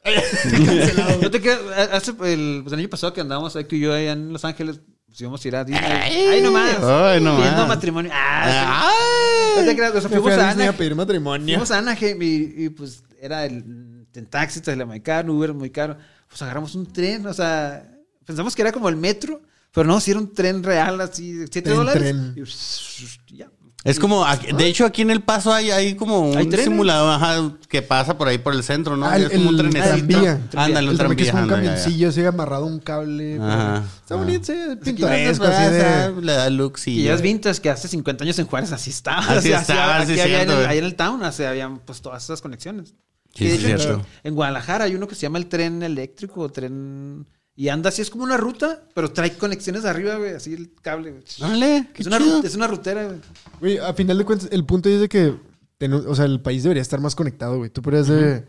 no 1.20 1.30
te 1.30 1.40
quedas. 1.40 1.60
Hace 1.92 2.10
el, 2.12 2.60
pues, 2.62 2.72
el 2.72 2.78
año 2.78 2.88
pasado 2.88 3.12
que 3.12 3.20
andábamos 3.20 3.56
aquí 3.56 3.76
y 3.76 3.80
yo 3.80 3.92
allá 3.92 4.12
en 4.12 4.32
Los 4.32 4.44
Ángeles, 4.44 4.80
pues 5.16 5.22
íbamos 5.22 5.42
a 5.42 5.48
ir 5.48 5.56
a 5.56 5.64
Disney. 5.64 5.82
Ay, 6.30 6.42
nomás. 6.42 6.76
Ay, 6.82 7.20
nomás. 7.22 7.42
Viendo 7.42 7.66
matrimonio. 7.66 8.10
Ah, 8.14 8.90
Ay. 8.90 9.62
no 9.62 9.64
te 9.66 9.74
creas, 9.74 9.94
o 9.94 10.00
sea, 10.02 10.10
fuimos 10.10 10.32
a 10.32 10.44
a 10.44 10.48
Disney 10.48 10.66
a 10.66 10.76
pedir 10.76 10.94
matrimonio. 10.94 11.54
Fuimos 11.54 11.70
a 11.70 11.78
Anaheim 11.78 12.20
y, 12.20 12.64
y, 12.64 12.68
pues 12.68 13.02
era 13.18 13.46
el, 13.46 14.06
en 14.12 14.26
taxi, 14.26 14.60
te 14.60 14.84
muy 14.84 15.00
caro, 15.00 15.32
Uber 15.32 15.54
muy 15.54 15.70
caro. 15.70 15.96
Pues 16.28 16.42
agarramos 16.42 16.74
un 16.74 16.84
tren, 16.92 17.26
o 17.26 17.32
sea, 17.32 17.90
pensamos 18.26 18.54
que 18.54 18.60
era 18.60 18.72
como 18.72 18.90
el 18.90 18.96
metro, 18.96 19.40
pero 19.72 19.86
no, 19.86 20.00
si 20.00 20.10
era 20.10 20.20
un 20.20 20.34
tren 20.34 20.62
real, 20.62 21.00
así, 21.00 21.32
de 21.32 21.46
7 21.46 21.62
Tren, 21.62 21.76
dólares. 21.76 22.02
tren. 22.02 22.34
Y, 22.36 23.36
ya. 23.38 23.50
Es 23.86 23.98
como, 24.00 24.24
aquí- 24.26 24.48
de 24.52 24.66
hecho, 24.66 24.84
aquí 24.84 25.02
en 25.02 25.10
El 25.10 25.22
Paso 25.22 25.52
hay, 25.52 25.70
hay 25.70 25.94
como 25.94 26.20
un 26.30 26.36
¿Hay 26.36 26.50
simulador 26.50 27.14
ajá, 27.14 27.52
que 27.68 27.82
pasa 27.82 28.18
por 28.18 28.26
ahí 28.28 28.38
por 28.38 28.52
el 28.52 28.62
centro, 28.62 28.96
¿no? 28.96 29.06
Ah, 29.06 29.16
el- 29.16 29.24
es 29.24 29.30
como 29.30 29.50
un 29.50 29.56
trenecito. 29.56 29.84
tranvía. 29.86 30.40
Ándale, 30.56 30.86
un 30.88 30.92
El 30.92 30.98
tren 30.98 31.16
que 31.16 31.22
es 31.22 31.28
tranvía. 31.30 31.30
como 31.30 31.42
un 31.42 31.48
camioncillo 31.68 32.08
así 32.08 32.24
amarrado 32.24 32.64
a 32.64 32.66
un 32.66 32.80
cable. 32.80 33.36
Ajá, 33.40 33.84
Está 34.02 34.14
ajá. 34.16 34.24
bonito, 34.24 34.44
sí, 34.46 34.54
pintoresco, 34.82 35.44
así 35.44 35.72
de... 35.72 36.14
Le 36.22 36.32
da 36.32 36.50
look, 36.50 36.78
sí. 36.78 37.00
Y 37.00 37.02
ya 37.04 37.14
es 37.14 37.22
vintage 37.22 37.60
que 37.60 37.70
hace 37.70 37.86
50 37.88 38.24
años 38.24 38.38
en 38.38 38.46
Juárez 38.46 38.72
así 38.72 38.90
estaba. 38.90 39.18
Así 39.18 39.38
O 39.48 39.52
sea, 39.52 39.60
estaba, 39.60 39.96
había 40.00 40.42
en 40.42 40.50
el, 40.50 40.66
ahí 40.66 40.78
en 40.78 40.84
el 40.84 40.94
town, 40.96 41.22
o 41.22 41.32
sea, 41.32 41.50
habían 41.50 41.78
pues 41.78 42.02
todas 42.02 42.24
esas 42.24 42.40
conexiones. 42.42 42.94
Sí, 43.34 43.44
Y 43.44 43.48
de 43.48 43.54
hecho, 43.54 43.66
cierto. 43.78 44.06
En 44.24 44.34
Guadalajara 44.34 44.86
hay 44.86 44.94
uno 44.94 45.06
que 45.06 45.14
se 45.14 45.20
llama 45.22 45.38
el 45.38 45.46
tren 45.46 45.82
eléctrico, 45.82 46.40
o 46.40 46.48
tren... 46.50 47.26
Y 47.58 47.68
anda 47.70 47.88
así, 47.88 48.02
es 48.02 48.10
como 48.10 48.22
una 48.24 48.36
ruta, 48.36 48.82
pero 48.94 49.10
trae 49.10 49.36
conexiones 49.36 49.84
arriba, 49.86 50.16
güey, 50.16 50.34
así 50.34 50.52
el 50.52 50.70
cable, 50.82 51.12
güey. 51.12 51.22
Órale, 51.40 51.88
qué 51.94 52.02
Es 52.02 52.06
una, 52.06 52.18
chido. 52.18 52.42
es 52.42 52.54
una 52.54 52.66
rutera, 52.66 53.04
güey. 53.06 53.18
Güey, 53.60 53.78
a 53.78 53.94
final 53.94 54.18
de 54.18 54.24
cuentas, 54.26 54.48
el 54.52 54.64
punto 54.66 54.88
es 54.90 55.00
de 55.00 55.08
que, 55.08 55.34
ten- 55.78 55.94
o 55.94 56.14
sea, 56.14 56.26
el 56.26 56.40
país 56.42 56.62
debería 56.62 56.82
estar 56.82 57.00
más 57.00 57.14
conectado, 57.14 57.56
güey. 57.56 57.70
Tú 57.70 57.80
podrías 57.80 58.08
de, 58.08 58.44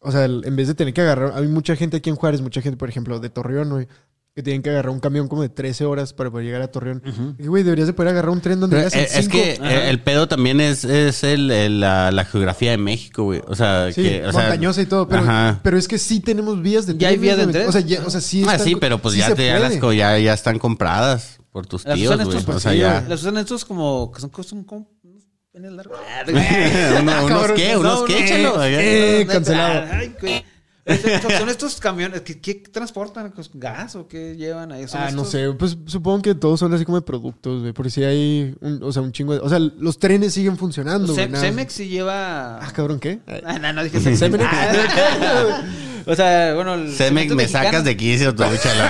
o 0.00 0.12
sea, 0.12 0.26
el- 0.26 0.42
en 0.44 0.56
vez 0.56 0.68
de 0.68 0.74
tener 0.74 0.92
que 0.92 1.00
agarrar, 1.00 1.32
hay 1.34 1.48
mucha 1.48 1.74
gente 1.74 1.96
aquí 1.96 2.10
en 2.10 2.16
Juárez, 2.16 2.42
mucha 2.42 2.60
gente, 2.60 2.76
por 2.76 2.90
ejemplo, 2.90 3.18
de 3.18 3.30
Torreón, 3.30 3.70
güey, 3.70 3.88
que 4.34 4.42
tienen 4.42 4.62
que 4.62 4.70
agarrar 4.70 4.90
un 4.90 4.98
camión 4.98 5.28
como 5.28 5.42
de 5.42 5.48
13 5.48 5.84
horas 5.84 6.12
para 6.12 6.28
poder 6.28 6.44
llegar 6.46 6.60
a 6.60 6.66
Torreón. 6.66 7.00
Y, 7.38 7.46
güey, 7.46 7.62
deberías 7.62 7.86
de 7.86 7.92
poder 7.92 8.10
agarrar 8.10 8.30
un 8.32 8.40
tren 8.40 8.58
donde 8.58 8.76
Pero, 8.76 8.88
llegas 8.90 8.94
en 8.94 9.00
eh, 9.16 9.18
es 9.20 9.24
cinco. 9.26 9.32
que 9.38 9.52
eh, 9.76 9.90
el 9.90 10.00
pedo 10.00 10.26
también 10.26 10.60
es, 10.60 10.84
es 10.84 11.22
el, 11.22 11.52
el- 11.52 11.78
la, 11.78 12.10
la 12.10 12.24
geografía 12.24 12.72
de 12.72 12.78
México, 12.78 13.22
güey. 13.22 13.40
O 13.46 13.54
sea, 13.54 13.92
Sí, 13.92 14.02
que, 14.02 14.26
o 14.26 14.32
sea, 14.32 14.40
montañosa 14.42 14.82
y 14.82 14.86
todo, 14.86 15.06
pero, 15.06 15.22
Ajá. 15.22 15.60
pero 15.62 15.78
es 15.78 15.86
que 15.86 15.98
sí 15.98 16.18
tenemos 16.18 16.60
vías 16.60 16.84
de 16.86 16.96
Ya 16.98 17.08
hay 17.10 17.16
vías 17.16 17.36
de 17.38 17.46
tren. 17.46 17.68
O 17.68 17.72
sea, 17.72 17.80
ya- 17.82 18.02
o 18.04 18.10
sea, 18.10 18.20
sí 18.20 18.42
Ah, 18.48 18.52
están- 18.54 18.66
sí, 18.66 18.74
pero 18.74 18.98
pues 18.98 19.14
sí 19.14 19.20
ya, 19.20 19.32
te, 19.36 19.46
ya, 19.46 19.58
las 19.60 19.78
ya, 19.80 20.18
ya 20.18 20.34
están 20.34 20.58
compradas 20.58 21.38
por 21.52 21.66
tus 21.66 21.84
Las 21.84 21.94
tíos, 21.94 22.16
güey. 22.20 22.36
estos, 22.36 22.56
O 22.56 22.58
sea, 22.58 22.72
sí, 22.72 22.78
ya. 22.78 22.98
güey. 22.98 23.10
Las 23.10 23.20
usan 23.22 23.38
estos 23.38 23.64
como... 23.64 24.10
Que 24.10 24.20
son, 24.20 24.32
son 24.42 24.64
como... 24.64 24.88
unos 25.04 25.22
penes 25.52 25.70
largos. 25.70 25.96
Uno- 26.28 27.02
unos 27.02 27.24
cabrón, 27.30 27.56
qué, 27.56 27.72
no, 27.74 27.80
unos 27.80 28.00
no, 28.00 28.04
qué, 28.06 28.42
no, 28.42 28.64
eh, 28.64 29.26
cancelado. 29.28 29.86
Ay, 29.92 30.12
güey. 30.20 30.44
Estos- 30.86 31.32
Son 31.38 31.48
estos 31.48 31.80
camiones. 31.80 32.20
¿Qué, 32.20 32.38
qué 32.40 32.54
transportan? 32.54 33.32
¿Pues 33.34 33.50
¿Gas 33.54 33.96
o 33.96 34.06
qué 34.06 34.36
llevan 34.36 34.70
ahí? 34.72 34.84
Ah, 34.92 35.10
no 35.12 35.24
sé, 35.24 35.50
pues 35.58 35.78
supongo 35.86 36.20
que 36.22 36.34
todos 36.34 36.60
son 36.60 36.72
así 36.74 36.84
como 36.84 36.98
de 36.98 37.02
productos, 37.06 37.60
güey. 37.62 37.72
Porque 37.72 37.90
si 37.90 38.04
hay, 38.04 38.54
un- 38.60 38.82
o 38.82 38.92
sea, 38.92 39.00
un 39.02 39.10
chingo 39.12 39.32
de... 39.32 39.40
O 39.40 39.48
sea, 39.48 39.58
los 39.58 39.98
trenes 39.98 40.34
siguen 40.34 40.56
funcionando, 40.58 41.14
güey. 41.14 41.28
Cemex 41.34 41.72
sí 41.72 41.88
lleva... 41.88 42.58
Ah, 42.58 42.70
cabrón, 42.74 43.00
¿qué? 43.00 43.20
Ah, 43.44 43.58
no, 43.58 43.72
no 43.72 43.82
dije 43.84 43.98
Cemex. 44.16 44.18
Cemex. 44.18 44.44
o 46.06 46.14
sea, 46.14 46.54
bueno... 46.54 46.74
el 46.74 46.92
Cemex, 46.92 47.30
me 47.30 47.36
mexicano. 47.36 47.64
sacas 47.66 47.84
de 47.84 47.96
quicio, 47.96 48.34
tu 48.34 48.42
chalo. 48.42 48.84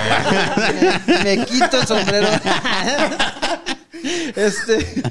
me 1.22 1.44
quito 1.46 1.80
el 1.80 1.86
sombrero. 1.86 2.26
este. 4.36 5.02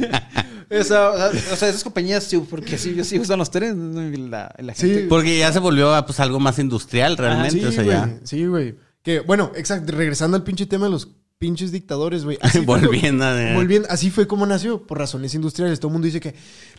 O 0.70 0.84
sea, 0.84 1.10
o 1.12 1.18
sea, 1.18 1.32
o 1.54 1.56
sea, 1.56 1.70
esas 1.70 1.84
compañías 1.84 2.24
sí, 2.24 2.38
porque 2.50 2.78
sí, 2.78 2.94
yo 2.96 3.04
sí 3.04 3.20
usan 3.20 3.40
los 3.40 3.52
trenes. 3.52 3.76
La, 4.20 4.54
la 4.60 4.76
Sí. 4.76 5.06
Porque 5.10 5.38
ya 5.40 5.52
se 5.54 5.60
volvió 5.60 5.94
a, 5.94 6.06
pues, 6.06 6.20
algo 6.20 6.40
más 6.40 6.60
industrial 6.60 7.18
realmente. 7.18 7.60
Sí, 7.60 7.66
o 7.66 7.72
sea, 7.72 7.84
güey. 7.84 7.96
ya. 7.98 8.20
Sí, 8.24 8.46
güey. 8.46 8.76
Que, 9.02 9.20
bueno, 9.20 9.52
exacto. 9.56 9.92
Regresando 9.94 10.38
al 10.38 10.44
pinche 10.44 10.66
tema 10.66 10.86
de 10.86 10.92
los 10.92 11.08
pinches 11.38 11.72
dictadores, 11.74 12.24
güey. 12.24 12.38
Así 12.42 12.60
fue 12.62 12.80
Volviendo 12.80 13.26
volviendo- 13.56 13.88
Así 13.92 14.10
fue 14.10 14.28
como 14.28 14.46
nació, 14.46 14.88
por 14.88 14.98
razones 14.98 15.34
industriales. 15.36 15.80
Todo 15.80 15.90
el 15.90 15.94
mundo 15.94 16.06
dice 16.06 16.22
que 16.22 16.34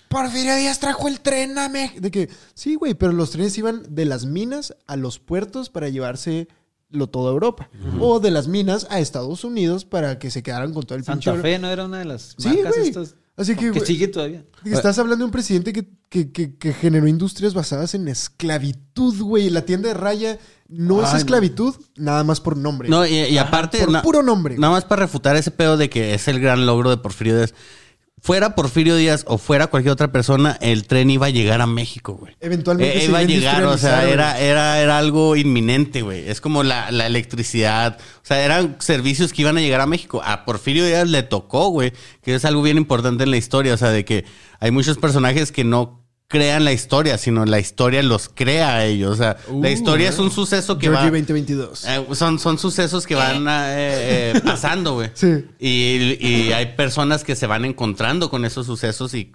Porfirio 0.08 0.56
Díaz 0.56 0.80
trajo 0.80 1.06
el 1.08 1.20
tren 1.20 1.58
a 1.58 1.68
México. 1.68 2.00
De 2.00 2.10
que, 2.10 2.28
sí, 2.54 2.74
güey, 2.76 2.94
pero 2.94 3.12
los 3.12 3.30
trenes 3.30 3.56
iban 3.58 3.82
de 3.94 4.04
las 4.06 4.24
minas 4.24 4.74
a 4.86 4.96
los 4.96 5.18
puertos 5.18 5.68
para 5.70 5.88
llevarse 5.90 6.48
lo 6.90 7.08
todo 7.08 7.28
a 7.28 7.32
Europa. 7.32 7.68
O 8.00 8.20
de 8.20 8.30
las 8.30 8.46
minas 8.48 8.86
a 8.88 9.00
Estados 9.00 9.44
Unidos 9.44 9.84
para 9.84 10.18
que 10.18 10.30
se 10.30 10.42
quedaran 10.42 10.72
con 10.72 10.84
todo 10.84 10.96
el 10.96 11.04
pinche 11.04 11.24
Santa 11.24 11.32
oro. 11.32 11.42
Fe 11.42 11.58
no 11.58 11.68
era 11.68 11.84
una 11.84 11.98
de 11.98 12.04
las 12.06 12.34
Sí, 12.38 12.48
marcas 12.48 12.74
güey. 12.76 12.88
estas. 12.88 13.16
Así 13.36 13.54
que, 13.56 13.64
Que 13.66 13.70
güey, 13.70 13.86
sigue 13.86 14.08
todavía. 14.08 14.44
Estás 14.64 14.98
hablando 14.98 15.22
de 15.22 15.26
un 15.26 15.30
presidente 15.32 15.72
que, 15.72 15.88
que- 16.08 16.30
que- 16.30 16.56
que 16.56 16.72
generó 16.72 17.08
industrias 17.08 17.52
basadas 17.52 17.94
en 17.94 18.06
esclavitud, 18.06 19.20
güey. 19.20 19.50
La 19.50 19.62
tienda 19.64 19.88
de 19.88 19.94
raya 19.94 20.38
no 20.68 21.02
es 21.02 21.10
no. 21.12 21.18
esclavitud, 21.18 21.74
nada 21.96 22.22
más 22.22 22.40
por 22.40 22.56
nombre. 22.56 22.88
No, 22.88 23.04
y, 23.06 23.14
y 23.16 23.38
aparte, 23.38 23.78
por 23.80 23.90
na- 23.90 24.02
puro 24.02 24.22
nombre. 24.22 24.56
nada 24.56 24.72
más 24.74 24.84
para 24.84 25.02
refutar 25.02 25.34
ese 25.36 25.50
pedo 25.50 25.76
de 25.76 25.90
que 25.90 26.14
es 26.14 26.28
el 26.28 26.38
gran 26.40 26.64
logro 26.66 26.90
de 26.90 26.96
Porfirio 26.98 27.36
Díaz. 27.36 27.54
Fuera 28.24 28.54
Porfirio 28.54 28.96
Díaz 28.96 29.26
o 29.28 29.36
fuera 29.36 29.66
cualquier 29.66 29.92
otra 29.92 30.10
persona, 30.10 30.56
el 30.62 30.86
tren 30.86 31.10
iba 31.10 31.26
a 31.26 31.28
llegar 31.28 31.60
a 31.60 31.66
México, 31.66 32.14
güey. 32.14 32.34
Eventualmente 32.40 32.96
Eh, 32.96 33.04
iba 33.04 33.18
a 33.18 33.22
iba 33.22 33.34
a 33.34 33.36
llegar, 33.36 33.64
o 33.64 33.76
sea, 33.76 34.08
era, 34.08 34.40
era, 34.40 34.80
era 34.80 34.96
algo 34.96 35.36
inminente, 35.36 36.00
güey. 36.00 36.26
Es 36.26 36.40
como 36.40 36.62
la, 36.62 36.90
la 36.90 37.06
electricidad. 37.06 37.98
O 38.22 38.24
sea, 38.24 38.42
eran 38.42 38.76
servicios 38.78 39.34
que 39.34 39.42
iban 39.42 39.58
a 39.58 39.60
llegar 39.60 39.82
a 39.82 39.86
México. 39.86 40.22
A 40.24 40.46
Porfirio 40.46 40.86
Díaz 40.86 41.06
le 41.06 41.22
tocó, 41.22 41.68
güey, 41.68 41.92
que 42.22 42.34
es 42.34 42.46
algo 42.46 42.62
bien 42.62 42.78
importante 42.78 43.24
en 43.24 43.30
la 43.30 43.36
historia. 43.36 43.74
O 43.74 43.76
sea, 43.76 43.90
de 43.90 44.06
que 44.06 44.24
hay 44.58 44.70
muchos 44.70 44.96
personajes 44.96 45.52
que 45.52 45.64
no 45.64 46.03
crean 46.28 46.64
la 46.64 46.72
historia, 46.72 47.18
sino 47.18 47.44
la 47.44 47.58
historia 47.60 48.02
los 48.02 48.28
crea 48.28 48.76
a 48.76 48.84
ellos. 48.84 49.12
O 49.12 49.16
sea, 49.16 49.36
la 49.48 49.54
Uh, 49.54 49.66
historia 49.66 50.08
es 50.08 50.18
un 50.18 50.30
suceso 50.30 50.78
que 50.78 50.86
Georgie 50.86 51.10
va... 51.10 51.18
2022. 51.18 51.84
Eh, 51.84 52.06
son, 52.14 52.38
son 52.38 52.58
sucesos 52.58 53.06
que 53.06 53.14
van 53.14 53.46
eh, 53.48 54.32
eh, 54.34 54.40
pasando, 54.44 54.94
güey. 54.94 55.10
Sí. 55.14 55.44
Y, 55.58 56.16
y 56.20 56.52
hay 56.52 56.74
personas 56.76 57.24
que 57.24 57.36
se 57.36 57.46
van 57.46 57.64
encontrando 57.64 58.30
con 58.30 58.44
esos 58.44 58.66
sucesos 58.66 59.14
y 59.14 59.30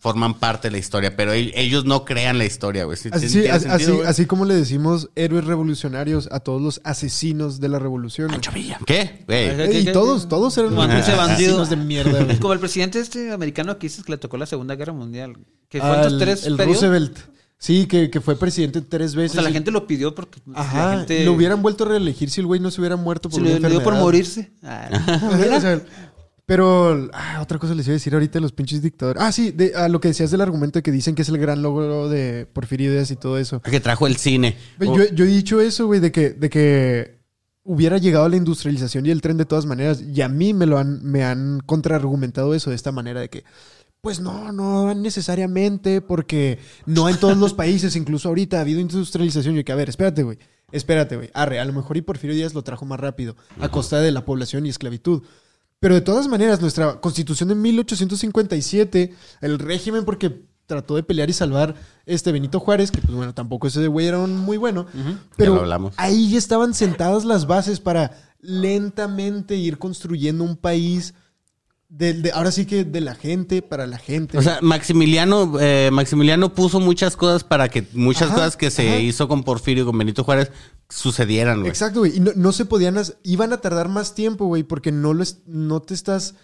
forman 0.00 0.34
parte 0.34 0.68
de 0.68 0.72
la 0.72 0.78
historia, 0.78 1.14
pero 1.14 1.32
el- 1.32 1.52
ellos 1.54 1.84
no 1.84 2.04
crean 2.04 2.38
la 2.38 2.46
historia, 2.46 2.84
güey. 2.84 2.96
¿Sí- 2.96 3.10
Así, 3.12 3.86
güey? 3.92 4.26
como 4.26 4.44
le 4.46 4.54
decimos 4.54 5.10
héroes 5.14 5.44
revolucionarios 5.44 6.28
a 6.32 6.40
todos 6.40 6.60
los 6.60 6.80
asesinos 6.84 7.60
de 7.60 7.68
la 7.68 7.78
revolución. 7.78 8.28
güey. 8.28 8.36
Pancho 8.40 8.50
Villa. 8.52 8.78
¿Qué? 8.86 9.24
Güey. 9.26 9.80
Y 9.80 9.84
¿Qué- 9.84 9.92
todos, 9.92 10.28
todos 10.28 10.56
eran 10.58 10.70
Como 10.74 10.84
ese 10.84 11.12
bandido. 11.14 11.22
asesinos 11.62 11.70
de 11.70 11.76
mierda. 11.76 12.24
güey. 12.24 12.38
Como 12.38 12.52
el 12.54 12.58
presidente 12.60 12.98
este 12.98 13.30
americano 13.30 13.78
que 13.78 13.86
dices 13.88 14.02
que 14.04 14.12
le 14.12 14.18
tocó 14.18 14.36
la 14.38 14.46
Segunda 14.46 14.74
Guerra 14.74 14.92
Mundial. 14.94 15.36
Que 15.68 15.80
fue 15.80 16.00
el- 16.06 16.18
tres 16.18 16.46
el 16.46 16.56
periodos. 16.56 16.82
Roosevelt. 16.82 17.18
Sí, 17.62 17.84
que, 17.84 18.08
que 18.08 18.22
fue 18.22 18.36
presidente 18.38 18.80
tres 18.80 19.12
O 19.12 19.18
veces. 19.18 19.32
sea, 19.32 19.42
la 19.42 19.50
y- 19.50 19.52
gente 19.52 19.70
lo 19.70 19.86
pidió 19.86 20.14
porque 20.14 20.40
pues, 20.42 20.56
Ajá, 20.56 20.92
la 20.92 20.96
gente... 21.00 21.26
lo 21.26 21.34
hubieran 21.34 21.60
vuelto 21.60 21.84
a 21.84 21.88
reelegir 21.88 22.30
si 22.30 22.40
el 22.40 22.46
güey 22.46 22.58
no 22.58 22.70
se 22.70 22.80
hubiera 22.80 22.96
muerto 22.96 23.28
por 23.28 23.38
Se 23.38 23.40
una 23.42 23.50
le, 23.50 23.58
dio 23.58 23.82
por 23.82 23.92
enfermedad. 23.92 24.00
morirse. 24.02 24.50
Ah, 24.62 24.88
O 26.09 26.09
pero 26.50 27.08
ah, 27.12 27.38
otra 27.40 27.60
cosa 27.60 27.76
les 27.76 27.86
iba 27.86 27.92
a 27.92 27.94
decir 27.94 28.12
ahorita 28.12 28.32
de 28.32 28.40
los 28.40 28.50
pinches 28.50 28.82
dictadores. 28.82 29.22
Ah, 29.22 29.30
sí, 29.30 29.52
de, 29.52 29.72
a 29.76 29.88
lo 29.88 30.00
que 30.00 30.08
decías 30.08 30.32
del 30.32 30.40
argumento 30.40 30.80
de 30.80 30.82
que 30.82 30.90
dicen 30.90 31.14
que 31.14 31.22
es 31.22 31.28
el 31.28 31.38
gran 31.38 31.62
logro 31.62 32.08
de 32.08 32.44
Porfirio 32.52 32.90
Díaz 32.90 33.12
y 33.12 33.14
todo 33.14 33.38
eso. 33.38 33.62
Que 33.62 33.78
trajo 33.78 34.08
el 34.08 34.16
cine. 34.16 34.56
Yo, 34.80 35.04
yo 35.14 35.24
he 35.26 35.28
dicho 35.28 35.60
eso, 35.60 35.86
güey, 35.86 36.00
de 36.00 36.10
que, 36.10 36.30
de 36.30 36.50
que 36.50 37.20
hubiera 37.62 37.98
llegado 37.98 38.28
la 38.28 38.34
industrialización 38.34 39.06
y 39.06 39.10
el 39.10 39.20
tren 39.20 39.36
de 39.36 39.44
todas 39.44 39.64
maneras. 39.64 40.02
Y 40.02 40.22
a 40.22 40.28
mí 40.28 40.52
me 40.52 40.66
lo 40.66 40.78
han, 40.78 41.04
me 41.04 41.22
han 41.22 41.60
contraargumentado 41.60 42.52
eso 42.52 42.70
de 42.70 42.76
esta 42.76 42.90
manera 42.90 43.20
de 43.20 43.28
que, 43.30 43.44
pues 44.00 44.18
no, 44.18 44.50
no 44.50 44.92
necesariamente, 44.92 46.00
porque 46.00 46.58
no 46.84 47.08
en 47.08 47.16
todos 47.16 47.36
los 47.36 47.54
países, 47.54 47.94
incluso 47.94 48.26
ahorita 48.26 48.58
ha 48.58 48.62
habido 48.62 48.80
industrialización. 48.80 49.54
Yo 49.54 49.64
que, 49.64 49.70
a 49.70 49.76
ver, 49.76 49.88
espérate, 49.88 50.24
güey. 50.24 50.38
Espérate, 50.72 51.14
güey. 51.14 51.30
Arre, 51.32 51.60
a 51.60 51.64
lo 51.64 51.72
mejor 51.72 51.96
y 51.96 52.02
Porfirio 52.02 52.34
Díaz 52.34 52.54
lo 52.54 52.64
trajo 52.64 52.86
más 52.86 52.98
rápido, 52.98 53.36
a 53.60 53.68
costa 53.68 54.00
de 54.00 54.10
la 54.10 54.24
población 54.24 54.66
y 54.66 54.70
esclavitud. 54.70 55.22
Pero 55.80 55.94
de 55.94 56.02
todas 56.02 56.28
maneras, 56.28 56.60
nuestra 56.60 57.00
constitución 57.00 57.48
de 57.48 57.54
1857, 57.54 59.14
el 59.40 59.58
régimen, 59.58 60.04
porque 60.04 60.44
trató 60.66 60.94
de 60.94 61.02
pelear 61.02 61.30
y 61.30 61.32
salvar 61.32 61.74
este 62.06 62.32
Benito 62.32 62.60
Juárez, 62.60 62.90
que 62.90 63.00
pues 63.00 63.14
bueno, 63.14 63.34
tampoco 63.34 63.66
ese 63.66 63.86
güey 63.88 64.06
era 64.06 64.18
un 64.18 64.36
muy 64.36 64.58
bueno, 64.58 64.86
pero 65.36 65.54
lo 65.54 65.60
hablamos. 65.62 65.94
ahí 65.96 66.30
ya 66.30 66.38
estaban 66.38 66.74
sentadas 66.74 67.24
las 67.24 67.46
bases 67.46 67.80
para 67.80 68.12
lentamente 68.40 69.56
ir 69.56 69.78
construyendo 69.78 70.44
un 70.44 70.56
país 70.56 71.14
de, 71.90 72.14
de- 72.14 72.32
ahora 72.32 72.50
sí 72.52 72.64
que 72.66 72.84
de 72.84 73.00
la 73.02 73.14
gente 73.14 73.60
para 73.62 73.86
la 73.86 73.98
gente. 73.98 74.38
O 74.38 74.42
sea, 74.42 74.58
Maximiliano, 74.62 75.58
eh, 75.60 75.90
Maximiliano 75.92 76.54
puso 76.54 76.80
muchas 76.80 77.16
cosas 77.16 77.44
para 77.44 77.68
que 77.68 77.84
muchas 77.92 78.28
Ajá, 78.28 78.34
cosas 78.36 78.56
que 78.56 78.70
se 78.70 78.88
ajá. 78.88 78.98
hizo 79.00 79.28
con 79.28 79.42
Porfirio 79.42 79.82
y 79.82 79.86
con 79.86 79.98
Benito 79.98 80.24
Juárez 80.24 80.50
sucedieran, 80.88 81.58
güey. 81.60 81.68
Exacto, 81.68 82.00
güey. 82.00 82.16
Y 82.16 82.20
no, 82.20 82.30
no 82.36 82.52
se 82.52 82.64
podían, 82.64 82.96
iban 83.24 83.52
a 83.52 83.58
tardar 83.60 83.88
más 83.88 84.14
tiempo, 84.14 84.46
güey, 84.46 84.62
porque 84.62 84.92
no, 84.92 85.12
lo 85.14 85.22
es- 85.22 85.38
no 85.46 85.80
te 85.82 85.94
estás... 85.94 86.34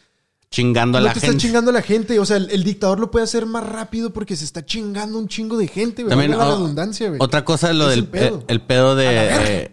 Chingando 0.48 0.96
a 0.98 1.00
no 1.00 1.08
la 1.08 1.12
te 1.12 1.18
gente. 1.20 1.36
está 1.36 1.46
chingando 1.46 1.70
a 1.72 1.74
la 1.74 1.82
gente. 1.82 2.20
O 2.20 2.24
sea, 2.24 2.36
el, 2.36 2.48
el 2.52 2.62
dictador 2.62 3.00
lo 3.00 3.10
puede 3.10 3.24
hacer 3.24 3.46
más 3.46 3.66
rápido 3.68 4.12
porque 4.12 4.36
se 4.36 4.44
está 4.44 4.64
chingando 4.64 5.18
un 5.18 5.26
chingo 5.26 5.56
de 5.58 5.66
gente, 5.66 6.02
güey. 6.04 6.10
También, 6.10 6.38
la 6.38 6.44
redundancia, 6.44 7.08
güey. 7.08 7.18
Otra 7.20 7.44
cosa 7.44 7.70
es 7.70 7.76
lo 7.76 7.84
Es 7.84 7.90
del 7.90 7.98
el 8.04 8.06
pedo. 8.08 8.44
el 8.46 8.60
pedo 8.62 8.94
de 8.94 9.06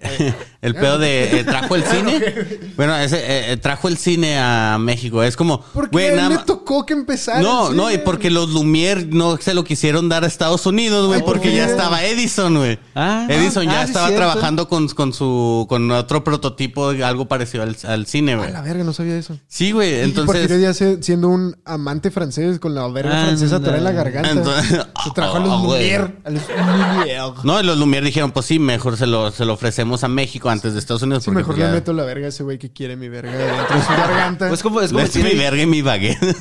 eh, 0.01 0.35
el 0.63 0.73
pedo 0.75 0.97
de 0.97 1.39
eh, 1.39 1.43
trajo 1.43 1.75
el 1.75 1.83
cine. 1.91 2.47
Bueno, 2.75 2.95
ese 2.97 3.17
eh, 3.19 3.51
eh, 3.53 3.57
trajo 3.57 3.87
el 3.87 3.97
cine 3.97 4.37
a 4.39 4.77
México. 4.79 5.21
Es 5.21 5.35
como, 5.35 5.61
Porque 5.73 5.89
güey, 5.91 6.15
nada 6.15 6.29
ma- 6.37 6.45
tocó 6.45 6.85
que 6.85 6.93
empezara. 6.93 7.41
No, 7.41 7.69
el 7.69 7.75
no, 7.77 7.89
y 7.89 7.93
cine, 7.93 8.03
porque 8.03 8.29
los 8.31 8.49
Lumière 8.49 9.07
no 9.09 9.37
se 9.37 9.53
lo 9.53 9.63
quisieron 9.63 10.09
dar 10.09 10.23
a 10.23 10.27
Estados 10.27 10.65
Unidos, 10.65 11.05
güey, 11.07 11.21
porque 11.21 11.49
¿por 11.49 11.57
ya 11.57 11.65
estaba 11.65 12.03
Edison, 12.03 12.55
güey. 12.57 12.79
Ah, 12.95 13.27
Edison 13.29 13.65
ya 13.65 13.81
ah, 13.81 13.83
sí, 13.83 13.87
estaba 13.91 14.07
cierto. 14.07 14.25
trabajando 14.25 14.67
con, 14.67 14.87
con 14.89 15.13
su 15.13 15.65
con 15.69 15.91
otro 15.91 16.23
prototipo, 16.23 16.89
algo 16.89 17.27
parecido 17.27 17.63
al, 17.63 17.75
al 17.83 18.05
cine, 18.07 18.33
A 18.33 18.37
güey. 18.37 18.51
la 18.51 18.61
verga, 18.61 18.83
no 18.83 18.93
sabía 18.93 19.17
eso. 19.17 19.37
Sí, 19.47 19.71
güey, 19.71 20.03
Y 20.03 20.11
Porfirio 20.11 20.41
entonces 20.55 20.59
Díaz 20.59 20.77
se- 20.77 21.03
siendo 21.03 21.29
un 21.29 21.55
amante 21.65 22.09
francés 22.09 22.59
con 22.59 22.73
la 22.73 22.87
verga 22.87 23.21
Ah, 23.21 23.25
francesa 23.25 23.57
en 23.57 23.83
la 23.83 23.91
garganta. 23.91 24.31
Entonces- 24.31 24.79
se 25.03 25.11
trajo 25.13 25.37
a 25.37 25.39
los 25.39 25.49
Ah, 25.51 25.57
güey. 25.63 25.89
Lumière. 25.91 26.15
A 26.23 26.29
los 26.29 26.43
Lumière. 26.43 27.33
no, 27.43 27.59
y 27.59 27.63
los 27.63 27.77
Lumière 27.77 28.03
dijeron, 28.03 28.31
pues 28.31 28.45
sí, 28.45 28.59
mejor 28.59 28.97
se 28.97 29.07
lo, 29.07 29.31
se 29.31 29.45
lo 29.45 29.53
ofrecemos 29.53 30.03
a 30.03 30.07
México 30.07 30.49
antes 30.53 30.73
de 30.73 30.79
Estados 30.79 31.01
Unidos. 31.01 31.23
Sí, 31.23 31.27
porque, 31.29 31.37
mejor 31.39 31.55
pues, 31.55 31.59
le 31.65 31.71
ya- 31.71 31.73
meto 31.73 31.93
la 31.93 32.03
verga 32.05 32.25
a 32.27 32.29
ese 32.29 32.43
güey 32.43 32.57
que 32.57 32.71
quiere 32.71 32.95
mi 32.95 33.09
verga 33.09 33.31
dentro 33.37 33.75
de 33.75 33.81
su 33.83 33.89
garganta. 33.89 34.47
Pues 34.47 34.63
como, 34.63 34.81
es 34.81 34.89
como 34.91 35.01
Le 35.01 35.07
eché 35.07 35.23
mi 35.23 35.35
verga 35.35 35.61
y 35.61 35.65
mi 35.67 35.81
baguette. 35.81 36.17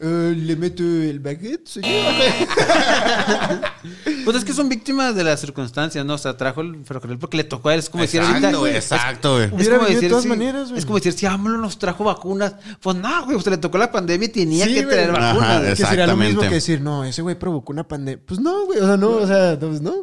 Eh, 0.00 0.34
le 0.36 0.56
meto 0.56 0.82
el 0.82 1.18
baguette, 1.20 1.66
señor. 1.66 2.12
pues 4.24 4.36
es 4.36 4.44
que 4.44 4.52
son 4.52 4.68
víctimas 4.68 5.14
de 5.14 5.24
las 5.24 5.40
circunstancias, 5.40 6.04
¿no? 6.04 6.14
O 6.14 6.18
sea, 6.18 6.36
trajo 6.36 6.60
el 6.60 6.84
ferrocarril 6.84 7.16
porque 7.18 7.36
le 7.38 7.44
tocó 7.44 7.68
a 7.70 7.74
él. 7.74 7.78
Es 7.78 7.88
como 7.88 8.02
decir 8.02 8.20
ahorita. 8.20 8.38
Exacto, 8.38 8.58
güey, 8.60 8.76
es- 8.76 8.92
exacto, 8.92 9.32
güey. 9.34 9.44
Es 9.46 9.52
Hubiera 9.52 9.76
como 9.76 9.82
venido 9.84 9.88
de 9.88 9.94
decir, 9.94 10.08
todas 10.10 10.22
sí, 10.24 10.28
maneras, 10.28 10.68
güey. 10.68 10.78
Es 10.78 10.84
como 10.84 10.98
decir, 10.98 11.12
si 11.14 11.26
AMLO 11.26 11.56
nos 11.58 11.78
trajo 11.78 12.04
vacunas. 12.04 12.54
Pues 12.82 12.96
no, 12.96 13.24
güey, 13.24 13.36
usted 13.36 13.52
le 13.52 13.58
tocó 13.58 13.78
la 13.78 13.90
pandemia 13.90 14.26
y 14.26 14.32
tenía 14.32 14.66
Sí, 14.66 14.74
que 14.74 14.84
güey. 14.84 14.98
Ajá, 15.04 15.12
vacunas. 15.12 15.58
güey. 15.62 15.70
Que 15.74 15.76
sería 15.86 16.06
lo 16.06 16.16
mismo 16.16 16.24
Exactamente. 16.42 16.48
que 16.48 16.54
decir, 16.56 16.80
no, 16.82 17.04
ese 17.04 17.22
güey 17.22 17.38
provocó 17.38 17.72
una 17.72 17.86
pandemia. 17.88 18.22
Pues 18.26 18.40
no, 18.40 18.66
güey. 18.66 18.80
O 18.80 18.86
sea, 18.86 18.96
no, 18.96 19.08
o 19.10 19.26
sea, 19.26 19.58
pues 19.58 19.80
no. 19.80 19.94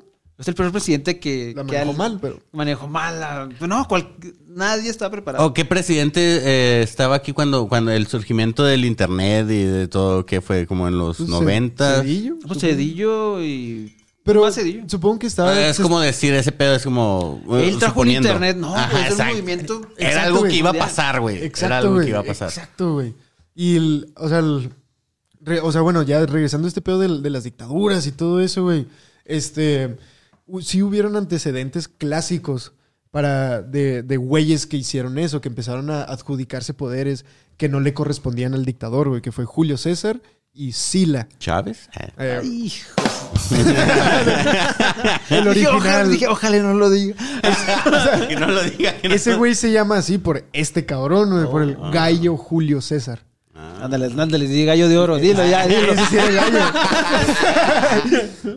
Es 0.42 0.48
el 0.48 0.56
peor 0.56 0.72
presidente 0.72 1.20
que. 1.20 1.54
La 1.56 1.64
que 1.64 1.72
manejó 1.74 1.92
al- 1.92 1.98
mal, 1.98 2.20
pero- 2.22 2.40
Manejó 2.52 2.88
mal. 2.88 3.20
la- 3.20 3.50
No, 3.68 3.88
cual- 3.88 4.10
nadie 4.48 4.90
está 4.90 5.10
preparado. 5.10 5.46
¿O 5.46 5.54
qué 5.54 5.64
presidente 5.66 6.20
eh, 6.22 6.82
estaba 6.82 7.16
aquí 7.16 7.32
cuando, 7.32 7.68
cuando 7.68 7.92
el 7.92 8.08
surgimiento 8.08 8.64
del 8.66 8.84
internet 8.86 9.46
y 9.50 9.64
de 9.64 9.88
todo, 9.88 10.26
que 10.26 10.42
fue 10.42 10.66
como 10.68 10.88
en 10.88 10.98
los 10.98 11.18
Pues, 11.18 11.30
90? 11.30 12.02
Cedillo, 12.02 12.36
Pues. 12.48 12.60
Cedillo 12.60 13.42
y. 13.42 13.96
Pero 14.24 14.42
más 14.42 14.60
supongo 14.88 15.18
que 15.20 15.28
estaba. 15.28 15.52
Ah, 15.52 15.70
es 15.70 15.80
como 15.80 16.00
decir 16.00 16.34
ese 16.34 16.52
pedo, 16.52 16.76
es 16.76 16.84
como. 16.84 17.42
eh, 17.54 17.70
Él 17.70 17.78
trajo 17.80 18.04
el 18.04 18.12
internet, 18.12 18.58
no, 18.58 18.70
güey, 18.72 19.06
es 19.08 19.18
un 19.20 19.26
movimiento- 19.28 19.82
Era 19.98 20.10
Exacto, 20.10 20.28
algo 20.36 20.44
que 20.44 20.56
iba 20.56 20.70
a 20.70 20.74
pasar, 20.74 21.20
güey. 21.22 21.52
Era 21.62 21.78
algo 21.80 22.00
que 22.00 22.10
iba 22.10 22.20
a 22.20 22.24
pasar. 22.24 22.50
Exacto, 22.50 22.94
güey. 22.94 23.16
Y 23.56 23.76
el, 23.78 24.14
o 24.18 24.30
sea, 24.30 24.40
el- 24.40 24.70
re- 25.42 25.60
o 25.62 25.72
sea, 25.72 25.82
bueno, 25.82 26.04
ya 26.04 26.24
regresando 26.26 26.68
a 26.68 26.70
este 26.70 26.82
pedo 26.82 27.00
de, 27.00 27.30
las 27.30 27.44
dictaduras 27.44 28.06
y 28.08 28.12
todo 28.12 28.40
eso, 28.42 28.64
güey. 28.64 28.86
Este, 29.26 29.98
sí 30.62 30.82
hubieron 30.84 31.16
antecedentes 31.16 31.88
clásicos 31.88 32.74
para 33.12 33.62
de, 33.62 34.04
de 34.04 34.18
güeyes 34.18 34.66
que 34.66 34.78
hicieron 34.78 35.18
eso, 35.18 35.42
que 35.42 35.50
empezaron 35.50 35.90
a 35.90 36.04
adjudicarse 36.04 36.74
poderes 36.74 37.26
que 37.58 37.70
no 37.70 37.80
le 37.80 37.94
correspondían 37.94 38.54
al 38.54 38.66
dictador, 38.66 39.10
güey, 39.10 39.22
que 39.22 39.32
fue 39.32 39.46
Julio 39.46 39.78
César 39.78 40.22
y 40.54 40.72
Sila. 40.74 41.28
¿Chávez? 41.40 41.90
Eh. 42.00 42.08
Eh, 42.18 42.40
Ay, 42.42 42.64
hijo. 42.66 42.92
el 45.30 45.54
Dije, 45.54 45.68
ojalá, 45.68 45.78
original. 46.00 46.12
dije, 46.12 46.28
ojalá 46.28 46.58
no 46.60 46.74
lo 46.74 46.90
diga. 46.90 47.16
que 48.28 48.36
no 48.36 48.48
lo 48.48 48.64
diga. 48.64 48.98
que 48.98 49.10
no- 49.10 49.16
Ese 49.16 49.36
güey 49.36 49.56
se 49.56 49.72
llama 49.72 49.98
así 49.98 50.18
por 50.18 50.44
este 50.54 50.86
cabrón, 50.86 51.32
güey, 51.32 51.46
por 51.50 51.62
el 51.64 51.78
Oh. 51.80 51.92
gallo 51.92 52.38
Julio 52.38 52.82
César. 52.82 53.24
Ándale, 53.54 54.08
ándale, 54.08 54.48
di 54.48 54.66
gallo 54.66 54.88
de 54.90 54.98
oro. 54.98 55.18
Dilo 55.18 55.46
ya, 55.46 55.68
dilo. 55.68 55.94
Ese 55.94 56.06
sí 56.08 56.16
era 56.18 56.28
el 56.28 56.36
gallo. 56.36 56.60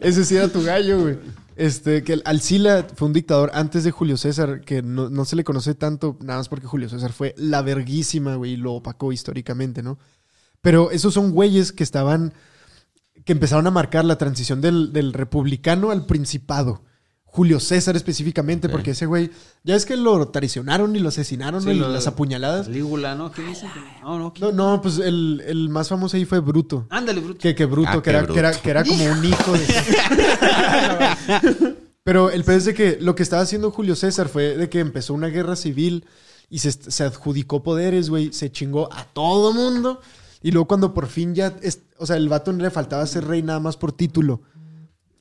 Ese 0.01 0.24
sí 0.24 0.36
era 0.36 0.49
tu 0.49 0.62
gallo, 0.62 1.01
güey. 1.03 1.18
Este, 1.57 2.02
que 2.02 2.20
Alcila 2.24 2.86
fue 2.96 3.07
un 3.07 3.14
dictador 3.14 3.50
antes 3.55 3.84
de 3.84 3.92
Julio 3.92 4.16
César, 4.16 4.62
que 4.62 4.82
no, 4.82 5.09
no 5.09 5.24
se 5.24 5.36
le 5.36 5.44
conoce 5.44 5.74
tanto, 5.74 6.16
nada 6.20 6.40
más 6.40 6.48
porque 6.48 6.66
Julio 6.66 6.88
César 6.88 7.12
fue 7.12 7.34
la 7.36 7.62
verguísima, 7.62 8.34
güey, 8.34 8.52
y 8.52 8.57
lo 8.57 8.72
opacó 8.72 9.12
históricamente, 9.12 9.82
¿no? 9.82 9.98
Pero 10.61 10.90
esos 10.90 11.14
son 11.14 11.30
güeyes 11.30 11.72
que 11.72 11.84
estaban, 11.84 12.34
que 13.24 13.32
empezaron 13.32 13.66
a 13.66 13.70
marcar 13.70 14.05
la 14.05 14.18
transición 14.18 14.61
del, 14.61 14.92
del 14.92 15.12
republicano 15.12 15.90
al 15.90 16.07
principado. 16.07 16.82
Julio 17.35 17.59
César 17.59 17.97
específicamente, 17.97 18.68
porque 18.68 18.93
ese 18.93 19.07
güey, 19.07 19.28
ya 19.64 19.74
es 19.74 19.85
que 19.85 19.97
lo 19.97 20.28
traicionaron 20.28 20.95
y 20.95 21.01
lo 21.01 21.09
asesinaron. 21.09 21.68
Y 21.68 21.74
lo- 21.74 21.89
las 21.89 22.07
apuñaladas. 22.07 22.68
Calígula, 22.68 23.16
¿no? 23.16 23.32
¿Quién 23.32 23.49
dice? 23.49 23.66
No, 24.03 24.20
no. 24.20 24.32
¿quién? 24.32 24.55
No, 24.57 24.76
no, 24.76 24.80
pues 24.80 25.01
el, 25.01 25.43
el 25.45 25.68
más 25.68 25.89
famoso 25.89 26.16
ahí 26.16 26.24
fue 26.26 26.39
Bruto. 26.39 26.87
Ándale, 26.91 27.20
bruto. 27.20 27.41
Que, 27.41 27.53
que 27.57 27.64
Bruto, 27.64 27.89
Ah, 27.91 27.95
que, 27.95 28.03
qué 28.03 28.11
era, 28.11 28.18
bruto. 28.20 28.35
Que, 28.35 28.39
era, 28.39 28.53
que 28.53 28.70
era 28.70 28.85
como 28.85 29.05
un 29.05 29.24
hijo 29.24 29.53
de... 29.53 29.66
Pero 32.05 32.30
el 32.30 32.45
peor 32.45 32.59
es 32.59 32.64
de 32.66 32.74
que 32.74 32.99
lo 33.01 33.14
que 33.14 33.22
estaba 33.22 33.43
haciendo 33.43 33.70
Julio 33.70 33.97
César 33.97 34.28
fue 34.28 34.57
de 34.57 34.68
que 34.68 34.80
empezó 34.80 35.14
una 35.14 35.28
guerra 35.28 35.57
civil 35.57 36.05
y 36.51 36.59
se, 36.59 36.70
se 36.70 37.03
adjudicó 37.03 37.62
poderes, 37.62 38.11
güey. 38.11 38.32
Se 38.32 38.53
chingó 38.53 38.93
a 38.93 39.05
todo 39.07 39.53
mundo. 39.53 40.01
Y 40.43 40.51
luego 40.53 40.68
cuando 40.68 40.93
por 40.95 41.07
fin 41.09 41.35
ya... 41.35 41.57
es- 41.62 41.80
o 41.99 42.07
sea, 42.07 42.16
el 42.16 42.28
vato 42.28 42.53
no 42.53 42.62
le 42.62 42.70
faltaba 42.70 43.07
ser 43.07 43.24
rey 43.26 43.43
nada 43.43 43.61
más 43.61 43.76
por 43.76 43.93
título. 43.93 44.43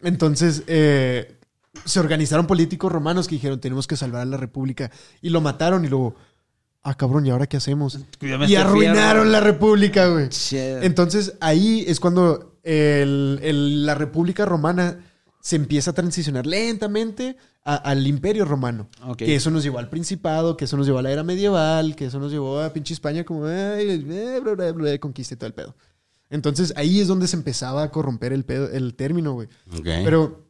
Entonces, 0.01 0.63
eh, 0.67 1.37
se 1.85 1.99
organizaron 1.99 2.47
políticos 2.47 2.91
romanos 2.91 3.27
que 3.27 3.35
dijeron, 3.35 3.59
tenemos 3.59 3.87
que 3.87 3.95
salvar 3.97 4.21
a 4.21 4.25
la 4.25 4.37
república. 4.37 4.91
Y 5.21 5.29
lo 5.29 5.41
mataron 5.41 5.85
y 5.85 5.87
luego... 5.89 6.15
Ah, 6.85 6.95
cabrón, 6.95 7.25
¿y 7.25 7.29
ahora 7.29 7.47
qué 7.47 7.55
hacemos? 7.57 7.97
Y 8.49 8.55
arruinaron 8.55 9.31
la 9.31 9.39
república, 9.39 10.07
güey. 10.07 10.27
Shit. 10.29 10.83
Entonces 10.83 11.35
ahí 11.39 11.85
es 11.87 11.99
cuando 12.01 12.57
el- 12.63 13.39
el- 13.41 13.85
la 13.85 13.95
República 13.95 14.43
Romana 14.45 14.99
se 15.39 15.55
empieza 15.55 15.91
a 15.91 15.93
transicionar 15.93 16.45
lentamente 16.45 17.37
a- 17.63 17.75
al 17.77 18.05
Imperio 18.05 18.43
Romano. 18.43 18.89
Que 19.15 19.35
eso 19.35 19.49
nos 19.49 19.63
llevó 19.63 19.79
al 19.79 19.89
Principado, 19.89 20.57
que 20.57 20.65
eso 20.65 20.75
nos 20.75 20.85
llevó 20.85 20.99
a 20.99 21.03
la 21.03 21.11
era 21.11 21.23
medieval, 21.23 21.95
que 21.95 22.07
eso 22.07 22.19
nos 22.19 22.33
llevó 22.33 22.59
a 22.59 22.73
pinche 22.73 22.93
España 22.93 23.23
como 23.23 23.45
ay, 23.45 24.03
eh, 24.09 24.39
bla, 24.43 24.53
bla, 24.53 24.71
bla, 24.73 24.97
conquista 24.99 25.35
y 25.35 25.37
todo 25.37 25.47
el 25.47 25.53
pedo. 25.53 25.75
Entonces 26.29 26.73
ahí 26.75 26.99
es 26.99 27.07
donde 27.07 27.27
se 27.27 27.37
empezaba 27.37 27.83
a 27.83 27.91
corromper 27.91 28.33
el, 28.33 28.43
pedo- 28.43 28.69
el 28.73 28.93
término, 28.95 29.31
güey. 29.33 29.47
Pero 30.03 30.43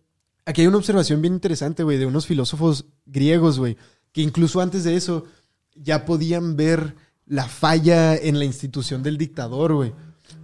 aquí 0.46 0.62
hay 0.62 0.68
una 0.68 0.78
observación 0.78 1.22
bien 1.22 1.34
interesante, 1.34 1.84
güey, 1.84 1.98
de 1.98 2.06
unos 2.06 2.28
filósofos 2.28 2.86
griegos, 3.06 3.60
güey, 3.60 3.78
que 4.12 4.22
incluso 4.22 4.62
antes 4.62 4.84
de 4.84 4.96
eso 4.96 5.26
ya 5.76 6.06
podían 6.06 6.56
ver 6.56 6.96
la 7.26 7.48
falla 7.48 8.16
en 8.16 8.40
la 8.40 8.46
institución 8.46 9.04
del 9.04 9.18
dictador, 9.18 9.74
güey. 9.74 9.94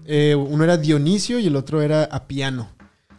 Eh, 0.05 0.35
uno 0.35 0.63
era 0.63 0.77
Dionisio 0.77 1.39
y 1.39 1.47
el 1.47 1.55
otro 1.55 1.81
era 1.81 2.03
Apiano. 2.05 2.71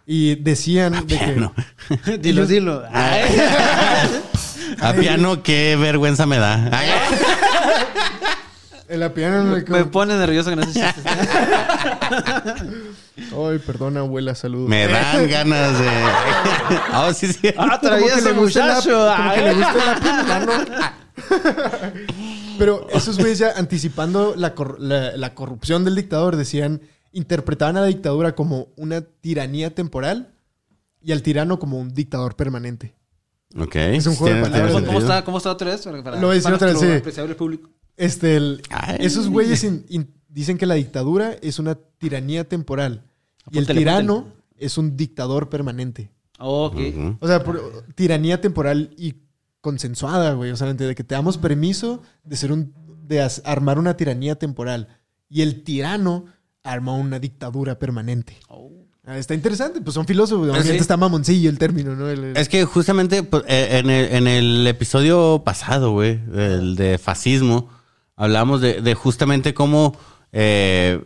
Y 0.06 0.34
decían 0.36 1.06
de 1.06 1.18
que... 1.18 2.18
Dilo, 2.18 2.46
dilo. 2.46 2.82
Ay. 2.90 3.30
A 4.80 4.92
piano, 4.94 5.42
qué 5.42 5.76
vergüenza 5.76 6.26
me 6.26 6.38
da. 6.38 6.70
Ay, 8.90 8.96
El 8.96 9.02
Apiano... 9.02 9.44
no 9.44 9.56
le- 9.56 9.64
Me 9.64 9.84
pone 9.84 10.16
nervioso 10.16 10.50
con 10.50 10.58
esos 10.60 10.74
chistes. 10.74 11.04
Ay, 13.16 13.58
perdona, 13.64 14.00
abuela, 14.00 14.34
saludos. 14.34 14.68
me 14.68 14.86
dan 14.86 15.28
ganas 15.30 15.78
de. 15.78 15.86
Ah, 16.92 17.12
sí, 17.14 17.32
sí. 17.32 17.48
Ah, 17.56 17.78
le 17.82 18.00
gusta 18.00 18.20
la- 18.20 18.32
muchacho. 18.32 18.90
como 18.90 19.34
que 19.34 19.40
Ay. 19.40 19.44
le 19.44 19.54
gusta 19.54 19.84
la 19.86 20.00
piano, 20.00 20.52
Pero 22.58 22.86
esos 22.92 23.16
güeyes 23.18 23.38
ya 23.38 23.52
anticipando 23.56 24.34
la, 24.36 24.54
cor- 24.54 24.80
la- 24.80 25.16
la 25.16 25.34
corrupción 25.34 25.84
del 25.84 25.94
dictador 25.96 26.36
decían, 26.36 26.80
interpretaban 27.12 27.76
a 27.76 27.80
la 27.82 27.86
dictadura 27.86 28.34
como 28.34 28.68
una 28.76 29.00
tiranía 29.02 29.74
temporal 29.74 30.34
y 31.02 31.12
al 31.12 31.22
tirano 31.22 31.58
como 31.58 31.78
un 31.78 31.94
dictador 31.94 32.36
permanente. 32.36 32.94
Ok. 33.58 33.74
Es 33.76 34.06
un 34.06 34.14
juego 34.16 34.36
de 34.36 34.42
palabras, 34.42 34.72
¿Cómo, 34.72 34.86
cómo 34.86 34.98
está, 35.00 35.24
¿Cómo 35.24 35.38
está 35.38 35.50
otra 35.50 35.70
vez? 35.70 35.80
Para- 35.82 36.16
Lo 36.20 36.26
voy 36.28 36.30
a 36.30 36.34
decir 36.34 36.52
otra 36.52 36.68
vez, 36.72 36.78
sí. 36.78 37.34
público. 37.34 37.70
Este, 37.96 38.36
el- 38.36 38.62
esos 38.98 39.28
güeyes 39.28 39.62
in- 39.64 39.84
in- 39.88 40.14
dicen 40.28 40.56
que 40.58 40.66
la 40.66 40.74
dictadura 40.74 41.32
es 41.42 41.58
una 41.58 41.74
tiranía 41.98 42.48
temporal 42.48 43.04
y 43.50 43.58
el 43.58 43.66
tirano 43.66 44.18
apúntale. 44.18 44.42
es 44.56 44.78
un 44.78 44.96
dictador 44.96 45.48
permanente. 45.48 46.10
Ok. 46.38 46.76
O 47.20 47.26
sea, 47.26 47.42
por- 47.44 47.84
tiranía 47.94 48.40
temporal 48.40 48.94
y 48.96 49.16
consensuada, 49.60 50.32
güey. 50.34 50.50
O 50.50 50.56
sea, 50.56 50.72
de 50.72 50.94
que 50.94 51.04
te 51.04 51.14
damos 51.14 51.36
permiso 51.38 52.02
de 52.24 52.36
ser 52.36 52.52
un. 52.52 52.72
de 53.06 53.20
as- 53.20 53.42
armar 53.44 53.78
una 53.78 53.96
tiranía 53.96 54.36
temporal. 54.36 54.86
Y 55.28 55.42
el 55.42 55.62
tirano 55.64 56.26
arma 56.62 56.92
una 56.94 57.18
dictadura 57.18 57.78
permanente. 57.78 58.36
Oh. 58.48 58.70
Ah, 59.04 59.18
está 59.18 59.34
interesante, 59.34 59.80
pues 59.80 59.94
son 59.94 60.06
filósofos. 60.06 60.46
Ah, 60.46 60.50
Obviamente 60.52 60.74
sí. 60.74 60.78
está 60.80 60.96
mamoncillo 60.96 61.50
el 61.50 61.58
término, 61.58 61.96
¿no? 61.96 62.08
El- 62.08 62.22
el- 62.24 62.36
Es 62.36 62.48
que 62.48 62.64
justamente 62.64 63.22
pues, 63.24 63.42
eh, 63.48 63.78
en, 63.82 63.90
el, 63.90 64.12
en 64.14 64.26
el 64.28 64.66
episodio 64.66 65.42
pasado, 65.44 65.90
güey, 65.92 66.20
el 66.34 66.76
de 66.76 66.98
fascismo, 66.98 67.68
hablamos 68.20 68.60
de, 68.60 68.82
de 68.82 68.94
justamente 68.94 69.54
cómo 69.54 69.98
eh, 70.32 71.02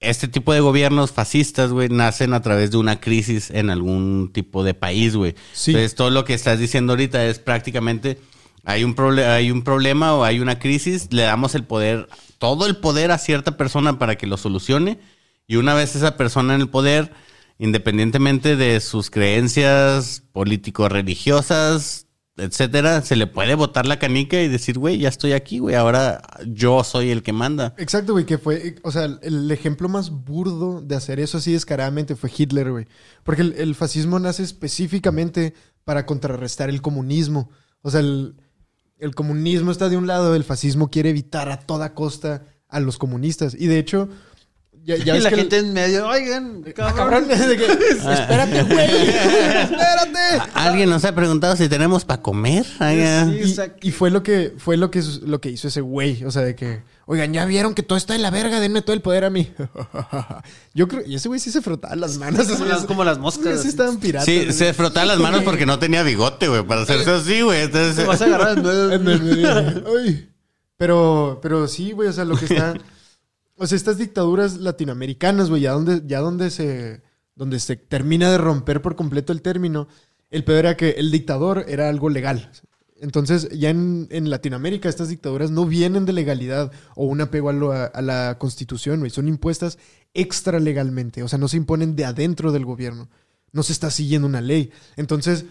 este 0.00 0.26
tipo 0.26 0.52
de 0.52 0.58
gobiernos 0.58 1.12
fascistas, 1.12 1.70
güey, 1.70 1.88
nacen 1.88 2.34
a 2.34 2.42
través 2.42 2.72
de 2.72 2.76
una 2.76 3.00
crisis 3.00 3.50
en 3.50 3.70
algún 3.70 4.32
tipo 4.32 4.64
de 4.64 4.74
país, 4.74 5.14
güey. 5.14 5.36
Sí. 5.52 5.70
Entonces, 5.70 5.94
todo 5.94 6.10
lo 6.10 6.24
que 6.24 6.34
estás 6.34 6.58
diciendo 6.58 6.94
ahorita 6.94 7.24
es 7.24 7.38
prácticamente 7.38 8.18
hay 8.64 8.82
un, 8.82 8.96
hay 9.20 9.52
un 9.52 9.62
problema 9.62 10.14
o 10.14 10.24
hay 10.24 10.40
una 10.40 10.58
crisis, 10.58 11.06
le 11.12 11.22
damos 11.22 11.54
el 11.54 11.62
poder, 11.62 12.08
todo 12.38 12.66
el 12.66 12.78
poder 12.78 13.12
a 13.12 13.18
cierta 13.18 13.56
persona 13.56 14.00
para 14.00 14.16
que 14.16 14.26
lo 14.26 14.36
solucione. 14.36 14.98
Y 15.46 15.54
una 15.54 15.74
vez 15.74 15.94
esa 15.94 16.16
persona 16.16 16.56
en 16.56 16.62
el 16.62 16.68
poder, 16.68 17.12
independientemente 17.60 18.56
de 18.56 18.80
sus 18.80 19.08
creencias 19.08 20.24
político-religiosas, 20.32 22.08
etcétera, 22.36 23.02
se 23.02 23.16
le 23.16 23.26
puede 23.26 23.54
botar 23.54 23.86
la 23.86 23.98
canica 23.98 24.40
y 24.40 24.48
decir, 24.48 24.78
güey, 24.78 24.98
ya 24.98 25.08
estoy 25.08 25.32
aquí, 25.32 25.58
güey, 25.58 25.74
ahora 25.74 26.22
yo 26.46 26.84
soy 26.84 27.10
el 27.10 27.22
que 27.22 27.32
manda. 27.32 27.74
Exacto, 27.76 28.12
güey, 28.12 28.24
que 28.24 28.38
fue, 28.38 28.76
o 28.82 28.90
sea, 28.90 29.04
el 29.22 29.50
ejemplo 29.50 29.88
más 29.88 30.10
burdo 30.10 30.80
de 30.80 30.96
hacer 30.96 31.20
eso 31.20 31.38
así 31.38 31.52
descaradamente 31.52 32.16
fue 32.16 32.30
Hitler, 32.36 32.70
güey. 32.70 32.86
Porque 33.24 33.42
el, 33.42 33.54
el 33.54 33.74
fascismo 33.74 34.18
nace 34.18 34.42
específicamente 34.42 35.54
para 35.84 36.06
contrarrestar 36.06 36.70
el 36.70 36.82
comunismo. 36.82 37.50
O 37.82 37.90
sea, 37.90 38.00
el, 38.00 38.36
el 38.98 39.14
comunismo 39.14 39.70
está 39.70 39.88
de 39.88 39.96
un 39.96 40.06
lado, 40.06 40.34
el 40.34 40.44
fascismo 40.44 40.90
quiere 40.90 41.10
evitar 41.10 41.50
a 41.50 41.60
toda 41.60 41.94
costa 41.94 42.44
a 42.68 42.80
los 42.80 42.98
comunistas. 42.98 43.54
Y 43.58 43.66
de 43.66 43.78
hecho, 43.78 44.08
ya, 44.84 44.96
ya 44.96 45.04
y 45.14 45.16
ves 45.16 45.22
la 45.24 45.28
que 45.30 45.34
el- 45.34 45.40
gente 45.42 45.58
en 45.58 45.72
medio, 45.72 46.06
oigan, 46.08 46.64
Ah, 46.66 46.72
cabrón. 46.74 47.26
cabrón, 47.26 47.28
de 47.48 47.56
que, 47.56 47.64
espérate, 47.66 48.62
güey, 48.74 49.08
espérate. 49.10 50.50
¿Alguien 50.54 50.90
nos 50.90 51.04
ha 51.04 51.14
preguntado 51.14 51.56
si 51.56 51.68
tenemos 51.68 52.04
para 52.04 52.22
comer? 52.22 52.66
Ay. 52.78 53.44
Sí. 53.46 53.60
Y, 53.82 53.90
fue 53.90 54.10
lo 54.10 54.22
que 54.22 54.54
fue 54.58 54.76
lo 54.76 54.90
que 54.90 55.02
lo 55.22 55.40
que 55.40 55.50
hizo 55.50 55.68
ese 55.68 55.80
güey, 55.80 56.24
o 56.24 56.30
sea, 56.30 56.42
de 56.42 56.54
que, 56.54 56.82
oigan, 57.06 57.32
ya 57.32 57.44
vieron 57.44 57.74
que 57.74 57.82
todo 57.82 57.96
está 57.98 58.14
en 58.14 58.22
la 58.22 58.30
verga, 58.30 58.60
denme 58.60 58.82
todo 58.82 58.94
el 58.94 59.02
poder 59.02 59.24
a 59.24 59.30
mí. 59.30 59.52
Yo 60.74 60.88
creo, 60.88 61.02
y 61.06 61.14
ese 61.16 61.28
güey 61.28 61.40
sí 61.40 61.50
se 61.50 61.60
frotaba 61.62 61.96
las 61.96 62.16
manos, 62.18 62.46
Como 62.48 62.64
las, 62.64 62.84
como 62.84 63.04
las 63.04 63.18
moscas. 63.18 63.62
Sí, 63.62 63.68
estaban 63.68 63.98
piratas. 63.98 64.26
Sí, 64.26 64.36
güey. 64.44 64.52
se 64.52 64.72
frotaba 64.74 65.06
las 65.06 65.18
manos 65.18 65.42
porque 65.42 65.66
no 65.66 65.78
tenía 65.78 66.02
bigote, 66.02 66.48
güey, 66.48 66.62
para 66.62 66.82
hacerse 66.82 67.10
así, 67.10 67.40
güey. 67.42 67.62
Entonces, 67.62 67.96
Te 67.96 68.04
vas 68.04 68.20
a 68.22 68.24
agarrar 68.24 68.56
en 68.58 68.62
medio. 68.64 68.92
En 68.92 69.08
el 69.08 69.22
medio. 69.22 69.84
Ay. 69.98 70.26
Pero, 70.76 71.38
pero 71.42 71.68
sí, 71.68 71.92
güey, 71.92 72.08
o 72.08 72.12
sea, 72.12 72.24
lo 72.24 72.36
que 72.36 72.46
está. 72.46 72.74
O 73.62 73.66
sea, 73.66 73.76
estas 73.76 73.98
dictaduras 73.98 74.56
latinoamericanas, 74.56 75.50
güey, 75.50 75.62
ya 75.62 75.72
donde, 75.72 76.02
ya 76.06 76.20
donde 76.20 76.50
se. 76.50 77.02
Donde 77.36 77.58
se 77.60 77.76
termina 77.76 78.30
de 78.30 78.38
romper 78.38 78.82
por 78.82 78.96
completo 78.96 79.32
el 79.32 79.40
término. 79.42 79.86
El 80.30 80.44
peor 80.44 80.60
era 80.60 80.76
que 80.76 80.90
el 80.90 81.10
dictador 81.10 81.64
era 81.68 81.88
algo 81.88 82.08
legal. 82.10 82.50
Entonces, 83.00 83.48
ya 83.50 83.70
en, 83.70 84.08
en 84.10 84.28
Latinoamérica, 84.28 84.88
estas 84.88 85.08
dictaduras 85.08 85.50
no 85.50 85.64
vienen 85.64 86.04
de 86.04 86.12
legalidad 86.12 86.70
o 86.96 87.04
un 87.06 87.20
apego 87.20 87.48
a, 87.48 87.52
lo- 87.54 87.72
a 87.72 88.02
la 88.02 88.36
constitución, 88.38 88.98
güey. 89.00 89.10
Son 89.10 89.26
impuestas 89.28 89.78
extra 90.12 90.58
legalmente. 90.60 91.22
O 91.22 91.28
sea, 91.28 91.38
no 91.38 91.48
se 91.48 91.56
imponen 91.56 91.96
de 91.96 92.04
adentro 92.04 92.52
del 92.52 92.64
gobierno. 92.66 93.08
No 93.52 93.62
se 93.62 93.72
está 93.72 93.90
siguiendo 93.90 94.26
una 94.28 94.40
ley. 94.42 94.70
Entonces, 94.96 95.46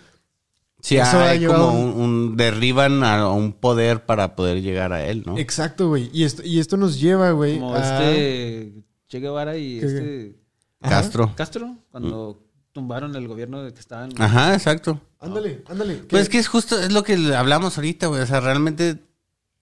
sí, 0.82 0.98
eso 0.98 1.20
ha 1.20 1.30
hay 1.30 1.46
como 1.46 1.72
un- 1.72 2.36
derriban 2.38 3.04
a 3.04 3.30
un 3.32 3.54
poder 3.54 4.06
para 4.06 4.36
poder 4.36 4.62
llegar 4.62 4.94
a 4.94 5.06
él, 5.06 5.24
¿no? 5.26 5.38
Exacto, 5.38 5.90
güey. 5.90 6.10
Y 6.14 6.24
esto, 6.24 6.44
y 6.44 6.60
esto 6.60 6.78
nos 6.78 7.00
lleva, 7.00 7.32
güey. 7.32 7.60
Como 7.60 7.76
a- 7.76 7.80
este 7.80 8.74
Che 9.08 9.20
Guevara 9.20 9.58
y 9.58 9.80
¿Qué? 9.80 9.86
este 9.86 10.36
Ajá. 10.82 10.96
Castro. 11.02 11.34
Castro, 11.36 11.76
cuando 11.92 12.44
tumbaron 12.72 13.16
el 13.16 13.28
gobierno 13.28 13.64
de 13.64 13.74
que 13.74 13.80
estaban. 13.80 14.12
Ajá, 14.22 14.54
exacto. 14.54 15.02
Ándale, 15.20 15.64
ándale. 15.68 15.96
Pues 16.10 16.24
es 16.24 16.30
que 16.30 16.38
es 16.38 16.48
justo, 16.48 16.80
es 16.80 16.92
lo 16.94 17.04
que 17.04 17.16
hablamos 17.36 17.78
ahorita, 17.78 18.08
güey. 18.08 18.22
O 18.22 18.26
sea, 18.26 18.40
realmente 18.40 18.98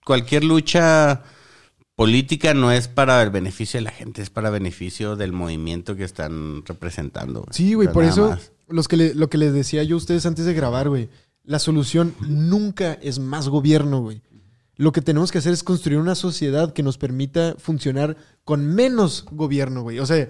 cualquier 0.04 0.44
lucha 0.44 1.22
política 1.96 2.54
no 2.54 2.70
es 2.70 2.86
para 2.86 3.20
el 3.22 3.30
beneficio 3.30 3.78
de 3.78 3.84
la 3.84 3.90
gente, 3.90 4.22
es 4.22 4.30
para 4.30 4.50
beneficio 4.50 5.16
del 5.16 5.32
movimiento 5.32 5.96
que 5.96 6.04
están 6.04 6.64
representando. 6.64 7.40
güey. 7.40 7.50
Sí, 7.52 7.74
güey, 7.74 7.88
O 7.88 7.90
sea, 7.90 7.94
por 7.94 8.04
eso 8.04 8.28
más. 8.30 8.52
Los 8.68 8.88
que 8.88 8.96
le- 8.96 9.14
lo 9.14 9.28
que 9.30 9.38
les 9.38 9.52
decía 9.52 9.82
yo 9.82 9.96
a 9.96 9.98
ustedes 9.98 10.26
antes 10.26 10.44
de 10.44 10.54
grabar, 10.54 10.88
güey. 10.88 11.08
La 11.44 11.58
solución 11.58 12.14
nunca 12.20 12.92
es 12.94 13.18
más 13.18 13.48
gobierno, 13.48 14.00
güey. 14.02 14.22
Lo 14.76 14.92
que 14.92 15.00
tenemos 15.02 15.32
que 15.32 15.38
hacer 15.38 15.52
es 15.52 15.62
construir 15.64 15.98
una 15.98 16.14
sociedad 16.14 16.72
que 16.72 16.82
nos 16.82 16.98
permita 16.98 17.56
funcionar 17.58 18.16
con 18.44 18.66
menos 18.66 19.24
gobierno, 19.32 19.82
güey. 19.82 19.98
O 19.98 20.06
sea, 20.06 20.28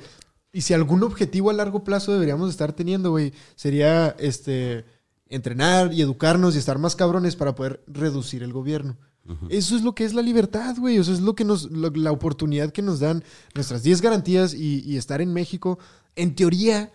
y 0.53 0.63
si 0.63 0.73
algún 0.75 1.03
objetivo 1.03 1.51
a 1.51 1.53
largo 1.53 1.85
plazo 1.85 2.13
deberíamos 2.13 2.49
estar 2.51 2.73
teniendo, 2.73 3.11
güey, 3.11 3.33
sería 3.57 4.17
este 4.19 4.85
entrenar 5.29 5.93
y 5.93 6.01
educarnos 6.01 6.55
y 6.55 6.59
estar 6.59 6.79
más 6.79 6.97
cabrones 6.97 7.37
para 7.37 7.55
poder 7.55 7.83
reducir 7.87 8.43
el 8.43 8.53
gobierno. 8.53 8.97
Eso 9.51 9.77
es 9.77 9.83
lo 9.83 9.95
que 9.95 10.05
es 10.07 10.15
la 10.15 10.23
libertad, 10.23 10.75
güey. 10.79 10.99
O 10.99 11.05
sea, 11.05 11.13
es 11.13 11.21
lo 11.21 11.35
que 11.35 11.45
nos, 11.45 11.71
lo- 11.71 11.91
la 11.91 12.13
oportunidad 12.13 12.73
que 12.73 12.81
nos 12.81 13.01
dan 13.01 13.23
nuestras 13.55 13.83
10 13.83 14.01
garantías 14.01 14.55
y, 14.55 14.81
y 14.87 14.97
estar 14.97 15.21
en 15.21 15.35
México. 15.35 15.79
En 16.17 16.35
teoría, 16.35 16.91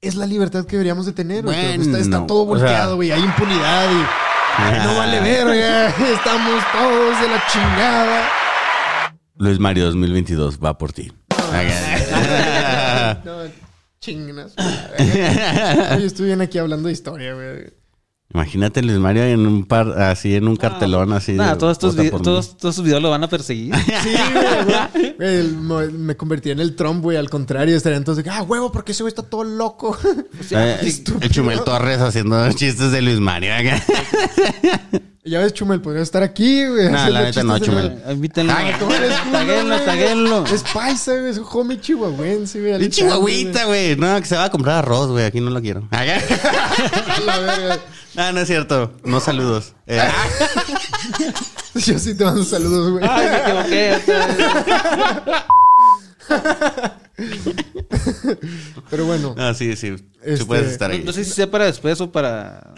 es 0.00 0.14
la 0.14 0.26
libertad 0.26 0.64
que 0.64 0.72
deberíamos 0.72 1.06
de 1.06 1.12
tener. 1.12 1.44
está, 1.46 2.26
todo 2.26 2.42
o 2.42 2.56
sea- 2.56 2.64
volteado, 2.66 2.96
güey. 2.96 3.10
Hay 3.12 3.20
impunidad 3.22 3.90
y 3.90 4.86
no 4.86 4.96
vale 4.96 5.20
verga. 5.44 5.88
Estamos 6.12 6.62
todos 6.72 7.20
de 7.20 7.28
la 7.28 7.42
chingada. 7.52 8.30
Luis 9.36 9.58
Mario 9.58 9.86
2022 9.86 10.58
va 10.62 10.76
por 10.78 10.92
ti. 10.92 11.12
No, 13.24 13.32
chingas. 14.00 14.54
Oye, 15.96 16.06
estoy 16.06 16.26
bien 16.26 16.40
aquí 16.40 16.58
hablando 16.58 16.86
de 16.88 16.92
historia, 16.92 17.34
güey. 17.34 17.79
Imagínate 18.32 18.80
Luis 18.82 18.98
Mario 18.98 19.24
en 19.24 19.44
un 19.44 19.64
par, 19.64 19.88
así 20.00 20.36
en 20.36 20.46
un 20.46 20.54
cartelón 20.56 21.12
así. 21.12 21.32
De, 21.32 21.56
todos 21.56 21.72
estos, 21.72 21.96
todos, 22.22 22.56
todos 22.56 22.74
sus 22.76 22.84
videos 22.84 23.02
lo 23.02 23.10
van 23.10 23.24
a 23.24 23.28
perseguir. 23.28 23.74
Sí, 24.02 24.10
güey. 24.32 25.14
güey. 25.18 25.34
El- 25.34 25.56
mo- 25.56 25.80
me 25.92 26.16
convertí 26.16 26.50
en 26.50 26.60
el 26.60 26.76
Trump, 26.76 27.02
güey. 27.02 27.16
Al 27.16 27.28
contrario, 27.28 27.74
de 28.16 28.22
que, 28.22 28.30
ah, 28.30 28.42
huevo, 28.42 28.70
porque 28.70 28.92
ese 28.92 29.02
güey 29.02 29.10
está 29.10 29.22
todo 29.22 29.44
loco. 29.44 29.96
Eh, 30.52 30.78
el 31.20 31.30
Chumel 31.30 31.60
Torres 31.62 32.00
haciendo 32.00 32.50
chistes 32.52 32.90
de 32.92 33.02
Luis 33.02 33.20
Mario. 33.20 33.52
ya 35.30 35.38
ves, 35.38 35.54
Chumel, 35.54 35.80
podría 35.80 36.02
estar 36.02 36.22
aquí, 36.22 36.66
güey. 36.66 36.90
Nah, 36.90 37.08
la 37.08 37.22
neta 37.22 37.42
no, 37.44 37.58
Chumel. 37.58 38.02
Invítenlo. 38.10 38.52
Ay, 38.54 38.74
¿Cómo 38.78 38.92
eres 38.92 39.16
culo, 39.18 39.32
Taguenlo, 39.32 39.80
taguenlo. 39.80 40.44
Es 40.46 40.62
paisa, 40.64 41.12
güey. 41.16 41.30
Es 41.30 41.38
un 41.38 41.46
homie 41.48 41.80
chihuahuense, 41.80 42.58
güey. 42.58 42.72
Y 42.72 42.74
Alexander, 42.74 43.14
chihuahuita, 43.14 43.64
güey. 43.66 43.96
No, 43.96 44.20
que 44.20 44.26
se 44.26 44.36
va 44.36 44.44
a 44.44 44.50
comprar 44.50 44.78
arroz, 44.78 45.08
güey. 45.08 45.24
Aquí 45.24 45.40
no 45.40 45.50
lo 45.50 45.60
quiero. 45.60 45.82
güey. 45.90 47.24
La 47.24 47.38
verga. 47.38 47.78
ah, 48.16 48.32
no 48.32 48.40
es 48.40 48.48
cierto. 48.48 48.92
No 49.04 49.20
saludos. 49.20 49.74
Eh, 49.86 50.02
Yo 51.74 51.98
sí 51.98 52.16
te 52.16 52.24
mando 52.24 52.44
saludos, 52.44 52.90
güey. 52.90 53.04
Ay, 53.08 53.28
me 53.28 53.94
equivoqué. 53.96 54.02
Pero 58.90 59.06
bueno. 59.06 59.34
ah, 59.38 59.54
sí, 59.54 59.74
sí. 59.76 59.96
Sí 59.96 60.04
Este, 60.22 60.44
puedes 60.44 60.72
estar 60.72 60.90
No, 60.90 60.96
ahí. 60.96 61.04
no 61.04 61.12
sé 61.12 61.24
si 61.24 61.30
sea 61.32 61.50
para 61.50 61.66
después 61.66 62.00
o 62.00 62.10
para. 62.10 62.72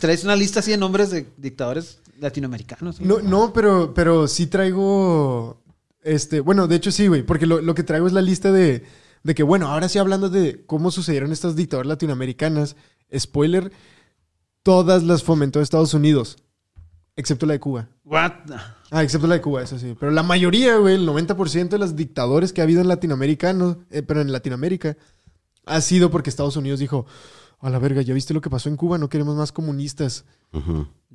Traes 0.00 0.24
una 0.24 0.36
lista 0.36 0.60
así 0.60 0.70
de 0.70 0.76
nombres 0.76 1.10
de 1.10 1.26
dictadores 1.36 2.00
latinoamericanos. 2.18 3.00
No, 3.00 3.20
no, 3.20 3.52
pero, 3.52 3.92
pero 3.94 4.28
sí 4.28 4.46
traigo. 4.46 5.62
Este, 6.02 6.40
bueno, 6.40 6.66
de 6.66 6.76
hecho 6.76 6.90
sí, 6.90 7.06
güey. 7.06 7.22
Porque 7.22 7.46
lo, 7.46 7.60
lo 7.60 7.74
que 7.74 7.82
traigo 7.84 8.06
es 8.06 8.12
la 8.12 8.22
lista 8.22 8.50
de, 8.52 8.84
de 9.22 9.34
que, 9.34 9.42
bueno, 9.42 9.68
ahora 9.68 9.88
sí 9.88 9.98
hablando 9.98 10.28
de 10.28 10.64
cómo 10.66 10.90
sucedieron 10.90 11.32
estas 11.32 11.56
dictaduras 11.56 11.88
latinoamericanas. 11.88 12.76
Spoiler: 13.16 13.72
todas 14.62 15.02
las 15.04 15.22
fomentó 15.22 15.60
Estados 15.60 15.94
Unidos. 15.94 16.38
Excepto 17.16 17.46
la 17.46 17.52
de 17.54 17.60
Cuba. 17.60 17.88
What? 18.04 18.32
Ah, 18.94 19.02
excepto 19.02 19.26
la 19.26 19.34
de 19.36 19.40
Cuba, 19.40 19.62
eso 19.62 19.78
sí. 19.78 19.96
Pero 19.98 20.12
la 20.12 20.22
mayoría, 20.22 20.76
güey, 20.76 20.96
el 20.96 21.06
90% 21.08 21.70
de 21.70 21.78
los 21.78 21.96
dictadores 21.96 22.52
que 22.52 22.60
ha 22.60 22.64
habido 22.64 22.82
en 22.82 22.88
latinoamericanos, 22.88 23.78
eh, 23.90 24.02
pero 24.02 24.20
en 24.20 24.30
Latinoamérica, 24.30 24.96
ha 25.64 25.80
sido 25.80 26.10
porque 26.10 26.28
Estados 26.28 26.56
Unidos 26.56 26.78
dijo, 26.78 27.06
a 27.60 27.70
la 27.70 27.78
verga, 27.78 28.02
¿ya 28.02 28.12
viste 28.12 28.34
lo 28.34 28.42
que 28.42 28.50
pasó 28.50 28.68
en 28.68 28.76
Cuba? 28.76 28.98
No 28.98 29.08
queremos 29.08 29.34
más 29.34 29.50
comunistas. 29.50 30.24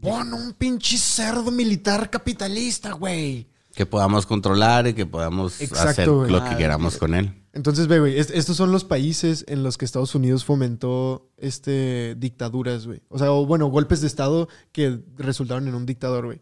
Pon 0.01 0.33
un 0.33 0.53
pinche 0.53 0.97
cerdo 0.97 1.51
militar 1.51 2.09
capitalista, 2.09 2.93
güey. 2.93 3.47
Que 3.75 3.85
podamos 3.85 4.25
controlar 4.25 4.87
y 4.87 4.93
que 4.93 5.05
podamos 5.05 5.61
Exacto, 5.61 5.89
hacer 5.89 6.09
güey. 6.09 6.31
lo 6.31 6.43
que 6.43 6.49
Ah, 6.49 6.57
queramos 6.57 6.97
con 6.97 7.13
él. 7.13 7.43
Entonces, 7.53 7.87
ve, 7.87 7.99
güey, 7.99 8.17
est- 8.17 8.31
estos 8.31 8.57
son 8.57 8.71
los 8.71 8.85
países 8.85 9.45
en 9.47 9.61
los 9.61 9.77
que 9.77 9.85
Estados 9.85 10.15
Unidos 10.15 10.45
fomentó 10.45 11.29
este, 11.37 12.15
dictaduras, 12.17 12.87
güey. 12.87 13.01
O 13.09 13.19
sea, 13.19 13.31
o, 13.31 13.45
bueno, 13.45 13.67
golpes 13.67 14.01
de 14.01 14.07
Estado 14.07 14.47
que 14.71 14.99
resultaron 15.17 15.67
en 15.67 15.75
un 15.75 15.85
dictador, 15.85 16.25
güey. 16.25 16.41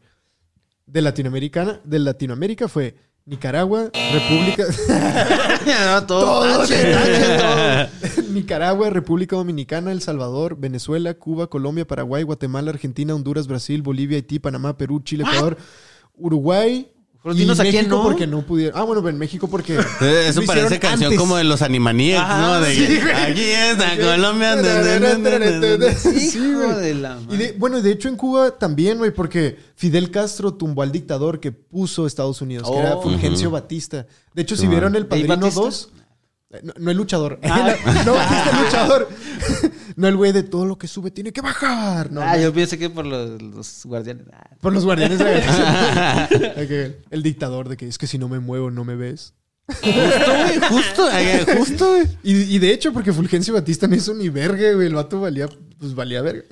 De 0.86 1.01
Latinoamericana, 1.01 1.81
de 1.83 1.99
Latinoamérica 1.99 2.67
fue 2.67 2.95
Nicaragua, 3.25 3.89
República... 4.13 4.65
No, 5.65 6.05
todo. 6.05 6.25
Todo, 6.25 6.59
tache, 6.59 6.79
güey. 6.79 6.93
tache, 6.93 7.38
todo. 7.38 8.23
Nicaragua, 8.33 8.89
República 8.91 9.36
Dominicana, 9.36 9.91
El 9.91 10.01
Salvador, 10.01 10.57
Venezuela, 10.59 11.13
Cuba, 11.15 11.47
Colombia, 11.47 11.88
Paraguay, 11.88 12.23
Guatemala, 12.23 12.69
Argentina, 12.71 13.15
Honduras, 13.15 13.47
Brasil, 13.47 13.81
Bolivia, 13.81 14.17
Haití, 14.17 14.39
Panamá, 14.39 14.77
Perú, 14.77 14.99
Chile, 15.03 15.23
Ecuador, 15.23 15.57
Uruguay. 16.13 16.91
Pero 17.26 17.34
dinos 17.34 17.59
a 17.59 17.63
México 17.63 17.80
quién 17.80 17.89
no. 17.89 18.03
porque 18.03 18.28
no 18.28 18.43
pudieron. 18.43 18.80
Ah, 18.80 18.84
bueno, 18.84 19.09
en 19.09 19.17
México 19.17 19.47
porque. 19.47 19.73
Eso 20.28 20.41
lo 20.41 20.45
parece 20.45 20.80
canción 20.80 21.05
antes. 21.05 21.17
como 21.19 21.38
de 21.38 21.43
los 21.43 21.63
Animaniacs, 21.63 22.21
Ajá, 22.23 22.39
¿no? 22.41 22.61
De 22.61 22.76
sí, 22.76 22.99
aquí 23.15 23.41
está 23.41 23.97
Colombia. 23.97 24.55
Sí, 25.97 26.38
Hijo 26.38 26.61
güey. 26.67 26.76
de 26.82 26.93
la 26.93 27.19
Y 27.32 27.38
de- 27.38 27.51
bueno, 27.57 27.82
de 27.82 27.91
hecho 27.91 28.09
en 28.09 28.15
Cuba 28.15 28.51
también, 28.51 28.99
güey, 28.99 29.09
porque 29.09 29.57
Fidel 29.76 30.11
Castro 30.11 30.53
tumbó 30.53 30.84
al 30.84 30.91
dictador 30.91 31.39
que 31.39 31.51
puso 31.51 32.05
Estados 32.05 32.41
Unidos, 32.41 32.69
que 32.69 32.78
era 32.78 32.95
Oh. 32.97 33.01
Fulgencio. 33.01 33.49
Batista. 33.49 34.05
De 34.36 34.41
hecho, 34.43 34.55
si 34.55 34.67
vieron 34.67 34.95
El 34.95 35.03
¿Y 35.03 35.05
Padrino 35.05 35.36
Batista? 35.38 35.61
2, 35.61 35.89
eh, 35.97 36.01
no, 36.64 36.74
no 36.78 36.91
el 36.91 36.97
luchador, 36.97 37.39
Ah. 37.43 37.76
no 38.06 38.14
Batista 38.14 38.49
el 38.58 38.64
luchador, 38.66 39.10
no 39.95 40.08
el 40.08 40.16
güey 40.16 40.32
de 40.32 40.43
todo 40.43 40.66
lo 40.66 40.78
que 40.78 40.88
sube 40.88 41.12
tiene 41.12 41.32
que 41.34 41.41
bajar. 41.41 42.12
No, 42.12 42.22
Ah, 42.22 42.36
no. 42.36 42.41
yo 42.43 42.53
pensé 42.53 42.78
que 42.78 42.89
por 42.89 43.06
los, 43.06 43.41
los 43.41 43.82
guardianes. 43.86 44.26
Ah. 44.34 44.49
Por 44.62 44.74
los 44.74 44.86
guardianes 44.86 45.20
de 45.20 45.24
la 45.26 45.32
galaxia. 45.39 46.68
Que 46.68 46.99
el 47.12 47.24
dictador 47.24 47.70
de 47.70 47.78
que 47.78 47.88
es 47.88 47.97
que 47.97 48.08
si 48.08 48.18
no 48.18 48.28
me 48.30 48.39
muevo 48.39 48.72
no 48.72 48.84
me 48.84 48.95
ves. 48.95 49.34
Justo, 49.68 49.91
güey, 49.91 50.60
justo, 50.70 51.10
eh, 51.12 51.45
justo, 51.58 51.89
güey. 51.89 52.08
Y, 52.22 52.56
y 52.56 52.60
de 52.60 52.72
hecho, 52.72 52.93
porque 52.93 53.12
Fulgencio 53.12 53.51
Batista 53.53 53.88
no 53.88 53.95
hizo 53.95 54.14
ni 54.14 54.30
verga, 54.30 54.74
güey. 54.74 54.86
El 54.86 54.93
vato 54.93 55.22
valía, 55.22 55.47
pues 55.80 55.95
valía 55.95 56.22
verga. 56.22 56.43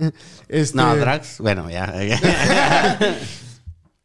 Este, 0.47 0.76
No, 0.78 0.95
Drax, 0.95 1.38
bueno, 1.38 1.70
ya. 1.70 1.93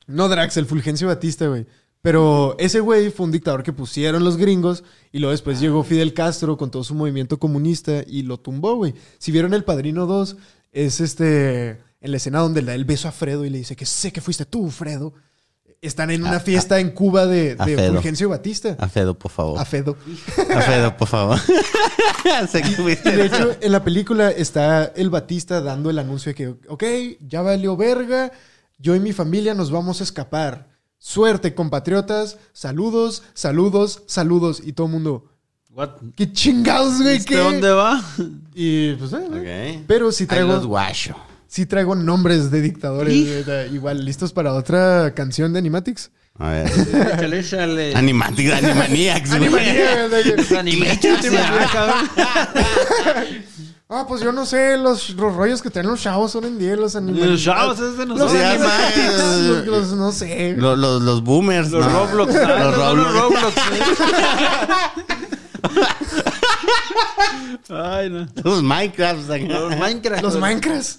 No 0.06 0.28
Drax, 0.28 0.56
el 0.58 0.66
Fulgencio 0.66 1.06
Batista, 1.08 1.46
güey. 1.46 1.66
Pero 2.00 2.54
ese 2.58 2.80
güey 2.80 3.10
fue 3.10 3.26
un 3.26 3.32
dictador 3.32 3.62
que 3.62 3.72
pusieron 3.72 4.24
los 4.24 4.36
gringos 4.36 4.84
y 5.10 5.18
luego 5.18 5.32
después 5.32 5.60
llegó 5.60 5.82
Fidel 5.82 6.14
Castro 6.14 6.56
con 6.56 6.70
todo 6.70 6.84
su 6.84 6.94
movimiento 6.94 7.38
comunista 7.38 8.02
y 8.06 8.22
lo 8.22 8.38
tumbó, 8.38 8.76
güey. 8.76 8.94
Si 9.18 9.32
vieron 9.32 9.52
El 9.52 9.64
Padrino 9.64 10.06
2, 10.06 10.36
es 10.72 11.00
este 11.00 11.80
en 12.00 12.10
la 12.12 12.18
escena 12.18 12.38
donde 12.38 12.62
le 12.62 12.68
da 12.68 12.74
el 12.76 12.84
beso 12.84 13.08
a 13.08 13.12
Fredo 13.12 13.44
y 13.44 13.50
le 13.50 13.58
dice 13.58 13.74
que 13.74 13.84
sé 13.84 14.12
que 14.12 14.20
fuiste 14.20 14.44
tú, 14.46 14.70
Fredo. 14.70 15.12
Están 15.80 16.10
en 16.10 16.22
una 16.22 16.36
A- 16.36 16.40
fiesta 16.40 16.80
en 16.80 16.90
Cuba 16.90 17.26
de, 17.26 17.54
de. 17.54 17.88
Fulgencio 17.92 18.28
Batista. 18.28 18.76
A 18.80 18.88
Fedo, 18.88 19.16
por 19.18 19.30
favor. 19.30 19.58
A 19.60 19.64
Fedo. 19.64 19.96
A 20.54 20.60
Fedo, 20.62 20.96
por 20.96 21.06
favor. 21.08 21.38
de 23.04 23.26
hecho, 23.26 23.56
en 23.60 23.72
la 23.72 23.82
película 23.84 24.30
está 24.30 24.86
el 24.96 25.08
Batista 25.10 25.60
dando 25.60 25.90
el 25.90 25.98
anuncio 25.98 26.30
de 26.30 26.34
que, 26.34 26.48
ok, 26.68 26.84
ya 27.20 27.42
valió 27.42 27.76
verga, 27.76 28.32
yo 28.78 28.94
y 28.96 29.00
mi 29.00 29.12
familia 29.12 29.54
nos 29.54 29.70
vamos 29.70 30.00
a 30.00 30.04
escapar. 30.04 30.68
Suerte, 30.98 31.54
compatriotas, 31.54 32.38
saludos, 32.52 33.22
saludos, 33.34 34.02
saludos. 34.06 34.60
Y 34.64 34.72
todo 34.72 34.86
el 34.88 34.92
mundo, 34.94 35.26
What? 35.70 35.90
¿qué 36.16 36.32
chingados, 36.32 37.00
güey? 37.00 37.18
¿De 37.18 37.24
¿Qué? 37.24 37.36
dónde 37.36 37.70
va? 37.70 38.02
Y 38.54 38.94
pues, 38.94 39.12
eh, 39.12 39.76
Ok. 39.78 39.84
pero 39.86 40.06
los 40.06 40.16
traigo, 40.16 40.60
guacho. 40.66 41.14
sí 41.46 41.66
traigo 41.66 41.94
nombres 41.94 42.50
de 42.50 42.60
dictadores. 42.60 43.44
Güey, 43.44 43.74
Igual, 43.74 44.04
¿listos 44.04 44.32
para 44.32 44.52
otra 44.54 45.14
canción 45.14 45.52
de 45.52 45.60
Animatics? 45.60 46.10
A 46.40 46.50
ver. 46.50 46.66
Échale, 46.68 47.38
échale. 47.40 47.94
Animatics, 47.96 48.52
Animaniacs, 48.52 49.38
güey. 49.38 49.50
Ah, 51.36 51.68
cabrón. 51.72 52.10
Ah, 53.90 54.04
pues 54.06 54.20
yo 54.20 54.32
no 54.32 54.44
sé, 54.44 54.76
los, 54.76 55.08
los 55.10 55.34
rollos 55.34 55.62
que 55.62 55.70
traen 55.70 55.86
los 55.88 56.02
chavos 56.02 56.30
son 56.32 56.44
en 56.44 56.58
10, 56.58 56.78
los 56.78 56.94
animales. 56.94 57.26
Los 57.30 57.42
chavos 57.42 57.80
es 57.80 57.96
de 57.96 58.04
Los 58.04 58.18
nosotros. 58.18 58.60
Los- 59.46 59.66
los- 59.66 59.92
no 59.92 60.12
sé. 60.12 60.54
Los, 60.58 60.78
los, 60.78 61.00
los 61.00 61.22
boomers, 61.24 61.70
Los 61.70 61.86
¿no? 61.86 62.06
Roblox. 62.06 62.34
ah, 62.36 62.58
Los 62.64 62.76
no, 62.76 62.94
los 62.94 63.12
Roblox. 63.14 63.40
Roblox. 63.40 63.56
Ay, 67.70 68.10
no. 68.10 68.26
Los 68.44 68.62
Minecrafts. 68.62 69.30
acá. 69.30 69.44
Los 69.46 69.76
Minecraft. 69.78 70.22
Los 70.22 70.36
Minecraft. 70.38 70.96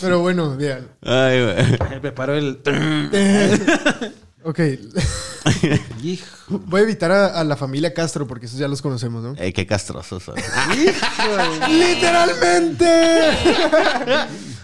Pero 0.00 0.20
bueno, 0.20 0.56
vean. 0.56 0.88
Ay, 1.02 1.42
güey. 1.42 1.78
Me 1.90 2.00
preparo 2.00 2.34
el. 2.34 2.60
Ok, 4.44 4.58
voy 6.48 6.80
a 6.80 6.82
evitar 6.82 7.12
a, 7.12 7.26
a 7.40 7.44
la 7.44 7.56
familia 7.56 7.94
Castro 7.94 8.26
porque 8.26 8.46
esos 8.46 8.58
ya 8.58 8.66
los 8.68 8.82
conocemos, 8.82 9.22
¿no? 9.22 9.34
Ey, 9.36 9.52
qué 9.52 9.66
castrosos 9.66 10.22
son. 10.22 10.34
¡Literalmente! 11.70 12.86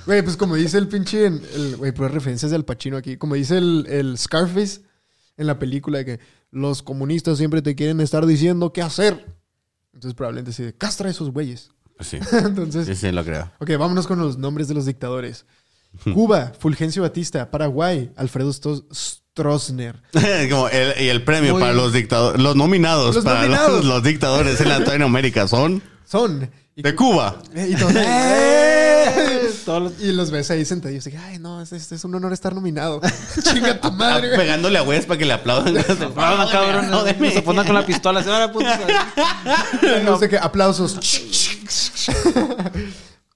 Güey, 0.06 0.22
pues 0.22 0.36
como 0.36 0.56
dice 0.56 0.78
el 0.78 0.88
pinche... 0.88 1.26
El, 1.26 1.76
güey, 1.76 1.92
pero 1.92 2.08
referencias 2.08 2.50
de 2.50 2.56
Al 2.56 2.64
Pacino 2.64 2.96
aquí. 2.96 3.16
Como 3.16 3.34
dice 3.34 3.58
el, 3.58 3.86
el 3.88 4.18
Scarface 4.18 4.80
en 5.36 5.46
la 5.46 5.58
película 5.58 5.98
de 5.98 6.04
que 6.04 6.20
los 6.50 6.82
comunistas 6.82 7.38
siempre 7.38 7.62
te 7.62 7.74
quieren 7.74 8.00
estar 8.00 8.26
diciendo 8.26 8.72
qué 8.72 8.82
hacer. 8.82 9.36
Entonces 9.92 10.14
probablemente 10.14 10.52
se 10.52 10.74
castra 10.74 11.08
a 11.08 11.10
esos 11.10 11.30
güeyes. 11.30 11.70
Sí, 12.00 12.18
Entonces... 12.32 12.86
sí, 12.86 12.94
sí, 12.94 13.12
lo 13.12 13.24
creo. 13.24 13.50
Ok, 13.60 13.70
vámonos 13.78 14.06
con 14.06 14.18
los 14.18 14.38
nombres 14.38 14.68
de 14.68 14.74
los 14.74 14.86
dictadores. 14.86 15.46
Cuba, 16.14 16.52
Fulgencio 16.58 17.02
Batista. 17.02 17.50
Paraguay, 17.50 18.10
Alfredo 18.16 18.52
Stroessner. 18.52 20.02
Como 20.50 20.68
el, 20.68 21.00
y 21.02 21.08
el 21.08 21.22
premio 21.24 21.52
Muy- 21.54 21.60
para 21.60 21.72
los 21.72 21.92
dictadores, 21.92 22.40
los 22.40 22.56
nominados 22.56 23.14
Los 23.16 23.24
para 23.24 23.40
nominados. 23.42 23.72
Los, 23.76 23.84
los 23.84 24.02
dictadores 24.02 24.60
en 24.60 24.68
Latinoamérica 24.68 25.46
son 25.48 25.82
Son... 26.04 26.50
y- 26.76 26.82
de 26.82 26.94
Cuba. 26.94 27.38
Eh, 27.54 27.68
y 27.70 27.74
todos, 27.76 27.92
¡eh! 27.96 28.84
Todos 29.64 29.82
los- 29.82 30.00
Y 30.02 30.12
los 30.12 30.30
ves 30.30 30.50
ahí 30.50 30.64
sentadillos. 30.64 31.06
y, 31.08 31.16
Ay, 31.16 31.38
no, 31.38 31.60
es, 31.60 31.72
es- 31.72 32.04
un 32.04 32.14
honor 32.14 32.32
estar 32.32 32.54
nominado. 32.54 33.00
Chinga 33.42 33.78
tu 33.80 33.90
madre. 33.92 34.36
Pegándole 34.36 34.78
a 34.78 34.82
güeyes 34.82 35.04
para 35.06 35.18
que 35.18 35.24
le 35.26 35.32
aplaudan. 35.34 35.76
Ah, 36.16 36.48
cabrón, 36.50 36.84
Apláudeme. 36.86 37.32
se 37.32 37.42
ponen 37.42 37.64
con 37.66 37.74
la 37.74 37.84
pistola. 37.84 38.22
Se 38.22 38.30
van 38.30 38.42
a 38.42 38.52
punto. 38.52 38.70
No 40.04 40.18
sé 40.18 40.28
qué, 40.28 40.38
aplausos. 40.38 40.98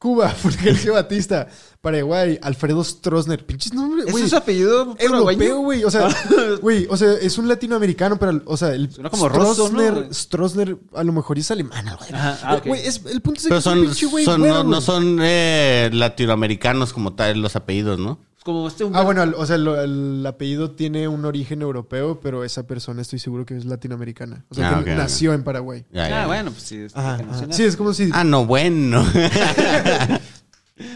Cuba, 0.03 0.31
Fulgencio 0.37 0.95
Batista. 0.95 1.47
Paraguay, 1.81 2.37
Alfredo 2.43 2.83
Stroessner. 2.83 3.47
Pinches 3.47 3.73
nombres, 3.73 4.07
¿Ese 4.07 4.13
güey. 4.13 4.25
es 4.25 4.31
su 4.31 4.37
apellido 4.37 4.97
Europeo, 4.99 5.59
güey. 5.61 5.85
O 5.85 5.91
sea, 5.93 6.09
güey, 6.61 6.89
o 6.91 6.97
sea, 6.97 7.13
es 7.13 7.39
un 7.39 7.47
latinoamericano, 7.47 8.19
pero, 8.19 8.43
o 8.47 8.57
sea, 8.57 8.75
el 8.75 8.91
Suena 8.91 9.11
como. 9.11 9.29
Stroessner, 9.29 10.13
Stroessner 10.13 10.77
a 10.95 11.05
lo 11.05 11.13
mejor 11.13 11.39
es 11.39 11.49
ah, 11.53 12.57
ok. 12.59 12.67
Güey, 12.67 12.85
es, 12.85 13.01
el 13.07 13.21
punto 13.21 13.39
es 13.39 13.45
que 13.45 13.49
Pero 13.51 13.61
son, 13.61 13.81
pinche 13.81 14.07
güey 14.07 14.25
son- 14.25 14.41
güero, 14.41 14.65
no, 14.65 14.81
son 14.81 15.19
eh, 15.23 15.89
latinoamericanos 15.93 16.93
como 16.93 17.13
tal 17.13 17.41
los 17.41 17.55
apellidos, 17.55 18.01
¿no? 18.01 18.19
Como 18.45 18.67
este 18.67 18.85
Ah, 18.93 19.03
bueno, 19.03 19.23
el- 19.23 19.35
o 19.35 19.47
sea, 19.47 19.57
lo- 19.57 19.81
el, 19.81 20.25
apellido 20.27 20.73
tiene 20.73 21.07
un 21.09 21.25
origen 21.25 21.63
europeo, 21.63 22.19
pero 22.21 22.43
esa 22.45 22.67
persona 22.67 23.01
estoy 23.03 23.19
seguro 23.21 23.47
que 23.47 23.57
es 23.57 23.65
latinoamericana. 23.65 24.45
O 24.49 24.55
sea, 24.55 24.79
Ah, 24.79 24.85
que 24.85 24.95
nació 24.95 25.33
en 25.33 25.45
Paraguay. 25.45 25.85
Ah, 25.95 26.25
bueno, 26.27 26.51
pues 26.51 26.63
sí. 26.65 26.77
es 26.79 26.93
que 26.93 26.99
nacional. 27.01 27.53
Sí, 27.53 27.63
es 27.65 27.77
como 27.77 27.95
si... 27.95 28.11
Ah, 28.13 28.25
no, 28.25 28.45
bueno. 28.47 29.07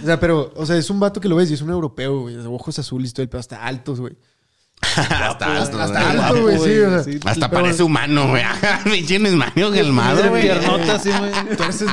O 0.03 0.07
sea, 0.07 0.19
pero, 0.19 0.53
o 0.57 0.67
sea, 0.67 0.77
es 0.77 0.91
un 0.91 0.99
vato 0.99 1.21
que 1.21 1.29
lo 1.29 1.37
ves 1.37 1.51
y 1.51 1.55
es 1.55 1.61
un 1.63 1.71
europeo, 1.71 2.23
güey. 2.23 2.35
De 2.35 2.47
ojos 2.47 2.77
azules 2.79 3.11
y 3.11 3.15
todo 3.15 3.23
el 3.23 3.29
pedo, 3.29 3.39
hasta 3.41 3.65
altos, 3.65 4.01
güey. 4.01 4.17
hasta 4.81 5.59
Hasta, 5.59 5.85
hasta 5.85 6.11
alto, 6.11 6.23
guapo, 6.23 6.41
güey, 6.43 6.59
sí, 6.59 6.79
o 6.81 6.91
sea. 6.91 7.05
sí. 7.05 7.21
Hasta 7.25 7.49
Pero- 7.51 7.63
parece 7.63 7.83
humano, 7.85 8.29
güey. 8.31 8.43
Pinche 8.85 9.19
Mario 9.19 9.73
Gelmado, 9.73 10.15
Tiene 10.17 10.31
güey. 10.31 10.43
piernota 10.43 10.95
así, 10.97 11.11
güey. 11.11 11.31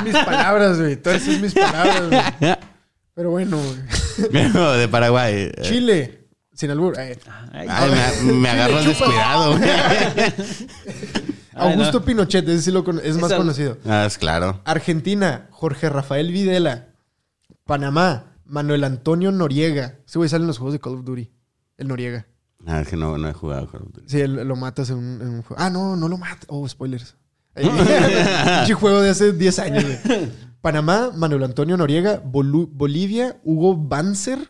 Mis 0.06 0.14
palabras, 0.26 0.80
güey. 0.80 0.96
Tuerces 0.96 1.40
mis 1.42 1.54
palabras, 1.54 2.10
güey. 2.10 2.56
Pero 3.16 3.30
bueno, 3.30 3.58
güey. 3.58 3.78
De 4.78 4.88
Paraguay. 4.88 5.34
eh. 5.36 5.62
Chile, 5.62 6.28
sin 6.54 6.72
albur. 6.72 6.98
eh. 7.00 7.18
Ay, 7.52 7.68
Ay, 7.70 7.92
me, 8.24 8.34
me 8.34 8.50
agarras 8.52 8.86
descuidado, 8.86 9.58
Augusto 11.56 12.00
no. 12.00 12.06
Pinochet, 12.06 12.48
ese 12.50 12.62
sí 12.64 12.72
lo 12.72 12.84
es 13.02 13.18
más 13.18 13.32
conocido. 13.34 13.78
Ah, 13.86 14.06
es 14.08 14.18
claro. 14.18 14.62
Argentina, 14.66 15.48
Jorge 15.52 15.88
Rafael 15.90 16.32
Videla. 16.32 16.88
Panamá, 17.66 18.34
Manuel 18.46 18.84
Antonio 18.84 19.32
Noriega. 19.32 20.00
Ese 20.08 20.18
güey 20.18 20.30
sale 20.30 20.42
en 20.44 20.48
los 20.48 20.58
juegos 20.58 20.74
de 20.74 20.80
Call 20.80 20.96
of 20.96 21.04
Duty. 21.06 21.32
El 21.78 21.88
Noriega. 21.88 22.26
Ah, 22.66 22.82
es 22.82 22.88
que 22.88 22.96
no, 22.98 23.18
no 23.18 23.30
he 23.30 23.34
jugado 23.34 23.70
Call 23.70 23.82
of 23.84 23.94
Duty. 23.94 24.10
Sí, 24.10 24.20
él- 24.22 24.36
lo 24.48 24.56
matas 24.56 24.90
en 24.90 24.98
un, 24.98 25.22
en 25.22 25.28
un 25.30 25.42
juego. 25.44 25.62
Ah, 25.62 25.70
no, 25.70 25.96
no 25.96 26.08
lo 26.10 26.18
matas. 26.18 26.46
Oh, 26.48 26.68
spoilers. 26.68 27.16
Pinche 27.56 28.74
juego 28.74 29.02
de 29.02 29.12
hace 29.12 29.32
10 29.34 29.60
años, 29.60 29.84
güey. 29.84 30.32
Panamá, 30.64 31.12
Manuel 31.14 31.44
Antonio 31.44 31.76
Noriega. 31.76 32.24
Bolu- 32.24 32.70
Bolivia, 32.72 33.38
Hugo 33.44 33.76
Banzer. 33.78 34.50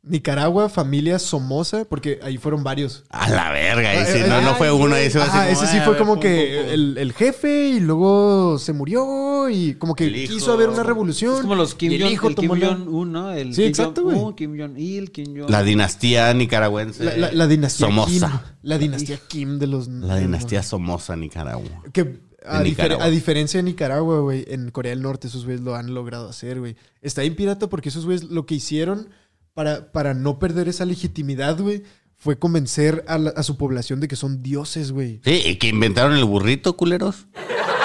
Nicaragua, 0.00 0.70
familia 0.70 1.18
Somoza, 1.18 1.84
porque 1.84 2.18
ahí 2.22 2.38
fueron 2.38 2.64
varios. 2.64 3.04
A 3.10 3.28
la 3.28 3.50
verga. 3.50 3.90
Ah, 3.90 4.26
no, 4.26 4.40
no 4.40 4.50
ah, 4.50 4.54
fue 4.54 4.70
uno. 4.72 4.94
Ahí 4.94 5.10
se 5.10 5.18
va 5.18 5.26
Ajá, 5.26 5.42
así 5.42 5.52
ese 5.52 5.66
sí 5.66 5.78
ah, 5.78 5.84
fue 5.84 5.98
como 5.98 6.14
pum, 6.14 6.22
que 6.22 6.54
pum, 6.54 6.64
pum. 6.64 6.72
el, 6.72 6.98
el 6.98 7.12
jefe 7.12 7.68
y 7.68 7.80
luego 7.80 8.58
se 8.58 8.72
murió 8.72 9.50
y 9.50 9.74
como 9.74 9.94
que 9.94 10.06
hijo. 10.06 10.32
quiso 10.32 10.52
haber 10.54 10.70
una 10.70 10.82
revolución. 10.82 11.34
Es 11.34 11.40
como 11.42 11.56
los 11.56 11.74
Kim 11.74 11.92
Jong-un, 12.00 13.12
¿no? 13.12 13.32
El 13.32 13.52
Sí, 13.54 13.62
Kim 13.62 13.68
exacto, 13.68 14.00
Jong- 14.00 14.04
güey. 14.04 14.18
Un, 14.18 14.34
Kim 14.34 14.58
Jong-il, 14.58 15.10
Kim 15.10 15.40
Jong... 15.40 15.50
La 15.50 15.62
dinastía 15.62 16.32
nicaragüense. 16.32 17.04
La, 17.04 17.16
la- 17.16 17.32
la 17.32 17.46
dinastía 17.46 17.86
Somoza. 17.88 18.28
Kim. 18.28 18.40
La 18.62 18.78
dinastía 18.78 19.18
Kim 19.28 19.58
de 19.58 19.66
los... 19.66 19.88
La 19.88 20.16
dinastía 20.16 20.62
Somoza, 20.62 21.16
Nicaragua. 21.16 21.82
Que 21.92 22.20
a, 22.48 22.62
difer- 22.64 22.98
a 23.00 23.10
diferencia 23.10 23.58
de 23.58 23.64
Nicaragua, 23.64 24.20
güey, 24.20 24.44
en 24.48 24.70
Corea 24.70 24.90
del 24.90 25.02
Norte 25.02 25.28
esos 25.28 25.44
güeyes 25.44 25.62
lo 25.62 25.74
han 25.74 25.94
logrado 25.94 26.28
hacer, 26.28 26.58
güey. 26.60 26.76
Está 27.02 27.22
bien 27.22 27.36
pirata 27.36 27.68
porque 27.68 27.88
esos 27.90 28.04
güeyes 28.04 28.24
lo 28.24 28.46
que 28.46 28.54
hicieron 28.56 29.08
para, 29.54 29.92
para 29.92 30.14
no 30.14 30.38
perder 30.38 30.68
esa 30.68 30.84
legitimidad, 30.84 31.58
güey, 31.60 31.82
fue 32.16 32.38
convencer 32.38 33.04
a, 33.08 33.18
la- 33.18 33.30
a 33.30 33.42
su 33.42 33.56
población 33.56 34.00
de 34.00 34.08
que 34.08 34.16
son 34.16 34.42
dioses, 34.42 34.90
güey. 34.92 35.20
Sí, 35.24 35.42
y 35.46 35.56
que 35.56 35.68
inventaron 35.68 36.16
el 36.16 36.24
burrito, 36.24 36.76
culeros. 36.76 37.26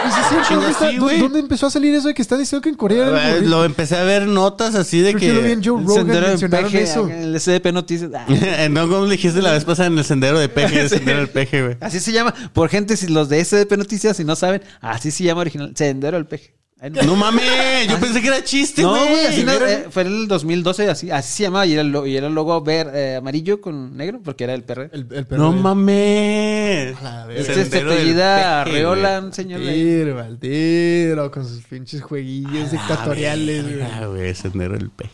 Chinga, 0.03 0.47
¿dónde, 0.49 0.71
está- 0.71 0.89
sí, 0.91 0.97
güey. 0.97 1.19
¿Dónde 1.19 1.39
empezó 1.39 1.67
a 1.67 1.71
salir 1.71 1.93
eso 1.95 2.07
de 2.07 2.13
que 2.13 2.21
está 2.21 2.37
diciendo 2.37 2.61
que 2.61 2.69
en 2.69 2.75
Corea 2.75 3.07
era 3.07 3.27
el 3.29 3.33
burrito? 3.35 3.49
Lo 3.49 3.65
empecé 3.65 3.95
a 3.97 4.03
ver 4.03 4.27
notas 4.27 4.75
así 4.75 5.01
de 5.01 5.13
Creo 5.13 5.33
que 5.33 5.41
lo 5.41 5.45
vi 5.45 5.51
en 5.53 5.63
Joe 5.63 5.79
El 5.79 5.87
Rogan 5.87 5.95
sendero 6.05 6.25
de 6.25 6.31
mencionaron 6.31 6.71
peje, 6.71 6.83
eso. 6.83 7.07
El 7.09 7.39
SDP 7.39 7.71
Noticias. 7.73 8.11
Ah. 8.13 8.25
no, 8.69 8.89
como 8.89 9.07
dijiste 9.07 9.41
la 9.41 9.51
vez 9.51 9.65
pasada 9.65 9.87
en 9.87 9.97
el 9.97 10.03
sendero 10.03 10.39
de 10.39 10.49
peje, 10.49 10.81
el 10.81 10.89
sendero 10.89 11.19
del 11.19 11.29
peje, 11.29 11.63
güey. 11.63 11.77
Así 11.79 11.99
se 11.99 12.11
llama. 12.11 12.33
Por 12.53 12.69
gente, 12.69 12.97
si 12.97 13.07
los 13.07 13.29
de 13.29 13.43
SDP 13.43 13.77
Noticias, 13.77 14.17
si 14.17 14.23
no 14.23 14.35
saben, 14.35 14.61
así 14.81 15.11
se 15.11 15.23
llama 15.23 15.41
original. 15.41 15.73
Sendero 15.75 16.17
del 16.17 16.25
Peje. 16.25 16.53
No- 16.81 17.01
No 17.03 17.15
mames, 17.15 17.87
yo 17.87 17.97
pensé 17.97 18.21
que 18.21 18.27
era 18.27 18.43
chiste, 18.43 18.81
No, 18.81 18.89
güey. 18.89 19.07
güey, 19.09 19.25
así 19.27 19.43
no, 19.45 19.53
eh, 19.53 19.85
fue 19.89 20.01
en 20.01 20.07
el 20.09 20.27
2012, 20.27 20.89
así, 20.89 21.09
así 21.11 21.31
se 21.37 21.43
llamaba. 21.43 21.65
Y 21.65 21.71
era 21.73 21.81
el, 21.81 21.91
lo- 21.93 22.05
y 22.05 22.17
era 22.17 22.27
el 22.27 22.33
logo 22.35 22.59
ver, 22.61 22.91
eh, 22.93 23.15
amarillo 23.15 23.61
con 23.61 23.95
negro, 23.95 24.19
porque 24.21 24.43
era 24.43 24.53
el 24.53 24.63
perro. 24.63 24.83
El, 24.91 25.07
el 25.11 25.25
perro 25.25 25.43
No 25.43 25.53
de- 25.53 25.61
mames. 25.61 27.01
la 27.01 27.25
verga. 27.25 27.39
Este 27.41 27.53
se 27.53 27.61
Sendero 27.63 27.89
del 27.91 27.99
apellida 27.99 28.35
Peje, 28.65 28.75
Arreola, 28.77 29.11
güey. 29.19 29.25
un 29.27 29.33
señor 29.33 29.61
de... 29.61 30.13
Maldito, 30.13 31.31
con 31.31 31.47
sus 31.47 31.63
pinches 31.63 32.01
jueguillos 32.01 32.71
dictatoriales, 32.71 33.63
güey. 33.63 33.81
Ah, 33.81 34.05
güey, 34.07 34.35
sendero 34.35 34.73
del 34.77 34.89
peje. 34.89 35.11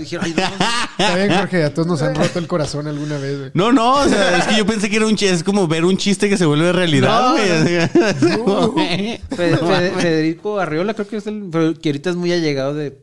Dijeron, 0.00 0.24
ay, 0.26 0.34
no, 0.36 0.42
Está 1.04 1.14
bien, 1.16 1.30
Jorge, 1.38 1.62
a 1.62 1.72
todos 1.72 1.86
nos 1.86 2.02
han 2.02 2.14
roto 2.16 2.40
el 2.40 2.48
corazón 2.48 2.88
alguna 2.88 3.18
vez, 3.18 3.38
güey. 3.38 3.50
No, 3.54 3.70
no, 3.72 3.98
o 4.00 4.08
sea, 4.08 4.38
es 4.38 4.46
que 4.46 4.56
yo 4.56 4.66
pensé 4.66 4.90
que 4.90 4.96
era 4.96 5.06
un 5.06 5.14
chiste, 5.14 5.32
es 5.32 5.44
como 5.44 5.68
ver 5.68 5.84
un 5.84 5.96
chiste 5.96 6.28
que 6.28 6.36
se 6.36 6.44
vuelve 6.44 6.72
realidad, 6.72 7.36
No, 7.36 8.72
güey. 8.72 8.88
Fe- 8.88 9.18
Fe- 9.36 9.90
Federico 10.00 10.58
Arriola, 10.58 10.93
creo 10.94 11.06
que 11.08 11.16
es 11.16 11.26
el. 11.26 11.48
pero 11.50 11.74
que 11.74 11.88
ahorita 11.90 12.10
es 12.10 12.16
muy 12.16 12.32
allegado 12.32 12.74
de, 12.74 12.98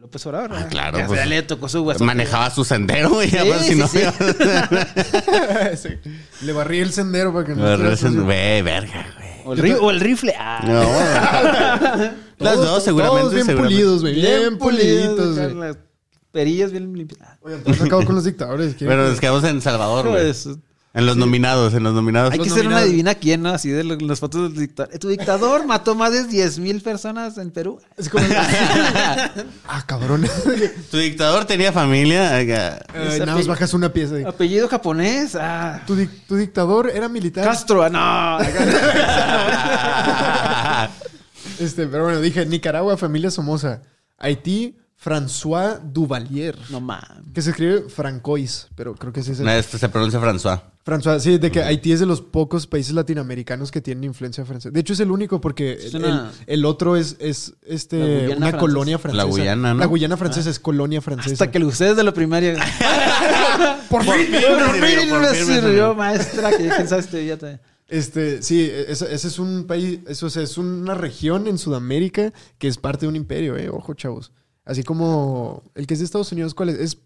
López 0.00 0.24
Obrador. 0.26 0.50
Ah, 0.54 0.66
claro, 0.70 0.98
Ya 0.98 1.06
pues, 1.06 1.26
le 1.26 1.42
tocó 1.42 1.68
su 1.68 1.82
hueso. 1.82 2.02
Manejaba 2.04 2.50
su 2.50 2.64
sendero, 2.64 3.10
güey. 3.10 3.28
Sí, 3.30 3.36
además, 3.36 3.60
si 3.66 3.72
sí, 3.72 3.78
no, 3.78 3.88
sí. 3.88 3.98
Sí. 5.76 5.88
Le 6.46 6.52
barrí 6.52 6.78
el 6.80 6.92
sendero 6.92 7.32
para 7.32 7.44
que 7.46 7.54
no. 7.54 8.24
Güey, 8.24 8.62
verga, 8.62 9.06
güey. 9.16 9.28
O 9.44 9.52
el, 9.54 9.62
ri- 9.62 9.78
o 9.80 9.90
el 9.90 10.00
rifle. 10.00 10.34
Ah. 10.38 10.60
No, 10.64 10.84
güey. 11.98 12.10
Las 12.38 12.54
Todos- 12.54 12.66
dos, 12.66 12.84
seguramente. 12.84 13.20
Todos 13.22 13.34
bien 13.34 13.46
seguramente. 13.46 13.74
pulidos, 13.76 14.00
güey. 14.02 14.14
Bien, 14.14 14.58
puliditos, 14.58 15.38
acá, 15.38 15.48
güey. 15.48 15.68
Las 15.68 15.78
perillas 16.32 16.70
bien 16.72 16.92
limpias. 16.92 17.20
Oye, 17.40 17.56
entonces 17.56 17.82
acabo 17.82 18.04
con 18.04 18.14
los 18.14 18.24
dictadores. 18.24 18.74
¿quién- 18.78 18.88
Pero 18.88 19.08
nos 19.08 19.18
quedamos 19.20 19.44
en 19.44 19.60
Salvador, 19.60 20.08
güey. 20.08 20.22
pues, 20.24 20.48
En 20.94 21.06
los 21.06 21.16
nominados, 21.16 21.74
en 21.74 21.82
los 21.84 21.94
nominados. 21.94 22.32
hay 22.32 22.38
Los 22.38 22.46
que 22.48 22.54
ser 22.54 22.60
una 22.62 22.70
nominados. 22.76 22.90
divina 22.90 23.14
quién, 23.14 23.42
¿no? 23.42 23.50
Así 23.50 23.68
de 23.70 23.84
lo- 23.84 23.96
las 23.96 24.18
fotos 24.20 24.52
del 24.54 24.60
dictador. 24.60 24.98
Tu 24.98 25.08
dictador 25.08 25.66
mató 25.66 25.94
más 25.94 26.12
de 26.12 26.24
10 26.24 26.58
mil 26.58 26.80
personas 26.80 27.36
en 27.38 27.50
Perú. 27.50 27.78
Es 27.96 28.08
como. 28.08 28.24
ah, 29.68 29.84
cabrón. 29.86 30.26
Tu 30.90 30.96
dictador 30.96 31.44
tenía 31.44 31.72
familia. 31.72 32.34
Ay, 32.34 32.46
nada 32.46 33.36
más 33.36 33.46
bajas 33.46 33.74
una 33.74 33.92
pieza. 33.92 34.16
Apellido 34.26 34.66
japonés. 34.66 35.36
Ah. 35.36 35.82
Tu, 35.86 35.94
tu 36.26 36.36
dictador 36.36 36.90
era 36.92 37.08
militar. 37.08 37.44
Castro. 37.44 37.82
ah, 37.84 37.90
No. 37.90 38.38
Este, 41.60 41.86
pero 41.88 42.04
bueno, 42.04 42.20
dije 42.20 42.46
Nicaragua, 42.46 42.96
familia 42.96 43.30
Somoza. 43.30 43.82
Haití, 44.16 44.76
François 45.02 45.78
Duvalier. 45.82 46.56
no 46.70 46.80
mames. 46.80 47.08
Que 47.32 47.40
se 47.42 47.50
escribe 47.50 47.82
Francois, 47.88 48.66
pero 48.74 48.94
creo 48.94 49.12
que 49.12 49.20
ese 49.20 49.32
es 49.32 49.38
el. 49.40 49.46
No, 49.46 49.52
este 49.52 49.78
se 49.78 49.88
pronuncia 49.88 50.20
François. 50.20 50.60
François, 50.84 51.20
sí, 51.20 51.36
de 51.38 51.50
que 51.50 51.62
Haití 51.62 51.92
es 51.92 52.00
de 52.00 52.06
los 52.06 52.22
pocos 52.22 52.66
países 52.66 52.94
latinoamericanos 52.94 53.70
que 53.70 53.80
tienen 53.82 54.04
influencia 54.04 54.44
francesa. 54.46 54.70
De 54.72 54.80
hecho, 54.80 54.94
es 54.94 55.00
el 55.00 55.10
único 55.10 55.40
porque 55.40 55.72
Es 55.74 55.94
el, 55.94 56.02
una- 56.04 56.32
el 56.46 56.64
otro 56.64 56.96
es, 56.96 57.16
es 57.20 57.52
este, 57.66 57.96
una 58.28 58.36
francesa. 58.36 58.58
colonia 58.58 58.98
francesa. 58.98 59.24
La 59.24 59.30
Guyana, 59.30 59.74
¿no? 59.74 59.80
La 59.80 59.86
Guyana 59.86 60.16
francesa 60.16 60.48
es 60.50 60.58
colonia 60.58 61.00
francesa. 61.02 61.32
Hasta 61.34 61.50
que 61.50 61.58
lo 61.58 61.66
usé 61.66 61.84
desde 61.90 62.02
la 62.02 62.12
primaria. 62.14 62.54
Por 63.90 64.02
fin. 64.02 64.12
Por 64.12 64.20
fin 64.22 64.30
por 64.30 64.80
me 64.80 64.88
fin 64.88 65.20
me 65.20 65.28
sirvió, 65.34 65.60
sirvió. 65.60 65.94
maestra. 65.94 66.50
Que 66.50 66.68
quién 66.68 66.88
sabe 66.88 67.02
este 67.02 67.20
billete. 67.20 67.60
Este, 67.88 68.42
sí, 68.42 68.70
ese, 68.70 69.14
ese 69.14 69.28
es 69.28 69.38
un 69.38 69.64
país, 69.66 70.00
eso 70.08 70.26
o 70.26 70.30
sea, 70.30 70.42
es 70.42 70.58
una 70.58 70.92
región 70.94 71.46
en 71.46 71.56
Sudamérica 71.56 72.34
que 72.58 72.68
es 72.68 72.76
parte 72.76 73.06
de 73.06 73.08
un 73.08 73.16
imperio, 73.16 73.56
eh, 73.56 73.70
ojo, 73.70 73.94
chavos. 73.94 74.30
Así 74.68 74.82
como 74.84 75.62
el 75.74 75.86
que 75.86 75.94
es 75.94 76.00
de 76.00 76.04
Estados 76.04 76.30
Unidos, 76.30 76.54
¿cuál 76.54 76.68
es? 76.68 76.78
¿Es 76.78 76.98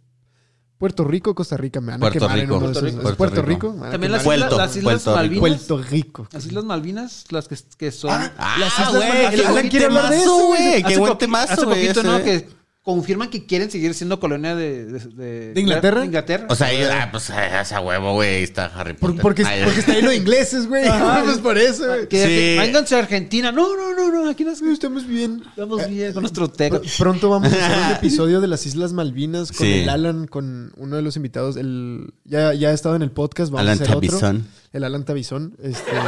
Puerto 0.79 1.05
Rico 1.05 1.31
o 1.31 1.35
Costa 1.37 1.57
Rica? 1.57 1.81
Me 1.81 1.93
van 1.93 1.97
a 1.97 2.01
Puerto 2.01 2.19
quemar 2.19 2.39
en 2.41 2.51
uno 2.51 2.67
de 2.69 2.73
Puerto 2.73 2.79
esos. 2.81 2.83
Rico. 2.91 2.99
¿Es 2.99 3.03
Puerto 3.17 3.17
Puerto 3.17 3.43
Rico? 3.43 3.77
A 3.87 3.91
También 3.93 4.11
las 4.13 4.23
quemar. 4.23 4.37
islas, 4.37 4.49
Puerto, 4.51 4.57
las 4.59 4.77
islas 4.77 5.03
Puerto. 5.03 5.17
Malvinas. 5.17 5.41
Puerto 5.41 5.79
Rico. 5.91 6.29
Las 6.33 6.47
Islas 6.47 6.65
Malvinas, 6.65 7.25
las 7.31 7.49
que, 7.49 7.57
que 7.79 7.93
son. 7.93 8.11
Ah, 8.37 8.57
Las 8.59 8.73
Islas 8.73 8.91
güey, 8.97 9.09
Malvinas. 9.09 9.31
qué 9.35 9.41
Alan 9.41 9.53
buen 9.53 9.69
quiere 9.69 9.85
hablar 9.87 10.03
de 10.11 10.17
temazo, 10.19 10.37
eso, 10.39 10.47
güey. 10.49 10.83
Hace 10.83 10.83
Qué 10.83 10.99
buen 10.99 11.19
temazo, 11.19 11.53
Hace 11.53 11.65
poquito, 11.67 12.01
ese. 12.01 12.03
¿no? 12.03 12.23
Que 12.25 12.49
confirman 12.83 13.31
que 13.31 13.47
quieren 13.47 13.71
seguir 13.71 13.95
siendo 13.95 14.19
colonia 14.19 14.57
de... 14.57 14.85
¿De, 14.87 14.99
de- 14.99 15.55
¿De 15.55 15.61
Inglaterra? 15.61 16.01
de 16.01 16.07
Inglaterra. 16.07 16.47
O 16.51 16.55
sea, 16.57 16.73
ellos, 16.73 16.91
ah, 16.93 17.09
pues 17.13 17.31
a 17.31 17.61
esa 17.61 17.81
huevo, 17.81 18.15
güey. 18.15 18.37
Ahí 18.37 18.43
está 18.43 18.67
Harry 18.75 18.95
Por- 18.95 19.11
Potter. 19.11 19.23
porque, 19.23 19.45
Ay, 19.47 19.63
porque 19.65 19.81
está 19.81 19.93
ahí 19.93 20.03
los 20.03 20.15
ingleses, 20.15 20.67
güey. 20.67 20.85
pues 21.25 21.39
por 21.43 21.59
eso, 21.59 21.87
güey. 21.87 22.09
que, 22.09 22.25
Sí. 22.27 22.59
vénganse 22.59 22.97
a 22.97 22.99
Argentina. 22.99 23.53
No, 23.53 23.77
no, 23.77 23.95
no, 23.95 24.11
no. 24.25 24.29
Aquí 24.31 24.45
nos 24.45 24.61
Estamos 24.63 25.07
bien. 25.07 25.43
estamos 25.49 25.89
bien 25.89 26.13
con 26.13 26.23
nuestro 26.23 26.49
teco. 26.49 26.81
Pr- 26.83 26.97
Pronto 26.99 27.31
vamos 27.31 27.53
a 27.53 27.57
hacer 27.57 27.79
un 27.79 27.93
episodio 27.99 28.41
de 28.41 28.49
las 28.49 28.67
Islas 28.67 28.93
Malvinas 28.93 29.53
con 29.53 29.65
Sí. 29.67 29.81
el 29.83 29.89
Alan, 29.89 30.27
con 30.27 30.73
uno 30.77 30.97
de 30.97 31.03
los 31.03 31.15
invitados. 31.17 31.57
El, 31.57 32.13
ya, 32.25 32.53
ya 32.53 32.71
ha 32.71 32.73
estado 32.73 32.97
en 32.97 33.03
el 33.03 33.13
podcast. 33.13 33.53
Vamos 33.53 33.61
Alan 33.63 33.79
a 33.79 33.83
hacer 33.83 33.95
Tabizón. 33.95 34.37
otro. 34.39 34.51
El 34.73 34.85
Alan 34.85 35.05
Tabizón. 35.05 35.57
Este, 35.63 35.91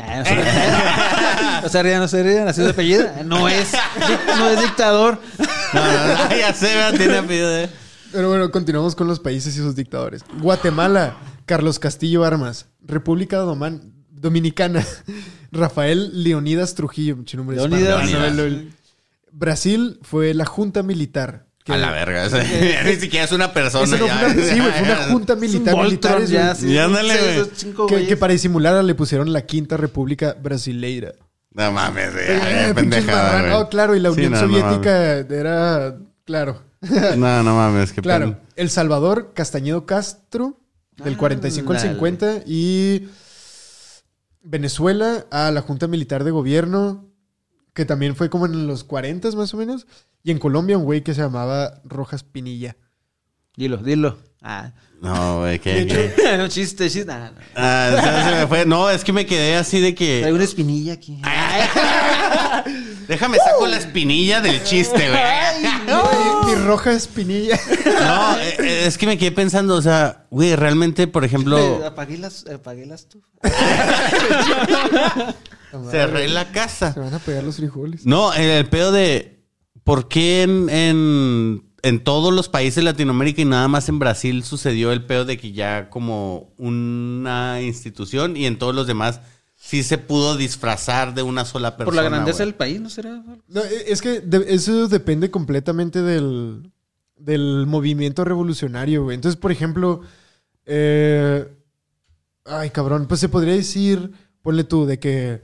Ah, 0.00 1.60
no 1.62 1.68
se 1.68 1.82
rían. 1.82 2.00
No 2.00 2.08
se 2.08 2.22
rían. 2.22 2.48
Así 2.48 2.60
de 2.62 2.70
apellido. 2.70 3.06
No 3.24 3.48
es, 3.48 3.72
no 4.36 4.50
es 4.50 4.60
dictador. 4.60 5.18
No, 5.74 5.84
no, 5.84 6.28
no, 6.30 6.36
ya 6.38 6.52
sé, 6.54 6.68
tiene 6.96 7.16
apellido 7.18 7.48
de... 7.50 7.68
Pero 8.12 8.28
bueno, 8.30 8.50
continuamos 8.50 8.94
con 8.94 9.06
los 9.06 9.20
países 9.20 9.54
y 9.56 9.58
sus 9.58 9.76
dictadores. 9.76 10.24
Guatemala, 10.40 11.16
Carlos 11.46 11.78
Castillo 11.78 12.24
Armas. 12.24 12.66
República 12.82 13.36
Doman- 13.38 13.92
Dominicana, 14.10 14.84
Rafael 15.52 16.22
Leonidas 16.24 16.74
Trujillo. 16.74 17.16
Mucho 17.16 17.36
nombre 17.36 17.56
de 17.58 17.68
Leonidas. 17.68 18.72
Brasil 19.30 19.98
fue 20.02 20.32
la 20.34 20.46
junta 20.46 20.82
militar. 20.82 21.46
que- 21.64 21.72
A 21.72 21.76
la 21.76 21.90
verga. 21.90 22.26
o 22.26 22.30
sea, 22.30 22.42
ni 22.84 22.96
siquiera 22.96 23.26
es 23.26 23.32
una 23.32 23.52
persona. 23.52 23.96
No 23.98 24.06
ya. 24.06 24.18
fue 24.18 24.30
una, 24.32 24.42
sí, 24.44 24.58
güey, 24.58 24.72
fue 24.72 24.82
una 24.82 24.96
junta 25.10 25.36
militar. 25.36 25.74
Voltron 25.74 25.86
militares, 26.22 26.30
ya, 26.30 26.54
sí. 26.54 26.68
Y 26.72 26.78
ándale, 26.78 27.44
Sí, 27.54 27.74
que, 27.88 28.06
que 28.06 28.16
para 28.16 28.32
disimular 28.32 28.82
le 28.82 28.94
pusieron 28.94 29.32
la 29.32 29.42
quinta 29.42 29.76
república 29.76 30.34
brasileira. 30.42 31.12
No 31.58 31.72
mames, 31.72 32.12
güey. 32.12 32.24
Eh, 32.28 32.72
pendejada. 32.74 33.58
Oh, 33.58 33.68
claro, 33.68 33.96
y 33.96 34.00
la 34.00 34.12
Unión 34.12 34.30
no, 34.32 34.40
no 34.40 34.46
Soviética 34.46 35.16
era. 35.18 35.96
Claro. 36.24 36.62
mames. 36.80 37.16
No, 37.18 37.42
no 37.42 37.56
mames, 37.56 37.92
qué 37.92 38.00
Claro. 38.00 38.26
pena. 38.26 38.38
El 38.54 38.70
Salvador, 38.70 39.32
Castañedo 39.34 39.84
Castro, 39.84 40.60
del 40.96 41.14
Ah, 41.14 41.18
45 41.18 41.72
al 41.72 41.78
dale. 41.78 41.88
50. 41.90 42.42
Y 42.46 43.08
Venezuela, 44.42 45.26
a 45.30 45.50
la 45.50 45.62
Junta 45.62 45.88
Militar 45.88 46.22
de 46.24 46.30
Gobierno, 46.30 47.06
que 47.74 47.84
también 47.84 48.14
fue 48.14 48.30
como 48.30 48.46
en 48.46 48.66
los 48.68 48.84
40 48.84 49.30
más 49.32 49.52
o 49.52 49.56
menos. 49.56 49.86
Y 50.22 50.30
en 50.30 50.38
Colombia, 50.38 50.78
un 50.78 50.84
güey 50.84 51.02
que 51.02 51.14
se 51.14 51.22
llamaba 51.22 51.80
Rojas 51.84 52.22
Pinilla. 52.22 52.76
Dilo, 53.56 53.78
dilo. 53.78 54.18
Ah. 54.42 54.72
No, 55.00 55.40
güey, 55.40 55.58
qué. 55.58 56.12
no, 56.38 56.48
chiste, 56.48 56.90
chiste. 56.90 57.04
Nah, 57.04 57.30
nah. 57.30 57.30
Ah, 57.54 58.22
se, 58.24 58.30
se 58.30 58.36
me 58.36 58.46
fue. 58.46 58.66
No, 58.66 58.90
es 58.90 59.04
que 59.04 59.12
me 59.12 59.26
quedé 59.26 59.56
así 59.56 59.80
de 59.80 59.94
que. 59.94 60.28
una 60.32 60.44
espinilla 60.44 60.94
aquí. 60.94 61.20
Déjame 63.08 63.38
saco 63.38 63.66
la 63.66 63.78
espinilla 63.78 64.40
del 64.40 64.62
chiste, 64.64 65.08
güey. 65.08 65.22
Mi, 65.86 66.50
mi 66.50 66.54
Roja 66.66 66.92
Espinilla. 66.92 67.58
No, 68.00 68.38
eh, 68.38 68.56
eh, 68.58 68.84
es 68.86 68.98
que 68.98 69.06
me 69.06 69.16
quedé 69.16 69.32
pensando, 69.32 69.76
o 69.76 69.82
sea, 69.82 70.26
güey, 70.30 70.54
realmente, 70.56 71.06
por 71.06 71.24
ejemplo, 71.24 71.82
apagué 71.86 72.18
las, 72.18 72.46
apagué 72.46 72.84
las 72.84 73.08
tu. 73.08 73.22
cerré 75.90 76.28
la 76.28 76.52
casa. 76.52 76.92
Se 76.92 77.00
van 77.00 77.14
a 77.14 77.18
pegar 77.18 77.44
los 77.44 77.56
frijoles. 77.56 78.04
No, 78.04 78.34
el, 78.34 78.50
el 78.50 78.66
pedo 78.68 78.92
de 78.92 79.38
por 79.84 80.08
qué 80.08 80.42
en, 80.42 80.68
en, 80.68 81.67
en 81.82 82.02
todos 82.02 82.32
los 82.34 82.48
países 82.48 82.76
de 82.76 82.82
Latinoamérica 82.82 83.40
y 83.42 83.44
nada 83.44 83.68
más 83.68 83.88
en 83.88 83.98
Brasil 83.98 84.42
sucedió 84.44 84.90
el 84.92 85.04
pedo 85.04 85.24
de 85.24 85.38
que 85.38 85.52
ya 85.52 85.90
como 85.90 86.52
una 86.58 87.60
institución 87.62 88.36
y 88.36 88.46
en 88.46 88.58
todos 88.58 88.74
los 88.74 88.86
demás 88.86 89.20
sí 89.54 89.82
se 89.82 89.98
pudo 89.98 90.36
disfrazar 90.36 91.14
de 91.14 91.22
una 91.22 91.44
sola 91.44 91.76
persona. 91.76 91.84
Por 91.84 91.94
la 91.94 92.08
grandeza 92.08 92.44
del 92.44 92.54
país, 92.54 92.80
¿no 92.80 92.90
será? 92.90 93.22
No, 93.48 93.60
e- 93.62 93.92
es 93.92 94.00
que 94.02 94.20
de- 94.20 94.46
eso 94.54 94.88
depende 94.88 95.30
completamente 95.30 96.02
del, 96.02 96.70
del 97.16 97.66
movimiento 97.66 98.24
revolucionario, 98.24 99.04
güey. 99.04 99.14
Entonces, 99.16 99.38
por 99.40 99.52
ejemplo, 99.52 100.00
eh, 100.66 101.46
ay, 102.44 102.70
cabrón, 102.70 103.06
pues 103.06 103.20
se 103.20 103.28
podría 103.28 103.54
decir, 103.54 104.12
ponle 104.42 104.64
tú, 104.64 104.86
de 104.86 104.98
que 104.98 105.42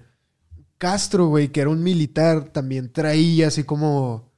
Castro, 0.78 1.26
güey, 1.26 1.48
que 1.48 1.60
era 1.60 1.70
un 1.70 1.82
militar, 1.82 2.50
también 2.52 2.92
traía 2.92 3.48
así 3.48 3.64
como... 3.64 4.33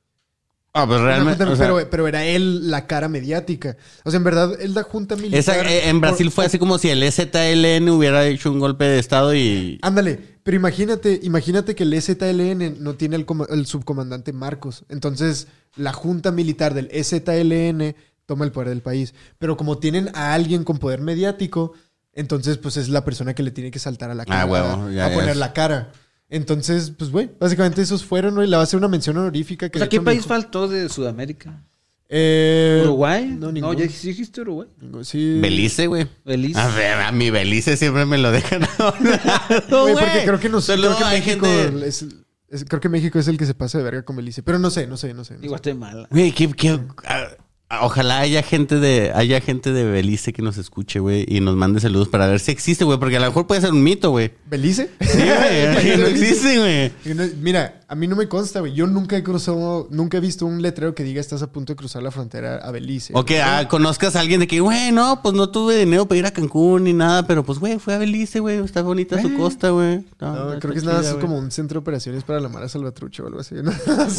Ah, 0.78 0.86
pues 0.86 1.00
realmente. 1.00 1.44
junta- 1.44 1.52
o 1.52 1.56
sea, 1.56 1.66
pero, 1.74 1.90
pero 1.90 2.08
era 2.08 2.24
él 2.24 2.70
la 2.70 2.86
cara 2.86 3.08
mediática. 3.08 3.76
O 4.04 4.10
sea, 4.10 4.18
en 4.18 4.24
verdad, 4.24 4.52
él 4.60 4.74
la 4.74 4.82
junta 4.82 5.16
militar... 5.16 5.38
esa- 5.38 5.60
eh, 5.72 5.88
en 5.88 6.00
Brasil 6.00 6.26
por- 6.26 6.32
fue 6.34 6.44
así 6.46 6.58
como 6.58 6.76
si 6.78 6.90
el 6.90 7.02
EZLN 7.02 7.88
hubiera 7.90 8.26
hecho 8.26 8.52
un 8.52 8.58
golpe 8.60 8.84
de 8.84 8.98
estado 8.98 9.34
y. 9.34 9.78
Ándale, 9.82 10.18
pero 10.42 10.56
imagínate, 10.56 11.18
imagínate 11.22 11.74
que 11.74 11.84
el 11.84 11.92
EZLN 11.94 12.76
no 12.82 12.94
tiene 12.94 13.16
el, 13.16 13.24
coma- 13.24 13.46
el 13.48 13.64
subcomandante 13.66 14.32
Marcos. 14.32 14.84
Entonces, 14.90 15.48
la 15.76 15.92
junta 15.94 16.30
militar 16.30 16.74
del 16.74 16.88
EZLN 16.92 17.94
toma 18.26 18.44
el 18.44 18.52
poder 18.52 18.68
del 18.68 18.82
país. 18.82 19.14
Pero 19.38 19.56
como 19.56 19.78
tienen 19.78 20.10
a 20.14 20.34
alguien 20.34 20.64
con 20.64 20.78
poder 20.78 21.00
mediático, 21.00 21.72
entonces 22.12 22.58
pues 22.58 22.76
es 22.76 22.88
la 22.88 23.04
persona 23.04 23.34
que 23.34 23.42
le 23.42 23.50
tiene 23.50 23.70
que 23.70 23.78
saltar 23.78 24.10
a 24.10 24.14
la 24.14 24.24
cara. 24.24 24.42
Ah, 24.42 24.46
huevo, 24.46 24.90
ya, 24.90 25.06
a 25.06 25.12
poner 25.12 25.36
la 25.36 25.52
cara. 25.52 25.92
Entonces, 26.28 26.92
pues, 26.96 27.10
güey, 27.10 27.30
básicamente 27.38 27.82
esos 27.82 28.04
fueron, 28.04 28.34
güey. 28.34 28.48
Le 28.48 28.56
va 28.56 28.62
a 28.62 28.64
hacer 28.64 28.78
una 28.78 28.88
mención 28.88 29.16
honorífica 29.16 29.68
que 29.68 29.78
O 29.78 29.80
sea, 29.80 29.88
¿qué 29.88 30.00
país 30.00 30.18
dijo- 30.18 30.28
faltó 30.28 30.66
de 30.68 30.88
Sudamérica? 30.88 31.62
Eh, 32.08 32.82
¿Uruguay? 32.84 33.26
No, 33.26 33.46
No, 33.46 33.52
ninguno. 33.52 33.72
ya 33.74 33.86
dijiste 33.86 34.40
Uruguay. 34.40 34.68
Sí. 35.02 35.38
Belice, 35.40 35.86
güey. 35.88 36.06
Belice. 36.24 36.58
A 36.60 36.68
ver, 36.68 36.94
a 37.00 37.10
mi 37.12 37.30
Belice 37.30 37.76
siempre 37.76 38.06
me 38.06 38.16
lo 38.18 38.30
dejan 38.30 38.62
a 38.64 38.68
un 38.98 39.10
lado, 39.10 39.82
Güey, 39.82 39.94
porque 39.94 40.22
creo 40.24 40.38
que, 40.40 40.48
nos, 40.48 40.64
Solo 40.64 40.94
creo 40.94 40.98
que 40.98 41.04
México 41.16 41.46
gente- 41.46 41.88
es, 41.88 42.06
es- 42.48 42.64
creo 42.68 42.80
que 42.80 42.88
México 42.88 43.18
es 43.18 43.26
el 43.28 43.36
que 43.38 43.46
se 43.46 43.54
pasa 43.54 43.78
de 43.78 43.84
verga 43.84 44.02
con 44.04 44.14
Belice. 44.16 44.42
Pero 44.44 44.58
no 44.60 44.70
sé, 44.70 44.86
no 44.86 44.96
sé, 44.96 45.14
no 45.14 45.24
sé. 45.24 45.34
no 45.38 45.44
Y. 45.44 45.48
Guatemala. 45.48 46.06
Güey, 46.10 46.30
qué, 46.32 46.48
qué- 46.52 46.78
ah, 47.08 47.26
ojalá 47.80 48.20
haya 48.20 48.42
gente 48.42 48.76
de, 48.76 49.12
haya 49.14 49.40
gente 49.40 49.72
de 49.72 49.84
Belice 49.84 50.32
que 50.32 50.42
nos 50.42 50.56
escuche, 50.58 51.00
güey, 51.00 51.24
y 51.28 51.40
nos 51.40 51.56
mande 51.56 51.80
saludos 51.80 52.08
para 52.08 52.26
ver 52.26 52.40
si 52.40 52.52
existe, 52.52 52.84
güey, 52.84 52.98
porque 52.98 53.16
a 53.16 53.20
lo 53.20 53.26
mejor 53.26 53.46
puede 53.46 53.60
ser 53.60 53.72
un 53.72 53.82
mito, 53.82 54.10
güey. 54.10 54.32
¿Belice? 54.46 54.90
Sí, 55.00 55.18
güey, 55.18 55.96
no 55.98 56.06
existe, 56.06 56.58
güey. 56.58 56.92
Mira, 57.40 57.80
a 57.88 57.94
mí 57.94 58.08
no 58.08 58.16
me 58.16 58.28
consta, 58.28 58.60
güey. 58.60 58.72
Yo 58.72 58.86
nunca 58.86 59.16
he 59.16 59.22
cruzado, 59.22 59.86
nunca 59.90 60.16
he 60.16 60.20
visto 60.20 60.44
un 60.44 60.60
letrero 60.60 60.94
que 60.94 61.04
diga 61.04 61.20
estás 61.20 61.42
a 61.42 61.52
punto 61.52 61.72
de 61.72 61.76
cruzar 61.76 62.02
la 62.02 62.10
frontera 62.10 62.56
a 62.56 62.70
Belice. 62.72 63.12
O 63.14 63.24
que 63.24 63.40
ah, 63.40 63.68
conozcas 63.68 64.16
a 64.16 64.20
alguien 64.20 64.40
de 64.40 64.48
que, 64.48 64.58
güey, 64.58 64.90
no, 64.90 65.22
pues 65.22 65.34
no 65.34 65.50
tuve 65.50 65.76
dinero 65.76 66.06
para 66.06 66.18
ir 66.18 66.26
a 66.26 66.32
Cancún 66.32 66.84
ni 66.84 66.92
nada, 66.92 67.26
pero 67.26 67.44
pues, 67.44 67.60
güey, 67.60 67.78
fue 67.78 67.94
a 67.94 67.98
Belice, 67.98 68.40
güey, 68.40 68.58
está 68.58 68.82
bonita 68.82 69.20
su 69.22 69.34
costa, 69.34 69.70
güey. 69.70 70.04
No, 70.20 70.54
No, 70.54 70.58
creo 70.58 70.72
que 70.72 70.78
es 70.78 70.84
chida, 70.84 70.94
nada, 70.94 71.08
es 71.08 71.16
como 71.16 71.38
un 71.38 71.50
centro 71.52 71.78
de 71.78 71.82
operaciones 71.82 72.24
para 72.24 72.40
la 72.40 72.48
Mara 72.48 72.68
Salvatrucha 72.68 73.22
o 73.22 73.26
algo 73.26 73.40
así. 73.40 73.54
¿no? 73.54 73.70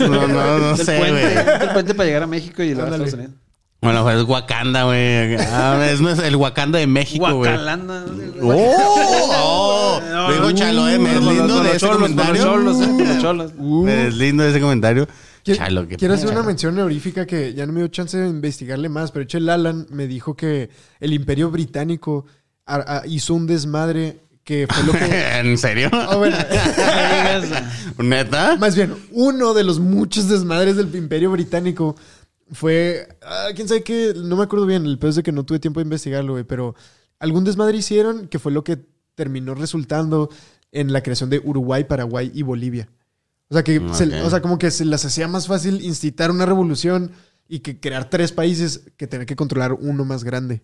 No, 0.08 0.28
no, 0.28 0.60
no 0.60 0.78
sé, 0.78 0.98
puente, 0.98 1.22
güey. 1.22 1.60
del 1.60 1.70
puente 1.74 1.94
para 1.94 2.08
llegar 2.08 2.24
a 2.24 2.28
México 2.28 2.64
y 2.64 2.70
a. 2.70 2.72
Estados 2.72 3.14
Unidos. 3.14 3.34
Bueno, 3.82 4.04
pues 4.04 4.18
es 4.18 4.24
Wakanda, 4.24 4.84
güey. 4.86 5.36
Ah, 5.40 5.88
es 5.90 6.00
el 6.20 6.36
Wakanda 6.36 6.80
de 6.80 6.88
México, 6.88 7.26
güey. 7.26 7.52
Guacalanda. 7.52 8.06
¡Oh! 8.42 10.02
oh. 10.12 10.32
Digo, 10.34 10.52
Chalo, 10.54 10.88
eh, 10.90 10.98
me 11.00 11.10
deslindo 11.14 11.62
de 11.64 11.76
ese 11.76 11.88
comentario. 11.88 12.44
eh, 12.44 12.48
con 12.48 12.66
los 12.66 13.22
cholos. 13.22 13.52
Uh, 13.58 13.84
Me 13.86 13.92
deslindo 13.96 14.44
de 14.44 14.50
ese 14.50 14.60
comentario. 14.60 15.08
Chalo, 15.44 15.88
qué 15.88 15.96
quiero 15.96 16.16
hacer 16.16 16.30
una 16.30 16.44
mención 16.44 16.78
honorífica 16.78 17.26
que 17.26 17.54
ya 17.54 17.66
no 17.66 17.72
me 17.72 17.80
dio 17.80 17.88
chance 17.88 18.18
de 18.18 18.28
investigarle 18.28 18.90
más, 18.90 19.12
pero 19.12 19.22
de 19.22 19.26
hecho 19.26 19.38
el 19.38 19.48
Alan 19.50 19.86
me 19.92 20.06
dijo 20.08 20.36
que 20.36 20.70
el 21.00 21.14
Imperio 21.14 21.50
Británico 21.52 22.26
a- 22.66 22.98
a- 22.98 23.08
hizo 23.08 23.34
un 23.34 23.48
desmadre 23.48 24.18
que 24.44 24.68
fue 24.70 24.84
lo 24.84 24.92
que... 24.92 25.06
¿En 25.40 25.58
serio? 25.58 25.90
Bueno. 26.18 26.36
¿Neta? 28.00 28.58
Más 28.58 28.76
bien, 28.76 28.94
uno 29.12 29.54
de 29.54 29.64
los 29.64 29.80
muchos 29.80 30.28
desmadres 30.28 30.76
del 30.76 30.94
Imperio 30.96 31.32
Británico 31.32 31.96
fue. 32.52 33.08
ah, 33.22 33.48
quién 33.56 33.68
sabe 33.68 33.84
qué, 33.84 34.14
no 34.16 34.36
me 34.36 34.44
acuerdo 34.44 34.66
bien. 34.66 34.86
El 34.86 34.98
peor 35.00 35.10
es 35.12 35.16
de 35.18 35.24
que 35.24 35.32
no 35.32 35.46
tuve 35.46 35.60
tiempo 35.60 35.80
de 35.80 35.86
investigarlo, 35.86 36.34
güey. 36.34 36.44
Pero 36.44 36.76
algún 37.20 37.44
desmadre 37.44 37.78
hicieron 37.78 38.28
que 38.28 38.40
fue 38.40 38.52
lo 38.52 38.64
que 38.64 38.86
terminó 39.16 39.56
resultando 39.56 40.30
en 40.72 40.94
la 40.94 41.02
creación 41.02 41.30
de 41.30 41.40
Uruguay, 41.44 41.84
Paraguay 41.86 42.32
y 42.34 42.44
Bolivia. 42.44 42.90
O 43.50 43.54
sea, 43.54 43.64
que 43.64 43.82
se- 43.94 44.06
Ok. 44.20 44.26
o 44.26 44.30
sea, 44.30 44.42
como 44.42 44.58
que 44.60 44.70
se 44.72 44.86
las 44.86 45.06
hacía 45.06 45.28
más 45.28 45.48
fácil 45.48 45.82
incitar 45.82 46.30
una 46.32 46.46
revolución 46.46 47.12
y 47.48 47.60
que 47.60 47.80
crear 47.80 48.10
tres 48.10 48.32
países 48.34 48.92
que 48.98 49.08
tener 49.08 49.26
que 49.26 49.36
controlar 49.38 49.74
uno 49.74 50.04
más 50.06 50.24
grande. 50.26 50.62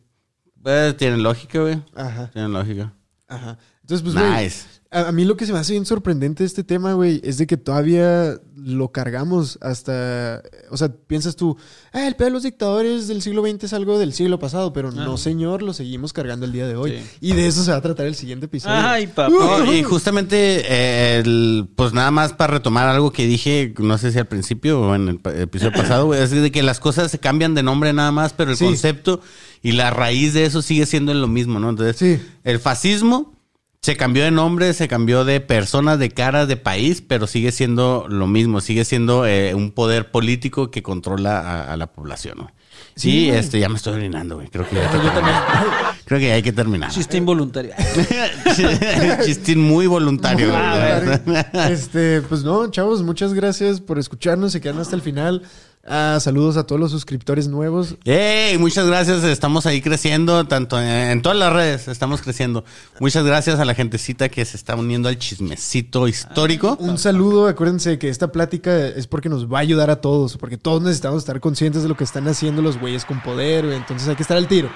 Pues 0.61 0.95
tiene 0.97 1.17
lógica, 1.17 1.59
güey. 1.61 1.81
Ajá, 1.95 2.29
Tiene 2.31 2.49
lógica. 2.49 2.93
ajá. 3.27 3.57
Entonces, 3.83 4.01
pues, 4.03 4.15
güey, 4.15 4.43
nice. 4.45 4.65
a, 4.91 5.09
a 5.09 5.11
mí 5.11 5.25
lo 5.25 5.35
que 5.37 5.45
se 5.45 5.53
me 5.53 5.59
hace 5.59 5.73
bien 5.73 5.85
sorprendente 5.85 6.43
de 6.43 6.47
este 6.47 6.63
tema, 6.63 6.93
güey, 6.93 7.19
es 7.23 7.37
de 7.37 7.45
que 7.47 7.57
todavía 7.57 8.35
lo 8.55 8.93
cargamos 8.93 9.57
hasta... 9.61 10.41
O 10.69 10.77
sea, 10.77 10.87
piensas 11.07 11.35
tú, 11.35 11.57
ah, 11.91 12.07
el 12.07 12.15
pedo 12.15 12.27
de 12.27 12.31
los 12.31 12.43
dictadores 12.43 13.09
del 13.09 13.21
siglo 13.21 13.45
XX 13.45 13.65
es 13.65 13.73
algo 13.73 13.99
del 13.99 14.13
siglo 14.13 14.39
pasado, 14.39 14.71
pero 14.71 14.91
no, 14.91 15.15
Ah. 15.15 15.17
señor, 15.17 15.61
lo 15.63 15.73
seguimos 15.73 16.13
cargando 16.13 16.45
el 16.45 16.53
día 16.53 16.65
de 16.65 16.77
hoy. 16.77 16.91
Sí. 16.91 17.17
Y 17.19 17.33
de 17.33 17.45
eso 17.47 17.61
se 17.63 17.71
va 17.71 17.77
a 17.77 17.81
tratar 17.81 18.05
el 18.05 18.15
siguiente 18.15 18.45
episodio. 18.45 18.75
Ay, 18.77 19.07
papá. 19.07 19.29
No, 19.29 19.73
y 19.73 19.83
justamente, 19.83 20.63
eh, 20.65 21.19
el- 21.25 21.67
pues 21.75 21.91
nada 21.91 22.09
más 22.11 22.31
para 22.31 22.53
retomar 22.53 22.87
algo 22.87 23.11
que 23.11 23.25
dije, 23.27 23.73
no 23.79 23.97
sé 23.97 24.13
si 24.13 24.19
al 24.19 24.27
principio 24.27 24.79
o 24.79 24.95
en 24.95 25.09
el 25.09 25.19
episodio 25.41 25.71
pasado, 25.97 26.05
güey, 26.05 26.21
es 26.21 26.31
de 26.31 26.51
que 26.51 26.63
las 26.63 26.79
cosas 26.79 27.11
se 27.11 27.19
cambian 27.19 27.53
de 27.53 27.63
nombre 27.63 27.91
nada 27.91 28.13
más, 28.13 28.31
pero 28.31 28.51
el 28.51 28.57
Sí. 28.57 28.63
concepto 28.63 29.19
y 29.61 29.73
la 29.73 29.89
raíz 29.91 30.33
de 30.33 30.45
eso 30.45 30.61
sigue 30.61 30.85
siendo 30.85 31.13
lo 31.13 31.27
mismo, 31.27 31.59
¿no? 31.59 31.69
Entonces, 31.71 31.97
Sí. 31.97 32.25
el 32.45 32.59
fascismo 32.59 33.32
se 33.83 33.97
cambió 33.97 34.23
de 34.23 34.31
nombre, 34.31 34.73
se 34.73 34.87
cambió 34.87 35.25
de 35.25 35.41
personas, 35.41 35.99
de 35.99 36.09
cara, 36.09 36.45
de 36.45 36.55
país, 36.55 37.03
pero 37.05 37.27
sigue 37.27 37.51
siendo 37.51 38.05
lo 38.07 38.27
mismo, 38.27 38.61
sigue 38.61 38.85
siendo 38.85 39.25
eh, 39.25 39.53
un 39.53 39.71
poder 39.71 40.09
político 40.09 40.71
que 40.71 40.81
controla 40.81 41.39
a, 41.41 41.73
a 41.73 41.75
la 41.75 41.87
población, 41.87 42.37
¿no? 42.37 42.51
Sí, 42.95 43.29
este, 43.29 43.59
ya 43.59 43.69
me 43.69 43.75
estoy 43.75 43.93
orinando, 43.93 44.35
güey. 44.35 44.47
Creo 44.47 44.67
que 44.69 44.75
ya 44.75 44.81
hay 44.91 44.99
que 44.99 45.09
terminar. 45.09 45.43
Creo 46.05 46.19
que 46.19 46.27
ya 46.27 46.33
hay 46.35 46.43
que 46.43 46.51
terminar. 46.53 46.91
Chiste 46.91 47.17
involuntario. 47.17 47.73
Chistín 49.25 49.59
muy 49.59 49.87
voluntario. 49.87 50.49
güey. 50.49 51.41
este, 51.71 52.21
pues 52.21 52.43
no, 52.43 52.69
chavos, 52.69 53.01
muchas 53.01 53.33
gracias 53.33 53.81
por 53.81 53.99
escucharnos, 53.99 54.51
se 54.51 54.61
quedan 54.61 54.79
hasta 54.79 54.95
el 54.95 55.01
final. 55.01 55.43
Ah, 55.85 56.17
saludos 56.21 56.55
a 56.55 56.63
todos 56.65 56.79
los 56.79 56.91
suscriptores 56.91 57.49
nuevos. 57.49 57.95
¡Ey! 58.05 58.57
Muchas 58.57 58.87
gracias. 58.87 59.21
Estamos 59.25 59.65
ahí 59.65 59.81
creciendo, 59.81 60.45
tanto 60.47 60.79
en, 60.81 60.87
en 60.87 61.21
todas 61.21 61.37
las 61.37 61.51
redes. 61.51 61.89
Estamos 61.89 62.21
creciendo. 62.21 62.63
Muchas 63.01 63.25
gracias 63.25 63.59
a 63.59 63.65
la 63.65 63.75
gentecita 63.75 64.29
que 64.29 64.45
se 64.45 64.55
está 64.55 64.77
uniendo 64.77 65.09
al 65.09 65.17
chismecito 65.19 66.07
histórico. 66.07 66.77
Un 66.79 66.97
saludo, 66.97 67.47
acuérdense 67.49 67.99
que 67.99 68.07
esta 68.07 68.31
plática 68.31 68.87
es 68.87 69.07
porque 69.07 69.27
nos 69.27 69.51
va 69.51 69.57
a 69.57 69.61
ayudar 69.61 69.89
a 69.89 69.97
todos, 69.99 70.37
porque 70.37 70.57
todos 70.57 70.81
necesitamos 70.81 71.19
estar 71.23 71.41
conscientes 71.41 71.83
de 71.83 71.89
lo 71.89 71.97
que 71.97 72.05
están 72.05 72.29
haciendo 72.29 72.61
los 72.61 72.79
güeyes 72.79 73.03
con 73.03 73.21
poder, 73.21 73.65
entonces 73.65 74.07
hay 74.07 74.15
que 74.15 74.21
estar 74.23 74.37
al 74.37 74.47
tiro. 74.47 74.69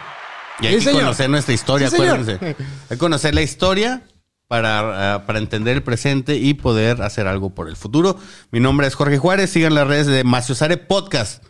Y 0.60 0.66
hay 0.68 0.74
Sí, 0.74 0.80
que 0.80 0.86
señor. 0.88 1.01
conocer 1.03 1.30
nuestra 1.30 1.53
historia, 1.53 1.89
Sí, 1.89 1.95
señor. 1.95 2.20
acuérdense. 2.20 2.45
Hay 2.49 2.55
que 2.89 2.97
conocer 2.97 3.34
la 3.34 3.43
historia 3.43 4.01
para, 4.48 5.16
ah, 5.16 5.26
para 5.26 5.39
entender 5.39 5.76
el 5.76 5.84
presente 5.84 6.36
y 6.38 6.54
poder 6.54 7.02
hacer 7.02 7.28
algo 7.28 7.50
por 7.54 7.68
el 7.68 7.76
futuro. 7.76 8.18
Mi 8.52 8.60
nombre 8.60 8.88
es 8.88 8.95
Jorge 8.95 9.18
Juárez. 9.18 9.50
Sigan 9.50 9.76
las 9.76 9.88
redes 9.88 10.08
de 10.08 10.24
Maciosare 10.24 10.78
Podcast. 10.78 11.43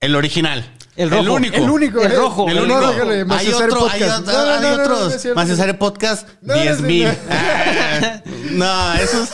El 0.00 0.16
original. 0.16 0.64
El 0.96 1.10
rojo. 1.10 1.34
único. 1.34 1.56
El 1.56 1.70
único, 1.70 2.00
El 2.00 2.12
eh. 2.12 2.16
rojo. 2.16 2.48
El 2.48 2.58
único. 2.58 2.80
no, 2.80 2.90
déjale, 2.92 3.14
hay 3.18 3.24
Maciosare 3.24 3.72
otro, 3.72 3.88
hay, 3.88 4.00
Podcast. 4.00 4.20
otro- 4.22 4.32
No, 4.32 4.44
no, 4.44 4.50
hay 4.52 4.60
no, 4.62 4.76
no, 4.76 4.82
otros. 4.82 5.26
Maciosare 5.34 5.74
Podcast, 5.74 6.28
No, 6.40 6.54
no, 6.54 6.62
10 6.62 6.80
no, 6.80 6.86
mil. 6.86 7.08
no. 8.52 8.64
no, 8.64 8.94
eso 8.94 9.22
es 9.22 9.30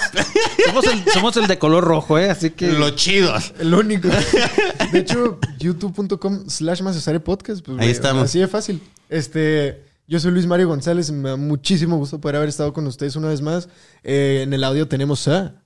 Somos 0.67 0.85
el, 0.87 1.05
somos 1.13 1.37
el 1.37 1.47
de 1.47 1.59
color 1.59 1.85
rojo, 1.85 2.19
¿eh? 2.19 2.31
Así 2.31 2.51
que. 2.51 2.73
lo 2.73 2.91
chidos. 2.91 3.53
El 3.59 3.75
único. 3.75 4.09
De 4.93 4.99
hecho, 4.99 5.39
youtube.com 5.59 6.49
slash 6.49 6.83
Macesare 6.83 7.21
podcast. 7.21 7.65
Pues, 7.65 7.79
Ahí 7.79 7.91
estamos. 7.91 8.25
Así 8.25 8.39
de 8.41 8.49
fácil. 8.49 8.83
Este, 9.09 9.86
yo 10.07 10.21
soy 10.21 10.31
Luis 10.33 10.47
Mario 10.47 10.69
González. 10.69 11.11
Me 11.11 11.31
da 11.31 11.37
muchísimo 11.37 11.97
gusto 11.97 12.21
poder 12.21 12.37
haber 12.37 12.49
estado 12.49 12.73
con 12.73 12.87
ustedes 12.87 13.17
una 13.17 13.29
vez 13.29 13.41
más. 13.41 13.69
Eh, 14.03 14.41
en 14.43 14.53
el 14.53 14.63
audio 14.65 14.87
tenemos 14.89 15.27
a... 15.29 15.63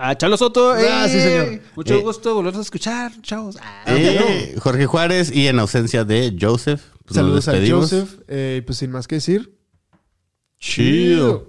A 0.00 0.16
Chalo 0.16 0.36
Soto. 0.36 0.72
Ah, 0.72 1.06
¡eh! 1.06 1.08
sí, 1.08 1.20
señor. 1.20 1.60
Mucho 1.74 1.94
Eh. 1.94 2.00
gusto 2.02 2.32
volvernos 2.34 2.60
a 2.60 2.62
escuchar, 2.62 3.10
chavos. 3.20 3.56
Ah. 3.60 3.82
Eh, 3.88 4.54
Jorge 4.60 4.86
Juárez 4.86 5.32
y 5.34 5.48
en 5.48 5.58
ausencia 5.58 6.04
de 6.04 6.36
Joseph. 6.40 6.80
pues, 7.04 7.16
Saludos 7.16 7.48
a. 7.48 7.54
Joseph. 7.68 8.20
Eh, 8.28 8.62
pues 8.64 8.78
sin 8.78 8.92
más 8.92 9.08
que 9.08 9.16
decir. 9.16 9.58
Chido. 10.60 11.48